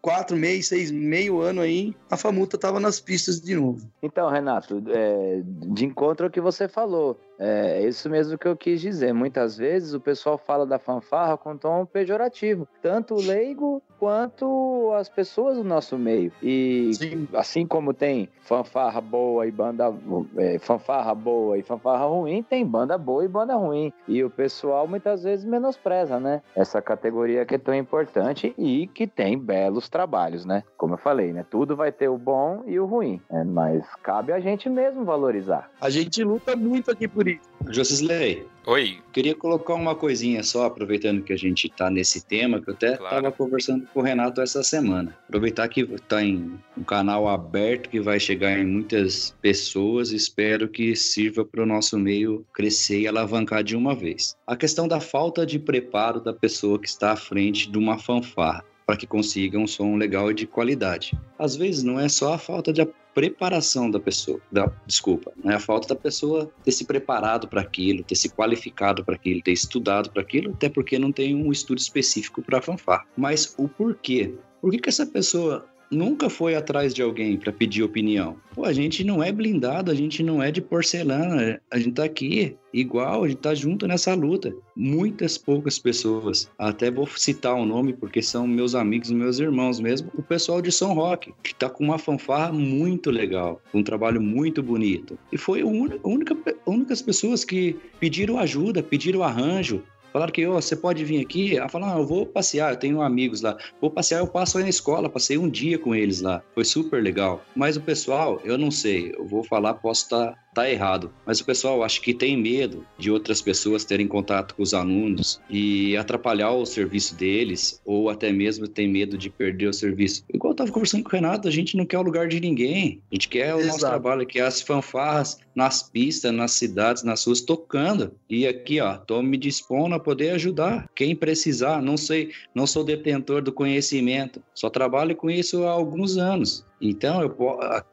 [0.00, 3.88] quatro meses, seis, meio ano aí, a Famuta tava nas pistas de novo.
[4.02, 8.56] Então, Renato, é, de encontro ao que você falou, é, é isso mesmo que eu
[8.56, 9.12] quis dizer.
[9.12, 15.08] Muitas vezes o pessoal fala da fanfarra com tom pejorativo, tanto o leigo quanto as
[15.08, 16.32] pessoas do nosso meio.
[16.42, 17.28] E Sim.
[17.34, 19.92] assim como tem fanfarra boa e banda
[20.36, 23.92] é, fanfarra boa e fanfarra ruim, tem banda boa e banda ruim.
[24.06, 26.42] E o pessoal muitas vezes menospreza, né?
[26.54, 30.62] Essa categoria que é tão importante e que tem belos trabalhos, né?
[30.76, 31.44] Como eu falei, né?
[31.48, 33.44] Tudo vai ter o bom e o ruim, né?
[33.44, 35.70] mas cabe a gente mesmo valorizar.
[35.80, 37.48] A gente luta muito aqui por isso.
[37.68, 38.46] Josisley.
[38.68, 38.98] Oi.
[39.12, 42.94] Queria colocar uma coisinha só, aproveitando que a gente está nesse tema, que eu até
[42.94, 43.32] estava claro.
[43.32, 45.16] conversando com o Renato essa semana.
[45.28, 50.96] Aproveitar que está em um canal aberto que vai chegar em muitas pessoas, espero que
[50.96, 54.36] sirva para o nosso meio crescer e alavancar de uma vez.
[54.44, 58.64] A questão da falta de preparo da pessoa que está à frente de uma fanfarra
[58.84, 61.16] para que consiga um som legal e de qualidade.
[61.38, 62.80] Às vezes não é só a falta de
[63.16, 67.62] preparação da pessoa, da, desculpa, não é a falta da pessoa ter se preparado para
[67.62, 71.50] aquilo, ter se qualificado para aquilo, ter estudado para aquilo, até porque não tem um
[71.50, 73.06] estudo específico para fanfar.
[73.16, 74.34] Mas o porquê?
[74.60, 78.36] Por que, que essa pessoa nunca foi atrás de alguém para pedir opinião.
[78.54, 82.04] Pô, a gente não é blindado, a gente não é de porcelana, a gente tá
[82.04, 84.54] aqui igual, a gente tá junto nessa luta.
[84.74, 89.80] Muitas poucas pessoas, até vou citar o um nome porque são meus amigos, meus irmãos
[89.80, 94.20] mesmo, o pessoal de São Roque, que tá com uma fanfarra muito legal, um trabalho
[94.20, 95.18] muito bonito.
[95.32, 99.82] E foi a única, únicas pessoas que pediram ajuda, pediram arranjo,
[100.16, 101.58] Falaram que, oh, você pode vir aqui?
[101.58, 103.54] Ela falou, ah, eu vou passear, eu tenho amigos lá.
[103.78, 106.42] Vou passear, eu passo aí na escola, passei um dia com eles lá.
[106.54, 107.44] Foi super legal.
[107.54, 111.12] Mas o pessoal, eu não sei, eu vou falar, posso estar tá tá errado.
[111.26, 115.38] Mas o pessoal acho que tem medo de outras pessoas terem contato com os alunos
[115.50, 120.24] e atrapalhar o serviço deles, ou até mesmo tem medo de perder o serviço.
[120.32, 123.02] Igual eu tava conversando com o Renato, a gente não quer o lugar de ninguém.
[123.12, 123.66] A gente quer o Exato.
[123.66, 128.12] nosso trabalho, que é as fanfarras nas pistas, nas cidades, nas ruas, tocando.
[128.28, 130.88] E aqui, ó, tô me dispondo poder ajudar.
[130.94, 136.16] Quem precisar, não sei, não sou detentor do conhecimento, só trabalho com isso há alguns
[136.16, 136.64] anos.
[136.80, 137.36] Então, eu,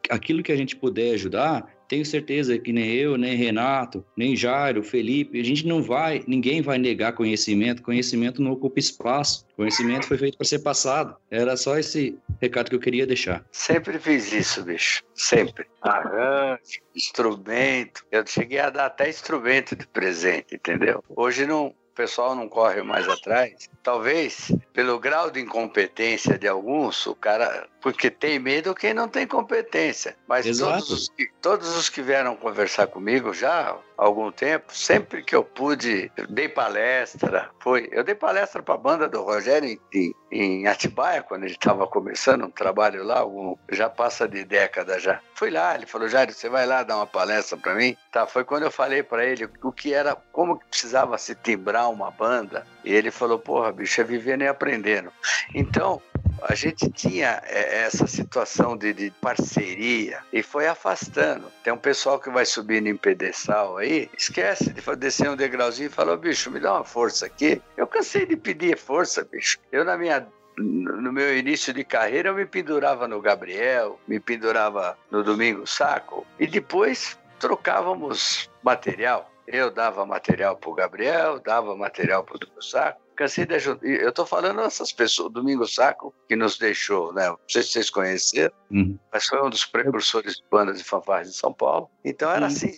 [0.08, 4.82] aquilo que a gente puder ajudar, tenho certeza que nem eu, nem Renato, nem Jairo,
[4.82, 7.82] Felipe, a gente não vai, ninguém vai negar conhecimento.
[7.82, 9.46] Conhecimento não ocupa espaço.
[9.56, 11.16] Conhecimento foi feito para ser passado.
[11.30, 13.44] Era só esse recado que eu queria deixar.
[13.52, 15.02] Sempre fiz isso, bicho.
[15.14, 15.66] Sempre.
[15.82, 18.04] Arranjo, instrumento.
[18.10, 21.02] Eu cheguei a dar até instrumento de presente, entendeu?
[21.08, 23.70] Hoje não, o pessoal não corre mais atrás.
[23.80, 29.26] Talvez pelo grau de incompetência de alguns, o cara porque tem medo quem não tem
[29.26, 30.16] competência.
[30.26, 35.22] Mas todos os, que, todos os que vieram conversar comigo já há algum tempo, sempre
[35.22, 37.50] que eu pude, eu dei palestra.
[37.60, 41.86] Foi, eu dei palestra para a banda do Rogério em, em Atibaia, quando ele estava
[41.86, 45.20] começando um trabalho lá, algum, já passa de década já.
[45.34, 47.94] Fui lá, ele falou, Jair, você vai lá dar uma palestra para mim?
[48.10, 52.10] Tá, foi quando eu falei para ele o que era, como precisava se timbrar uma
[52.10, 52.66] banda.
[52.82, 55.12] E ele falou, porra, bicho, é vivendo e aprendendo.
[55.54, 56.00] Então,
[56.42, 61.50] a gente tinha é, essa situação de, de, parceria e foi afastando.
[61.62, 65.92] Tem um pessoal que vai subindo em pedestal aí, esquece de descer um degrauzinho e
[65.92, 67.60] fala, bicho, me dá uma força aqui.
[67.76, 69.58] Eu cansei de pedir força, bicho.
[69.72, 70.26] Eu, na minha
[70.56, 76.24] no meu início de carreira, eu me pendurava no Gabriel, me pendurava no Domingo Saco,
[76.38, 79.30] e depois trocávamos material.
[79.46, 83.86] Eu dava material para o Gabriel, dava material para o Domingo Saco, cansei de ajudar.
[83.86, 87.28] Eu estou falando essas pessoas, Domingo Saco, que nos deixou, né?
[87.28, 88.98] Não sei se vocês conheceram, uhum.
[89.12, 91.90] mas foi um dos precursores de bandas de fanfarras de São Paulo.
[92.04, 92.46] Então era uhum.
[92.46, 92.72] assim,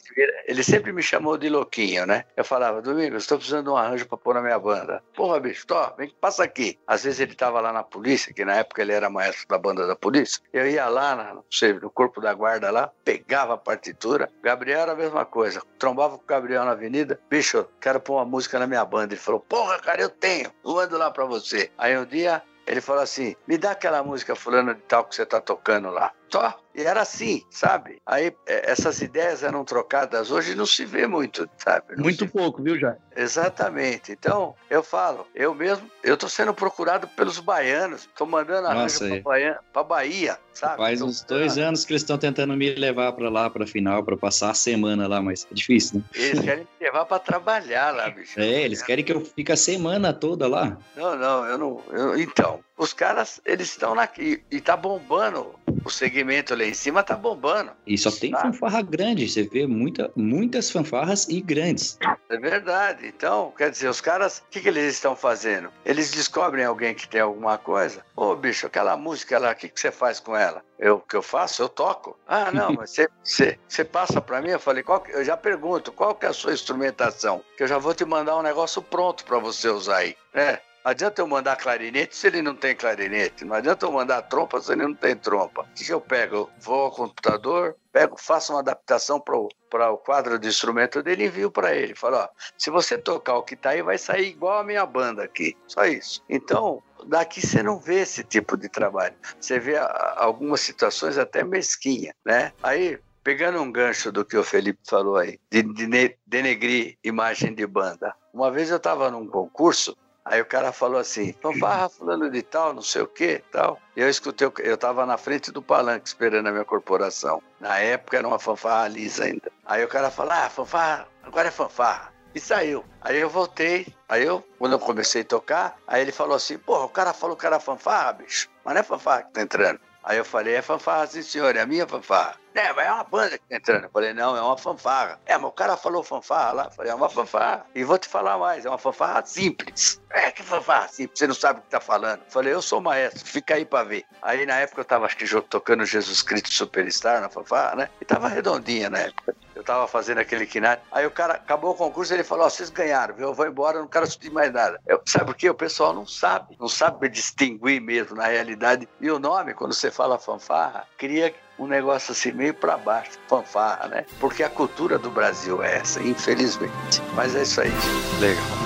[0.47, 2.24] ele sempre me chamou de louquinho, né?
[2.37, 5.03] Eu falava, Domingo, estou precisando de um arranjo para pôr na minha banda.
[5.14, 6.78] Porra, bicho, tô, vem, passa aqui.
[6.87, 9.87] Às vezes ele estava lá na polícia, que na época ele era maestro da banda
[9.87, 10.41] da polícia.
[10.53, 14.30] Eu ia lá, na, não sei, no corpo da guarda lá, pegava a partitura.
[14.43, 15.62] Gabriel era a mesma coisa.
[15.78, 19.14] Trombava com o Gabriel na avenida, bicho, quero pôr uma música na minha banda.
[19.14, 20.26] Ele falou, porra, cara, eu tenho,
[20.64, 21.70] eu ando lá para você.
[21.79, 25.24] Aí um dia ele falou assim: me dá aquela música fulano de tal que você
[25.24, 26.12] tá tocando lá.
[26.31, 26.59] Só.
[26.74, 27.99] E era assim, sabe?
[28.05, 30.31] Aí é, essas ideias eram trocadas.
[30.31, 31.97] Hoje não se vê muito, sabe?
[31.97, 32.31] Não muito se...
[32.31, 32.99] pouco, viu, Jair?
[33.16, 34.12] Exatamente.
[34.12, 38.07] Então, eu falo, eu mesmo, eu tô sendo procurado pelos baianos.
[38.14, 40.77] Tô mandando arranjo pra, Bahia, pra Bahia, sabe?
[40.77, 44.18] Faz uns dois anos que eles estão tentando me levar para lá, pra final, para
[44.18, 46.05] passar a semana lá, mas é difícil, né?
[46.14, 48.39] Eles querem me levar para trabalhar lá, bicho.
[48.39, 50.77] É, eles querem que eu fique a semana toda lá.
[50.95, 51.83] Não, não, eu não.
[51.91, 55.55] Eu, então, os caras, eles estão aqui e tá bombando
[55.87, 57.70] o segmento lá em cima tá bombando.
[57.87, 61.97] E só tem fanfarra grande, você vê muita, muitas fanfarras e grandes.
[62.29, 63.07] É verdade.
[63.07, 65.70] Então, quer dizer, os caras, o que, que eles estão fazendo?
[65.85, 68.05] Eles descobrem alguém que tem alguma coisa.
[68.16, 70.62] Ô, bicho, aquela música lá, o que, que você faz com ela?
[70.79, 71.62] Eu, o que eu faço?
[71.62, 72.18] Eu toco.
[72.27, 74.51] Ah, não, mas você, passa para mim?
[74.51, 77.43] Eu falei, qual, eu já pergunto, qual que é a sua instrumentação?
[77.57, 80.16] Que eu já vou te mandar um negócio pronto para você usar aí.
[80.35, 83.45] É, não adianta eu mandar clarinete se ele não tem clarinete.
[83.45, 85.62] Não adianta eu mandar trompa se ele não tem trompa.
[85.62, 86.37] O que eu pego?
[86.37, 91.26] Eu vou ao computador, pego, faço uma adaptação para o quadro de instrumento dele e
[91.26, 91.95] envio para ele.
[91.97, 95.24] Falo, ó, se você tocar o que está aí, vai sair igual a minha banda
[95.24, 95.57] aqui.
[95.66, 96.22] Só isso.
[96.28, 99.16] Então, daqui você não vê esse tipo de trabalho.
[99.41, 99.76] Você vê
[100.16, 102.53] algumas situações até mesquinha, né?
[102.62, 107.66] Aí, pegando um gancho do que o Felipe falou aí, de, de denegrir imagem de
[107.66, 108.14] banda.
[108.32, 109.97] Uma vez eu estava num concurso
[110.27, 113.79] Aí o cara falou assim, fanfarra fulano de tal, não sei o que, tal.
[113.97, 117.41] E eu escutei, eu estava na frente do palanque esperando a minha corporação.
[117.61, 119.53] Na época era uma fanfarra lisa ainda.
[119.64, 122.12] Aí o cara falou, ah, fanfarra, agora é fanfarra.
[122.35, 122.85] E saiu.
[123.01, 126.87] Aí eu voltei, aí eu, quando eu comecei a tocar, aí ele falou assim, porra,
[126.87, 128.51] o cara falou que era fanfarra, bicho.
[128.64, 129.81] Mas não é fanfarra que tá entrando.
[130.07, 132.36] Aí eu falei, é fanfarra, sim senhor, é a minha fanfarra.
[132.54, 133.84] É, mas é uma banda que tá entrando.
[133.84, 135.18] Eu falei, não, é uma fanfarra.
[135.26, 136.64] É, mas o cara falou fanfarra lá.
[136.66, 137.66] Eu falei, é uma fanfarra.
[137.74, 140.00] E vou te falar mais, é uma fanfarra simples.
[140.11, 142.20] É, que fanfarra simples, você não sabe o que tá falando.
[142.20, 144.04] Eu falei, eu sou maestro, fica aí pra ver.
[144.22, 147.90] Aí na época eu tava, acho que tocando Jesus Cristo Superstar na fanfarra, né?
[148.00, 149.34] E tava redondinha na época.
[149.67, 150.83] Tava fazendo aquele quinário.
[150.93, 153.29] Aí o cara acabou o concurso ele falou: Ó, oh, vocês ganharam, viu?
[153.29, 154.81] Eu vou embora, eu não quero subir mais nada.
[154.87, 155.51] Eu, sabe por quê?
[155.51, 158.88] O pessoal não sabe, não sabe distinguir mesmo na realidade.
[159.01, 163.88] E o nome, quando você fala fanfarra, cria um negócio assim meio para baixo, fanfarra,
[163.88, 164.07] né?
[164.21, 167.03] Porque a cultura do Brasil é essa, infelizmente.
[167.14, 167.72] Mas é isso aí.
[168.21, 168.66] Legal.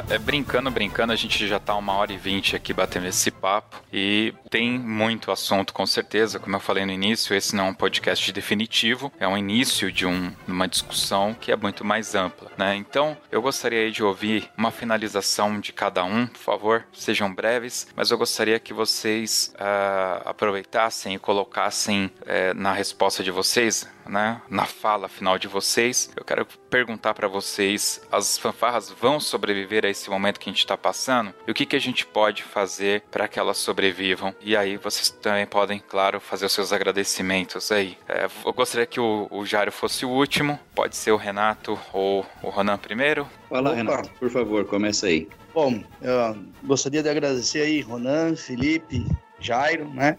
[0.11, 3.81] é, brincando, brincando, a gente já tá uma hora e vinte aqui batendo esse papo
[3.93, 6.37] e tem muito assunto, com certeza.
[6.37, 10.05] Como eu falei no início, esse não é um podcast definitivo, é um início de
[10.05, 12.75] um, uma discussão que é muito mais ampla, né?
[12.75, 18.11] Então, eu gostaria de ouvir uma finalização de cada um, por favor, sejam breves, mas
[18.11, 24.65] eu gostaria que vocês uh, aproveitassem e colocassem uh, na resposta de vocês né, na
[24.65, 30.00] fala final de vocês, eu quero perguntar para vocês: as fanfarras vão sobreviver a esse
[30.09, 31.33] momento que a gente está passando?
[31.47, 34.33] E o que, que a gente pode fazer para que elas sobrevivam?
[34.41, 37.97] E aí vocês também podem, claro, fazer os seus agradecimentos aí.
[38.07, 42.25] É, eu gostaria que o, o Jário fosse o último, pode ser o Renato ou
[42.41, 43.27] o Ronan primeiro.
[43.49, 45.27] Fala, Renato, por favor, começa aí.
[45.53, 49.05] Bom, eu gostaria de agradecer aí, Ronan, Felipe,
[49.39, 50.17] Jairo, né?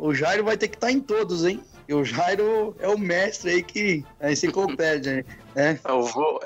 [0.00, 1.60] O Jairo vai ter que estar tá em todos, hein?
[1.88, 5.24] E o Jairo é o mestre aí que é enciclopédia, né?
[5.56, 5.92] É é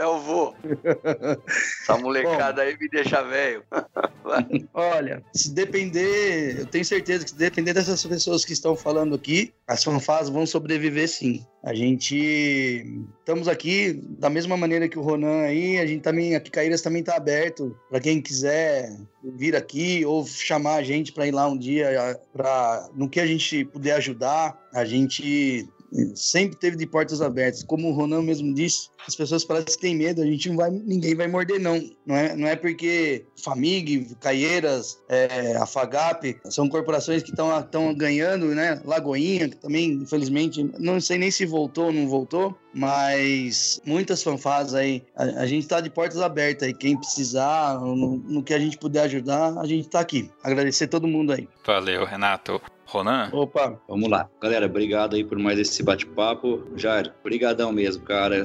[0.06, 0.54] o vô.
[1.82, 3.62] Essa molecada Bom, aí me deixa velho.
[4.74, 9.52] olha, se depender, eu tenho certeza que se depender dessas pessoas que estão falando aqui,
[9.66, 11.44] as fanfás vão sobreviver sim.
[11.62, 12.86] A gente
[13.18, 17.02] estamos aqui da mesma maneira que o Ronan aí, a gente também, a Picaíras também
[17.02, 21.58] tá aberto para quem quiser vir aqui ou chamar a gente para ir lá um
[21.58, 24.58] dia para no que a gente puder ajudar.
[24.72, 25.68] A gente
[26.14, 27.62] sempre teve de portas abertas.
[27.62, 30.70] Como o Ronan mesmo disse, as pessoas parecem que têm medo, a gente não vai,
[30.70, 31.80] ninguém vai morder, não.
[32.06, 38.46] Não é, não é porque Famig, Caieiras, é, a Fagap são corporações que estão ganhando,
[38.54, 38.80] né?
[38.84, 44.74] Lagoinha, que também, infelizmente, não sei nem se voltou ou não voltou, mas muitas fanfases
[44.74, 45.02] aí.
[45.16, 46.74] A, a gente está de portas abertas aí.
[46.74, 50.30] Quem precisar, no, no, que a gente puder ajudar, a gente está aqui.
[50.42, 51.48] Agradecer todo mundo aí.
[51.64, 52.60] Valeu, Renato.
[52.88, 53.28] Ronan?
[53.32, 54.28] Opa, vamos lá.
[54.40, 56.62] Galera, obrigado aí por mais esse bate-papo.
[56.74, 58.44] Jair, brigadão mesmo, cara,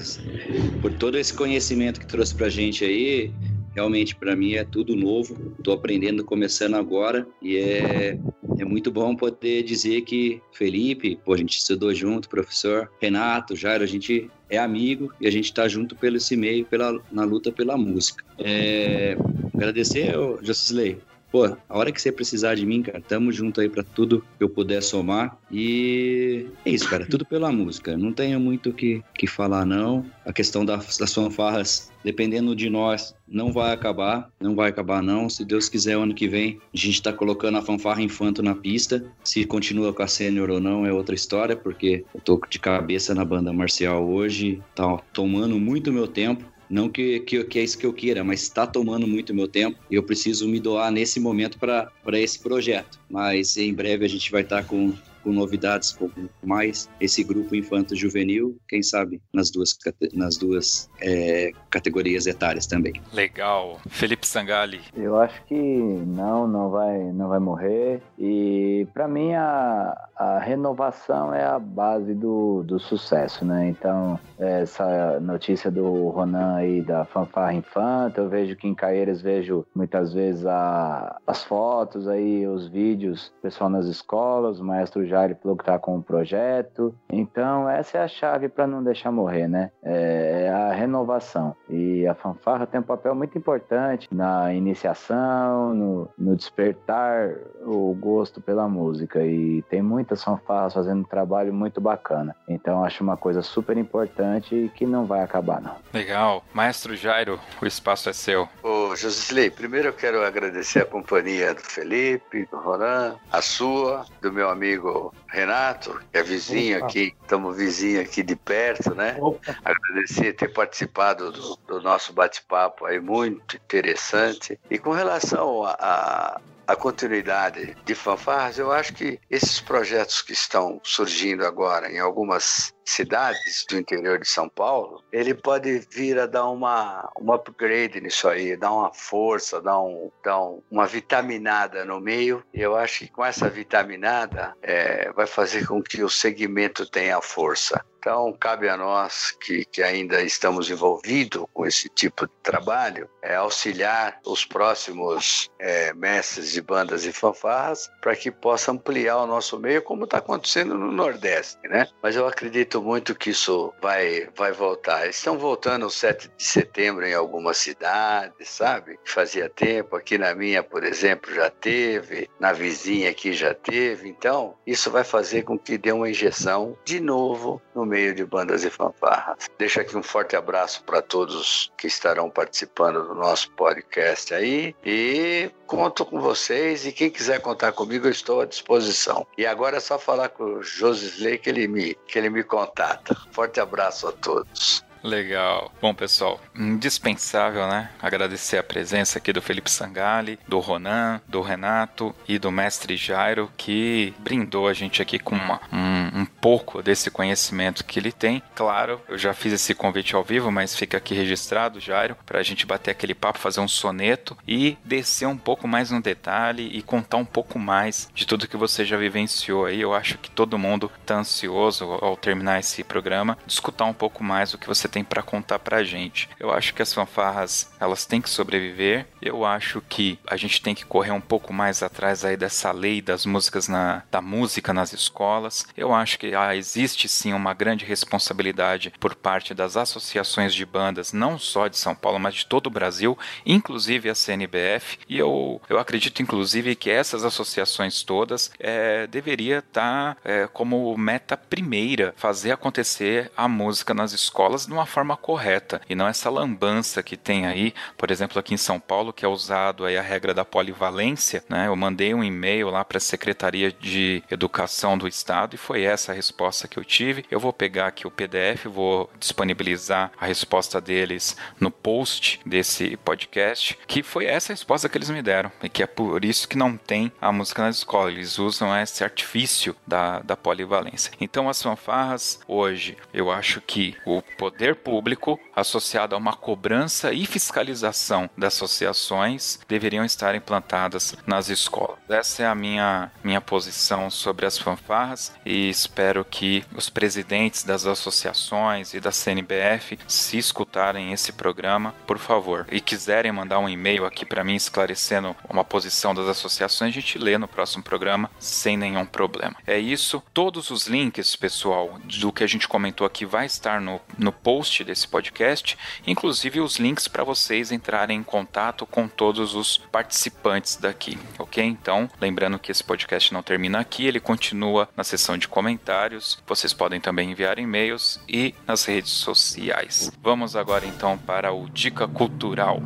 [0.81, 3.33] por todo esse conhecimento que trouxe pra gente aí.
[3.73, 5.53] Realmente, para mim, é tudo novo.
[5.57, 7.25] Estou aprendendo, começando agora.
[7.41, 8.19] E é,
[8.59, 13.83] é muito bom poder dizer que Felipe, pô, a gente estudou junto, professor Renato, Jairo,
[13.83, 17.51] a gente é amigo e a gente está junto pelo esse meio, pela, na luta
[17.51, 18.23] pela música.
[18.37, 19.17] É,
[19.55, 20.99] agradecer, Josisley,
[21.33, 24.43] Pô, a hora que você precisar de mim, cara, tamo junto aí para tudo que
[24.43, 25.35] eu puder somar.
[25.51, 27.97] E é isso, cara, tudo pela música.
[27.97, 30.05] Não tenho muito o que, que falar, não.
[30.23, 34.29] A questão das, das fanfarras, dependendo de nós, não vai acabar.
[34.39, 35.27] Não vai acabar, não.
[35.27, 39.03] Se Deus quiser, ano que vem, a gente tá colocando a fanfarra infanto na pista.
[39.23, 43.15] Se continua com a sênior ou não é outra história, porque eu tô de cabeça
[43.15, 46.52] na banda marcial hoje, tá tomando muito meu tempo.
[46.69, 49.77] Não que, que, que, é isso que eu queira, mas está tomando muito meu tempo
[49.89, 52.99] e eu preciso me doar nesse momento para esse projeto.
[53.09, 54.93] Mas em breve a gente vai estar tá com
[55.23, 56.09] com novidades com
[56.43, 59.77] mais esse grupo infanto juvenil, quem sabe nas duas,
[60.13, 62.93] nas duas é, categorias etárias também.
[63.13, 63.79] Legal.
[63.89, 64.81] Felipe Sangali.
[64.95, 68.01] Eu acho que não, não vai, não vai morrer.
[68.17, 73.69] E para mim a, a renovação é a base do, do sucesso, né?
[73.69, 79.65] Então, essa notícia do Ronan aí da fanfarra infanta, eu vejo que em Caeiras vejo
[79.73, 85.55] muitas vezes a, as fotos aí, os vídeos, pessoal nas escolas, o maestro Jair falou
[85.55, 86.95] que tá com um projeto.
[87.09, 89.71] Então, essa é a chave para não deixar morrer, né?
[89.83, 91.55] É, é a renovação.
[91.69, 98.41] E a fanfarra tem um papel muito importante na iniciação, no, no despertar o gosto
[98.41, 99.23] pela música.
[99.23, 102.35] E tem muitas fanfarras fazendo um trabalho muito bacana.
[102.47, 105.75] Então, acho uma coisa super importante que não vai acabar, não.
[105.93, 106.43] Legal.
[106.53, 108.47] Maestro Jairo, o espaço é seu.
[108.63, 114.31] Ô, Josilei, primeiro eu quero agradecer a companhia do Felipe, do Ronan, a sua, do
[114.31, 116.87] meu amigo Renato, que é vizinho Opa.
[116.87, 119.17] aqui, estamos vizinho aqui de perto, né?
[119.19, 119.57] Opa.
[119.63, 124.59] Agradecer ter participado do, do nosso bate-papo aí, muito interessante.
[124.69, 130.79] E com relação a, a continuidade de fanfarras, eu acho que esses projetos que estão
[130.83, 136.47] surgindo agora em algumas cidades do interior de São Paulo, ele pode vir a dar
[136.47, 141.99] uma, uma upgrade nisso aí, dar uma força, dar, um, dar um, uma vitaminada no
[141.99, 142.43] meio.
[142.53, 147.21] E eu acho que com essa vitaminada é, vai fazer com que o segmento tenha
[147.21, 147.83] força.
[148.03, 153.35] Então, cabe a nós que, que ainda estamos envolvidos com esse tipo de trabalho, é
[153.35, 159.57] auxiliar os próximos é, mestres de bandas e fanfarras para que possa ampliar o nosso
[159.57, 161.87] meio, como está acontecendo no Nordeste, né?
[162.01, 165.07] Mas eu acredito muito que isso vai, vai voltar.
[165.07, 168.99] Estão voltando o 7 de setembro em algumas cidades, sabe?
[169.05, 174.09] Fazia tempo, aqui na minha, por exemplo, já teve, na vizinha aqui já teve.
[174.09, 178.63] Então, isso vai fazer com que dê uma injeção de novo no meio de bandas
[178.63, 179.49] e fanfarras.
[179.57, 185.49] Deixo aqui um forte abraço para todos que estarão participando do nosso podcast aí e
[185.65, 189.25] conto com vocês e quem quiser contar comigo eu estou à disposição.
[189.37, 193.15] E agora é só falar com o Josisley que ele me que ele me contata.
[193.31, 194.83] Forte abraço a todos.
[195.03, 195.69] Legal.
[195.81, 197.89] Bom, pessoal, indispensável, né?
[198.01, 203.51] Agradecer a presença aqui do Felipe Sangali, do Ronan, do Renato e do mestre Jairo,
[203.57, 208.41] que brindou a gente aqui com uma, um, um, pouco desse conhecimento que ele tem.
[208.55, 212.43] Claro, eu já fiz esse convite ao vivo, mas fica aqui registrado, Jairo, para a
[212.43, 216.81] gente bater aquele papo, fazer um soneto e descer um pouco mais no detalhe e
[216.81, 219.81] contar um pouco mais de tudo que você já vivenciou aí.
[219.81, 224.23] Eu acho que todo mundo tá ansioso ao terminar esse programa de escutar um pouco
[224.23, 226.29] mais o que você tem para contar pra gente.
[226.39, 229.07] Eu acho que as fanfarras, elas têm que sobreviver.
[229.19, 233.01] Eu acho que a gente tem que correr um pouco mais atrás aí dessa lei
[233.01, 235.65] das músicas na da música nas escolas.
[235.75, 241.11] Eu acho que ah, existe sim uma grande responsabilidade por parte das associações de bandas,
[241.11, 244.99] não só de São Paulo, mas de todo o Brasil, inclusive a CNBF.
[245.09, 250.95] E eu, eu acredito inclusive que essas associações todas é, deveria estar tá, é, como
[250.95, 256.07] meta primeira fazer acontecer a música nas escolas de uma uma forma correta e não
[256.07, 259.97] essa lambança que tem aí, por exemplo, aqui em São Paulo, que é usado aí
[259.97, 261.67] a regra da polivalência, né?
[261.67, 266.11] Eu mandei um e-mail lá para a Secretaria de Educação do Estado e foi essa
[266.11, 267.25] a resposta que eu tive.
[267.31, 273.77] Eu vou pegar aqui o PDF, vou disponibilizar a resposta deles no post desse podcast,
[273.87, 276.57] que foi essa a resposta que eles me deram, e que é por isso que
[276.57, 278.13] não tem a música nas escolas.
[278.13, 281.11] Eles usam esse artifício da, da polivalência.
[281.21, 287.13] Então, as fanfarras, hoje, eu acho que o poder poder público, associado a uma cobrança
[287.13, 291.97] e fiscalização das associações, deveriam estar implantadas nas escolas.
[292.09, 297.85] Essa é a minha, minha posição sobre as fanfarras e espero que os presidentes das
[297.85, 304.05] associações e da CNBF, se escutarem esse programa, por favor, e quiserem mandar um e-mail
[304.05, 308.77] aqui para mim esclarecendo uma posição das associações, a gente lê no próximo programa sem
[308.77, 309.55] nenhum problema.
[309.65, 310.21] É isso.
[310.33, 314.62] Todos os links, pessoal, do que a gente comentou aqui vai estar no, no post
[314.63, 315.77] post desse podcast,
[316.07, 321.61] inclusive os links para vocês entrarem em contato com todos os participantes daqui, ok?
[321.61, 326.41] Então, lembrando que esse podcast não termina aqui, ele continua na seção de comentários.
[326.47, 330.09] Vocês podem também enviar e-mails e nas redes sociais.
[330.21, 332.81] Vamos agora então para o Dica Cultural.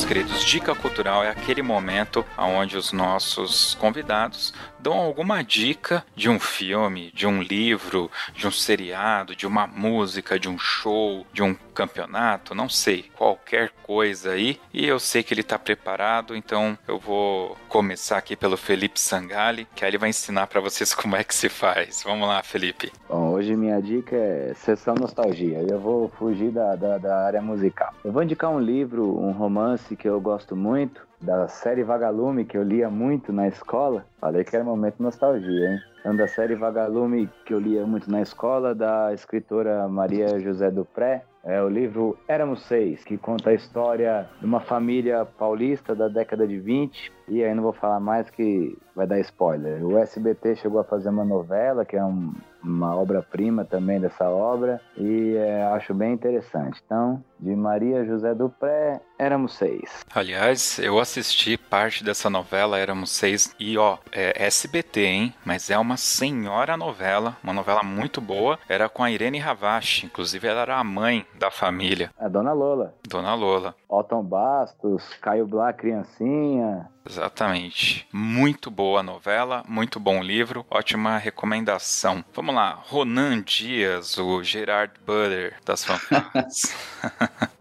[0.00, 0.44] Meus queridos.
[0.44, 7.10] Dica cultural é aquele momento onde os nossos convidados dão alguma dica de um filme,
[7.14, 12.54] de um livro, de um seriado, de uma música, de um show, de um campeonato,
[12.54, 14.60] não sei, qualquer coisa aí.
[14.72, 19.66] E eu sei que ele está preparado, então eu vou começar aqui pelo Felipe Sangali,
[19.74, 22.02] que aí ele vai ensinar para vocês como é que se faz.
[22.04, 22.92] Vamos lá, Felipe.
[23.08, 25.64] Bom, hoje minha dica é sessão nostalgia.
[25.68, 27.92] Eu vou fugir da, da, da área musical.
[28.04, 32.56] Eu vou indicar um livro, um romance que eu gosto muito, da série Vagalume, que
[32.56, 34.04] eu lia muito na escola.
[34.20, 35.80] Falei que era momento nostalgia, hein?
[36.02, 41.24] É da série Vagalume, que eu lia muito na escola, da escritora Maria José Dupré.
[41.44, 46.46] É o livro Éramos Seis, que conta a história de uma família paulista da década
[46.46, 47.12] de 20.
[47.28, 49.84] E aí não vou falar mais que vai dar spoiler.
[49.84, 54.80] O SBT chegou a fazer uma novela, que é um, uma obra-prima também dessa obra,
[54.96, 56.80] e é, acho bem interessante.
[56.84, 60.04] Então, de Maria José Dupré, Éramos Seis.
[60.14, 65.34] Aliás, eu assisti parte dessa novela, Éramos Seis, e ó, é SBT, hein?
[65.44, 68.58] Mas é uma senhora novela, uma novela muito boa.
[68.68, 72.10] Era com a Irene Ravache, inclusive ela era a mãe da família.
[72.18, 72.94] A Dona Lola.
[73.08, 73.74] Dona Lola.
[73.88, 76.88] Otton Bastos, Caio Blá, criancinha.
[77.08, 78.06] Exatamente.
[78.12, 82.24] Muito boa novela, muito bom livro, ótima recomendação.
[82.34, 86.74] Vamos lá, Ronan Dias, o Gerard Butler das fanfarras.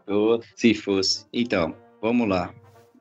[0.08, 1.26] oh, se fosse.
[1.32, 2.54] Então, vamos lá.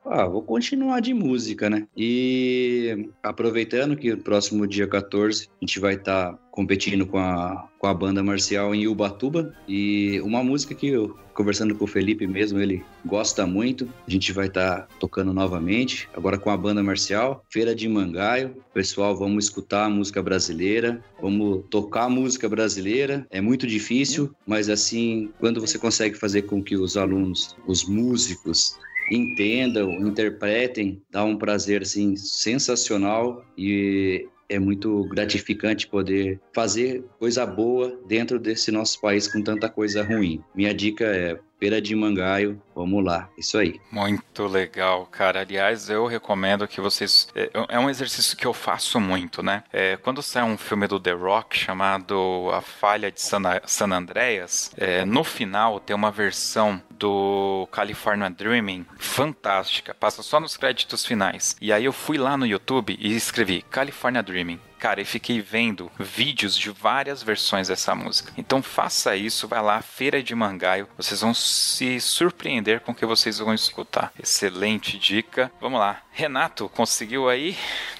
[0.05, 1.87] Ah, vou continuar de música, né?
[1.95, 7.67] E aproveitando que o próximo dia 14 a gente vai estar tá competindo com a,
[7.77, 12.27] com a banda marcial em Ubatuba e uma música que eu conversando com o Felipe
[12.27, 13.87] mesmo, ele gosta muito.
[14.05, 18.57] A gente vai estar tá tocando novamente, agora com a banda marcial, Feira de Mangaio.
[18.73, 23.25] Pessoal, vamos escutar a música brasileira, vamos tocar a música brasileira.
[23.31, 28.77] É muito difícil, mas assim, quando você consegue fazer com que os alunos, os músicos,
[29.09, 37.95] entendam, interpretem, dá um prazer assim sensacional e é muito gratificante poder fazer coisa boa
[38.07, 40.43] dentro desse nosso país com tanta coisa ruim.
[40.55, 43.79] Minha dica é Feira de Mangaio, vamos lá, isso aí.
[43.91, 45.41] Muito legal, cara.
[45.41, 47.27] Aliás, eu recomendo que vocês.
[47.35, 49.63] É, é um exercício que eu faço muito, né?
[49.71, 54.71] É, quando sai um filme do The Rock chamado A Falha de San, San Andreas,
[54.77, 61.55] é, no final tem uma versão do California Dreaming fantástica, passa só nos créditos finais.
[61.61, 64.59] E aí eu fui lá no YouTube e escrevi California Dreaming.
[64.77, 68.31] Cara, e fiquei vendo vídeos de várias versões dessa música.
[68.37, 73.05] Então faça isso, vai lá, Feira de Mangaio, vocês vão se surpreender com o que
[73.05, 74.13] vocês vão escutar.
[74.17, 75.51] Excelente dica.
[75.59, 76.01] Vamos lá.
[76.11, 77.57] Renato, conseguiu aí?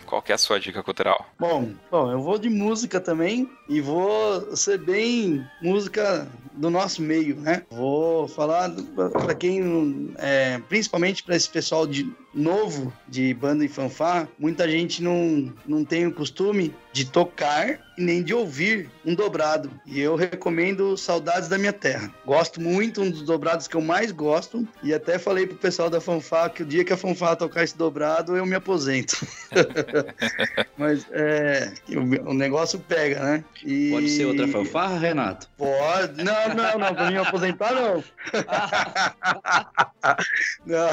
[0.09, 1.23] Qual é a sua dica cultural?
[1.39, 7.35] Bom, bom, eu vou de música também e vou ser bem música do nosso meio,
[7.35, 7.61] né?
[7.69, 14.27] Vou falar para quem, é, principalmente para esse pessoal de novo de banda e fanfar,
[14.37, 19.69] muita gente não, não tem o costume de tocar e nem de ouvir um dobrado.
[19.85, 22.11] E eu recomendo Saudades da Minha Terra.
[22.25, 24.67] Gosto muito, um dos dobrados que eu mais gosto.
[24.81, 27.77] E até falei pro pessoal da fanfar que o dia que a fanfar tocar esse
[27.77, 29.25] dobrado, eu me aposento.
[30.77, 33.43] Mas é, o, o, negócio pega, né?
[33.63, 33.91] E...
[33.91, 35.49] Pode ser outra fanfarra, Renato?
[35.57, 36.23] Pode.
[36.23, 36.95] Não, não, não.
[36.95, 38.03] Pra mim aposentar, não.
[40.65, 40.89] não,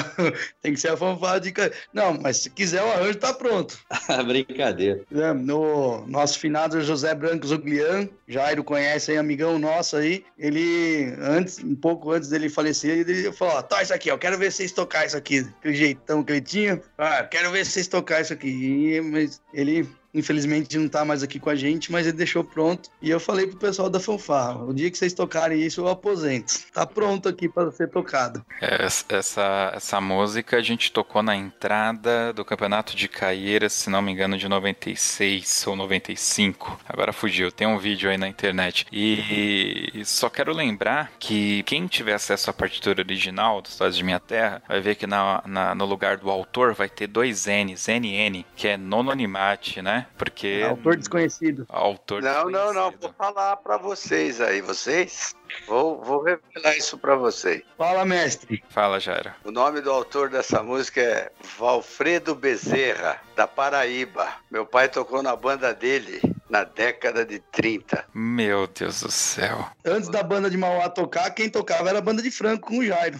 [0.62, 1.52] tem que ser a fanfarra de...
[1.92, 3.78] Não, mas se quiser o arranjo tá pronto.
[4.26, 5.02] Brincadeira.
[5.12, 11.62] É, no nosso finado José Branco Zuglian, Jairo conhece aí, amigão nosso aí, ele, antes,
[11.62, 14.72] um pouco antes dele falecer, ele falou, ó, tá isso aqui, ó, quero ver vocês
[14.72, 18.48] tocar isso aqui, aquele jeitão que ele tinha, ah, quero ver vocês tocar isso aqui.
[18.48, 22.88] E, mas ele Infelizmente não tá mais aqui com a gente, mas ele deixou pronto.
[23.02, 26.54] E eu falei pro pessoal da fanfarra: o dia que vocês tocarem isso, eu aposento.
[26.72, 28.44] Tá pronto aqui para ser tocado.
[28.60, 34.00] É, essa, essa música a gente tocou na entrada do Campeonato de Caieiras, se não
[34.00, 36.80] me engano, de 96 ou 95.
[36.88, 38.86] Agora fugiu, tem um vídeo aí na internet.
[38.90, 44.20] E só quero lembrar que quem tiver acesso à partitura original do Estados de Minha
[44.20, 48.44] Terra vai ver que na, na, no lugar do autor vai ter dois N's, NN,
[48.56, 50.05] que é nononimate, né?
[50.16, 50.64] Porque.
[50.68, 51.66] Autor desconhecido.
[51.68, 52.64] Autor não, desconhecido.
[52.64, 52.94] não, não.
[53.00, 54.60] Vou falar para vocês aí.
[54.60, 55.34] Vocês
[55.66, 57.62] Vou, vou revelar isso para vocês.
[57.76, 58.62] Fala, mestre.
[58.68, 59.32] Fala, Jairo.
[59.44, 64.28] O nome do autor dessa música é Valfredo Bezerra, da Paraíba.
[64.50, 68.04] Meu pai tocou na banda dele na década de 30.
[68.14, 69.68] Meu Deus do céu.
[69.84, 72.84] Antes da banda de Mauá tocar, quem tocava era a banda de Franco com o
[72.84, 73.18] Jairo.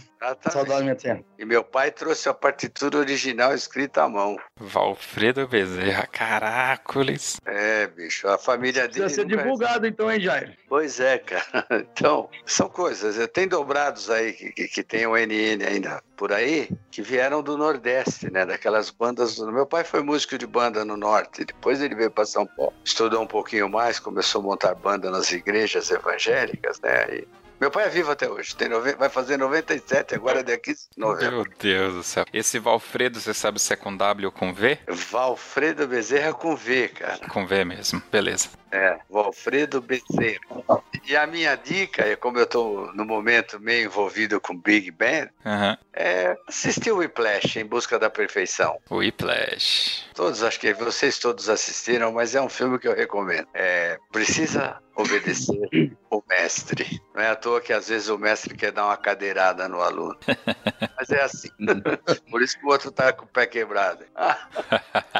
[0.50, 1.22] Saudade minha terra.
[1.38, 4.36] E meu pai trouxe a partitura original escrita à mão.
[4.58, 7.40] Valfredo Bezerra, caracoles.
[7.44, 9.04] É, bicho, a família dele.
[9.04, 10.52] Precisa ser divulgado então, hein, Jairo?
[10.68, 11.66] Pois é, cara.
[11.96, 13.16] Então, são coisas.
[13.28, 17.56] Tem dobrados aí que, que, que tem o NN ainda por aí, que vieram do
[17.56, 18.44] Nordeste, né?
[18.44, 19.38] Daquelas bandas.
[19.38, 22.72] Meu pai foi músico de banda no Norte, depois ele veio para São Paulo.
[22.84, 27.16] Estudou um pouquinho mais, começou a montar banda nas igrejas evangélicas, né?
[27.16, 27.28] E
[27.60, 28.94] meu pai é vivo até hoje, tem nove...
[28.94, 31.36] vai fazer 97 agora daqui novembro.
[31.36, 32.24] Meu Deus do céu.
[32.32, 34.78] Esse Valfredo, você sabe se é com W ou com V?
[34.88, 37.28] Valfredo Bezerra com V, cara.
[37.28, 38.48] Com V mesmo, beleza.
[38.70, 40.40] É, Valfredo Bezerra.
[41.08, 45.28] E a minha dica, é como eu estou no momento meio envolvido com Big Band,
[45.44, 45.76] uhum.
[45.92, 48.78] é assistir o Whiplash em busca da perfeição.
[48.90, 50.04] Whiplash.
[50.14, 53.46] Todos, acho que vocês todos assistiram, mas é um filme que eu recomendo.
[53.54, 57.00] É, precisa obedecer o mestre.
[57.14, 60.18] Não é à toa que às vezes o mestre quer dar uma cadeirada no aluno.
[60.96, 61.50] Mas é assim.
[62.30, 64.04] Por isso que o outro tá com o pé quebrado.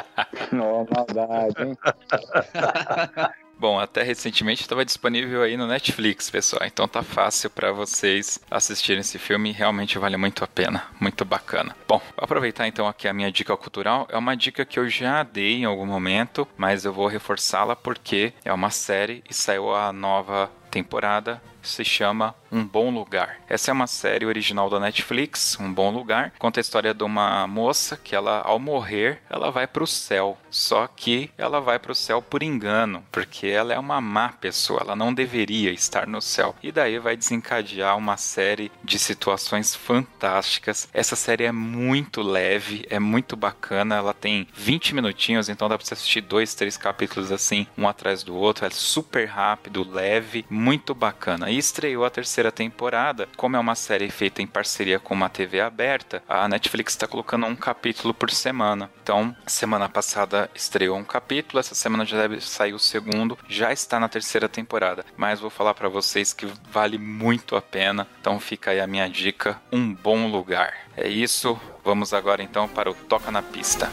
[0.52, 1.76] Não, maldade, hein?
[3.58, 6.66] Bom, até recentemente estava disponível aí no Netflix, pessoal.
[6.66, 9.50] Então tá fácil para vocês assistirem esse filme.
[9.50, 11.74] Realmente vale muito a pena, muito bacana.
[11.88, 14.06] Bom, vou aproveitar então aqui a minha dica cultural.
[14.10, 18.34] É uma dica que eu já dei em algum momento, mas eu vou reforçá-la porque
[18.44, 23.38] é uma série e saiu a nova temporada se chama Um Bom Lugar.
[23.48, 27.46] Essa é uma série original da Netflix, Um Bom Lugar, conta a história de uma
[27.46, 30.38] moça que ela ao morrer, ela vai para o céu.
[30.50, 34.80] Só que ela vai para o céu por engano, porque ela é uma má pessoa,
[34.80, 36.54] ela não deveria estar no céu.
[36.62, 40.88] E daí vai desencadear uma série de situações fantásticas.
[40.94, 45.86] Essa série é muito leve, é muito bacana, ela tem 20 minutinhos, então dá para
[45.86, 48.64] você assistir dois, três capítulos assim, um atrás do outro.
[48.64, 51.50] É super rápido, leve, muito bacana.
[51.50, 55.60] E estreou a terceira temporada, como é uma série feita em parceria com uma TV
[55.60, 58.90] aberta, a Netflix está colocando um capítulo por semana.
[59.02, 64.00] Então, semana passada estreou um capítulo, essa semana já deve sair o segundo, já está
[64.00, 65.04] na terceira temporada.
[65.16, 68.06] Mas vou falar para vocês que vale muito a pena.
[68.20, 70.74] Então fica aí a minha dica, um bom lugar.
[70.96, 71.58] É isso.
[71.84, 73.90] Vamos agora então para o Toca na Pista.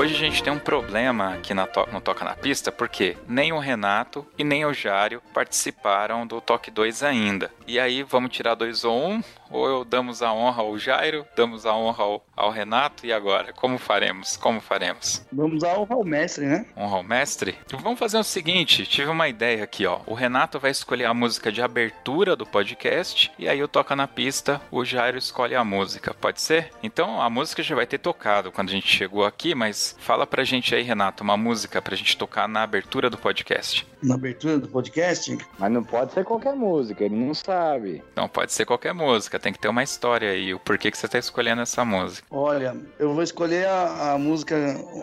[0.00, 3.52] Hoje a gente tem um problema aqui na to no Toca na Pista, porque nem
[3.52, 7.50] o Renato e nem o Jário participaram do Toque 2 ainda.
[7.66, 9.22] E aí, vamos tirar dois ou um?
[9.50, 13.52] Ou eu damos a honra ao Jairo, damos a honra ao, ao, Renato, e agora?
[13.52, 14.36] Como faremos?
[14.36, 15.26] Como faremos?
[15.32, 16.66] Vamos a honra ao mestre, né?
[16.76, 17.58] Honra ao mestre?
[17.80, 20.00] Vamos fazer o seguinte, tive uma ideia aqui, ó.
[20.06, 24.06] O Renato vai escolher a música de abertura do podcast, e aí eu toca na
[24.06, 26.70] pista, o Jairo escolhe a música, pode ser?
[26.82, 30.44] Então, a música já vai ter tocado quando a gente chegou aqui, mas fala pra
[30.44, 33.86] gente aí, Renato, uma música pra gente tocar na abertura do podcast.
[34.02, 35.36] Na abertura do podcast?
[35.58, 38.02] Mas não pode ser qualquer música, ele não sabe.
[38.16, 40.54] Não pode ser qualquer música, tem que ter uma história aí.
[40.54, 42.26] O porquê que você tá escolhendo essa música?
[42.30, 44.56] Olha, eu vou escolher a, a música,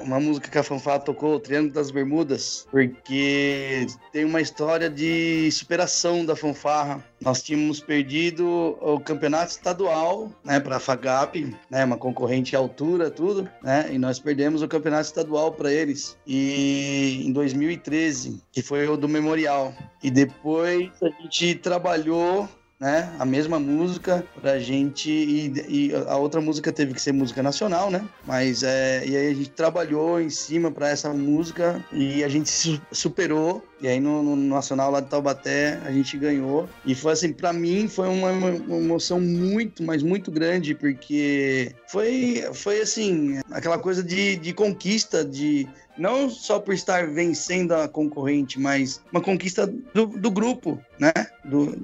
[0.04, 5.50] uma música que a Fanfá tocou, o Triângulo das Bermudas, porque tem uma história de
[5.52, 7.04] superação da fanfarra.
[7.20, 13.10] Nós tínhamos perdido o campeonato estadual, né, para a FAGAP, né, uma concorrente à altura,
[13.10, 16.18] tudo, né, e nós perdemos o campeonato estadual para eles.
[16.26, 19.74] E em 2013, que foi o do Memorial.
[20.04, 22.48] E depois a gente trabalhou
[22.80, 23.12] né?
[23.18, 27.90] A mesma música pra gente e, e, a outra música teve que ser música nacional,
[27.90, 28.08] né?
[28.26, 32.80] Mas é, e aí a gente trabalhou em cima para essa música e a gente
[32.92, 37.32] superou e aí no, no, nacional lá de Taubaté a gente ganhou e foi assim
[37.32, 43.78] para mim foi uma, uma, emoção muito, mas muito grande porque foi foi assim aquela
[43.78, 45.68] coisa de, de conquista de
[45.98, 51.12] não só por estar vencendo a concorrente, mas uma conquista do, do grupo, né?
[51.44, 51.76] Do,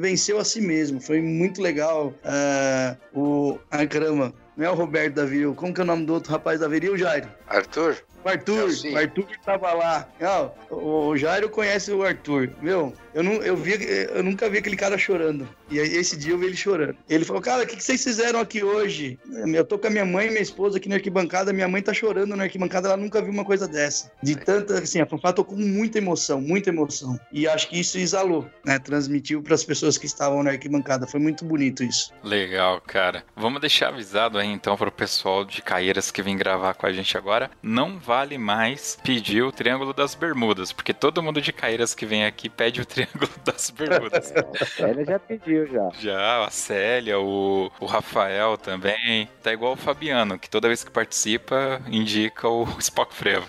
[0.00, 1.00] venceu a si mesmo.
[1.00, 2.12] Foi muito legal.
[2.24, 3.58] Uh, o.
[3.70, 4.34] Ai, caramba.
[4.56, 6.90] Não é o Roberto Davi, como que é o nome do outro rapaz da Veri?
[6.90, 7.28] O Jairo.
[7.46, 7.96] Arthur?
[8.24, 10.08] O Arthur, o Arthur tava lá.
[10.20, 12.50] Não, o Jairo conhece o Arthur.
[12.60, 13.72] Meu, eu, não, eu, vi,
[14.14, 15.48] eu nunca vi aquele cara chorando.
[15.70, 16.96] E aí, esse dia eu vi ele chorando.
[17.08, 19.18] Ele falou, cara, o que, que vocês fizeram aqui hoje?
[19.54, 21.52] Eu tô com a minha mãe e minha esposa aqui na arquibancada.
[21.52, 22.88] Minha mãe tá chorando na arquibancada.
[22.88, 24.10] Ela nunca viu uma coisa dessa.
[24.22, 27.18] De tanta, assim, a fanfá tocou com muita emoção, muita emoção.
[27.32, 28.78] E acho que isso exalou, né?
[28.78, 31.06] Transmitiu para as pessoas que estavam na arquibancada.
[31.06, 32.12] Foi muito bonito isso.
[32.22, 33.24] Legal, cara.
[33.36, 37.16] Vamos deixar avisado aí então pro pessoal de Caeiras que vem gravar com a gente
[37.16, 37.50] agora.
[37.62, 42.26] Não vale mais pedir o Triângulo das Bermudas, porque todo mundo de Caeiras que vem
[42.26, 44.30] aqui pede o Triângulo das Bermudas.
[44.60, 45.88] a Célia já pediu, já.
[45.98, 49.30] Já, a Célia, o, o Rafael também.
[49.42, 53.48] Tá igual o Fabiano, que toda vez que participa, indica o Spock Frevo.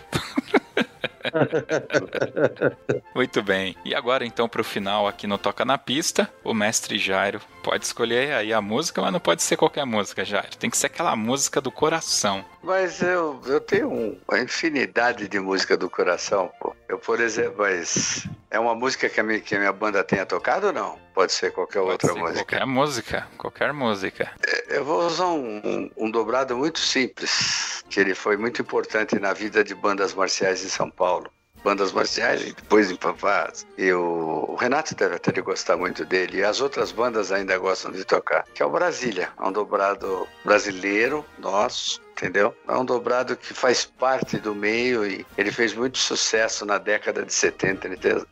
[3.13, 3.75] Muito bem.
[3.83, 7.83] E agora então para o final aqui no Toca na Pista, o mestre Jairo pode
[7.83, 10.55] escolher aí a música, mas não pode ser qualquer música, Jairo.
[10.57, 12.45] Tem que ser aquela música do coração.
[12.63, 16.73] Mas eu, eu tenho uma infinidade de música do coração, pô.
[16.87, 20.25] Eu, por exemplo, mas é uma música que a minha, que a minha banda tenha
[20.25, 20.97] tocado ou não?
[21.13, 22.45] Pode ser qualquer Pode outra ser música.
[22.45, 24.31] Qualquer música, qualquer música.
[24.47, 29.19] É, eu vou usar um, um, um, dobrado muito simples, que ele foi muito importante
[29.19, 31.29] na vida de bandas marciais em São Paulo.
[31.65, 33.65] Bandas marciais e depois em Pavaz.
[33.77, 36.39] E o, o Renato deve até gostar muito dele.
[36.39, 38.43] E as outras bandas ainda gostam de tocar.
[38.53, 39.29] Que é o Brasília.
[39.39, 42.55] É um dobrado brasileiro, nosso, entendeu?
[42.67, 47.23] É um dobrado que faz parte do meio e ele fez muito sucesso na década
[47.25, 48.25] de 70 entre,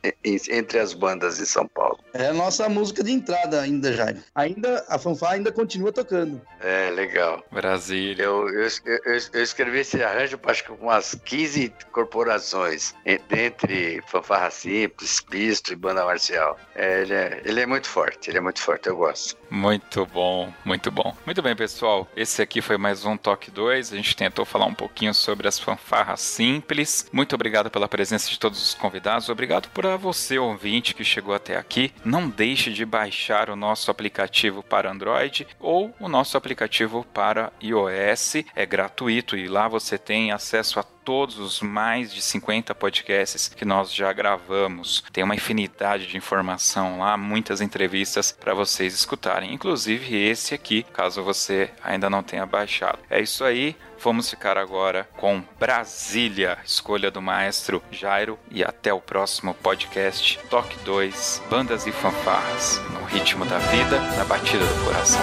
[0.49, 1.99] entre as bandas de São Paulo.
[2.13, 4.23] É a nossa música de entrada ainda, Jair.
[4.35, 6.41] Ainda, a fanfá ainda continua tocando.
[6.59, 7.43] É, legal.
[7.51, 8.23] Brasília.
[8.23, 14.51] Eu, eu, eu, eu escrevi esse arranjo, acho que com umas 15 corporações, entre fanfarra
[14.51, 16.57] simples, pisto e banda marcial.
[16.75, 19.35] É, ele, é, ele é muito forte, ele é muito forte, eu gosto.
[19.49, 21.15] Muito bom, muito bom.
[21.25, 22.07] Muito bem, pessoal.
[22.15, 23.93] Esse aqui foi mais um Toque 2 2.
[23.93, 27.09] A gente tentou falar um pouquinho sobre as fanfarras simples.
[27.11, 29.29] Muito obrigado pela presença de todos os convidados.
[29.29, 31.93] Obrigado por você, ouvinte, que chegou até aqui.
[32.03, 38.43] Não deixe de baixar o nosso aplicativo para Android ou o nosso aplicativo para iOS.
[38.55, 43.65] É gratuito e lá você tem acesso a todos os mais de 50 podcasts que
[43.65, 45.03] nós já gravamos.
[45.11, 51.23] Tem uma infinidade de informação lá, muitas entrevistas para vocês escutarem, inclusive esse aqui, caso
[51.23, 52.99] você ainda não tenha baixado.
[53.09, 53.75] É isso aí.
[54.03, 60.75] Vamos ficar agora com Brasília, escolha do maestro Jairo, e até o próximo podcast Toque
[60.79, 65.21] 2, Bandas e Fanfarras, no ritmo da vida, na batida do coração.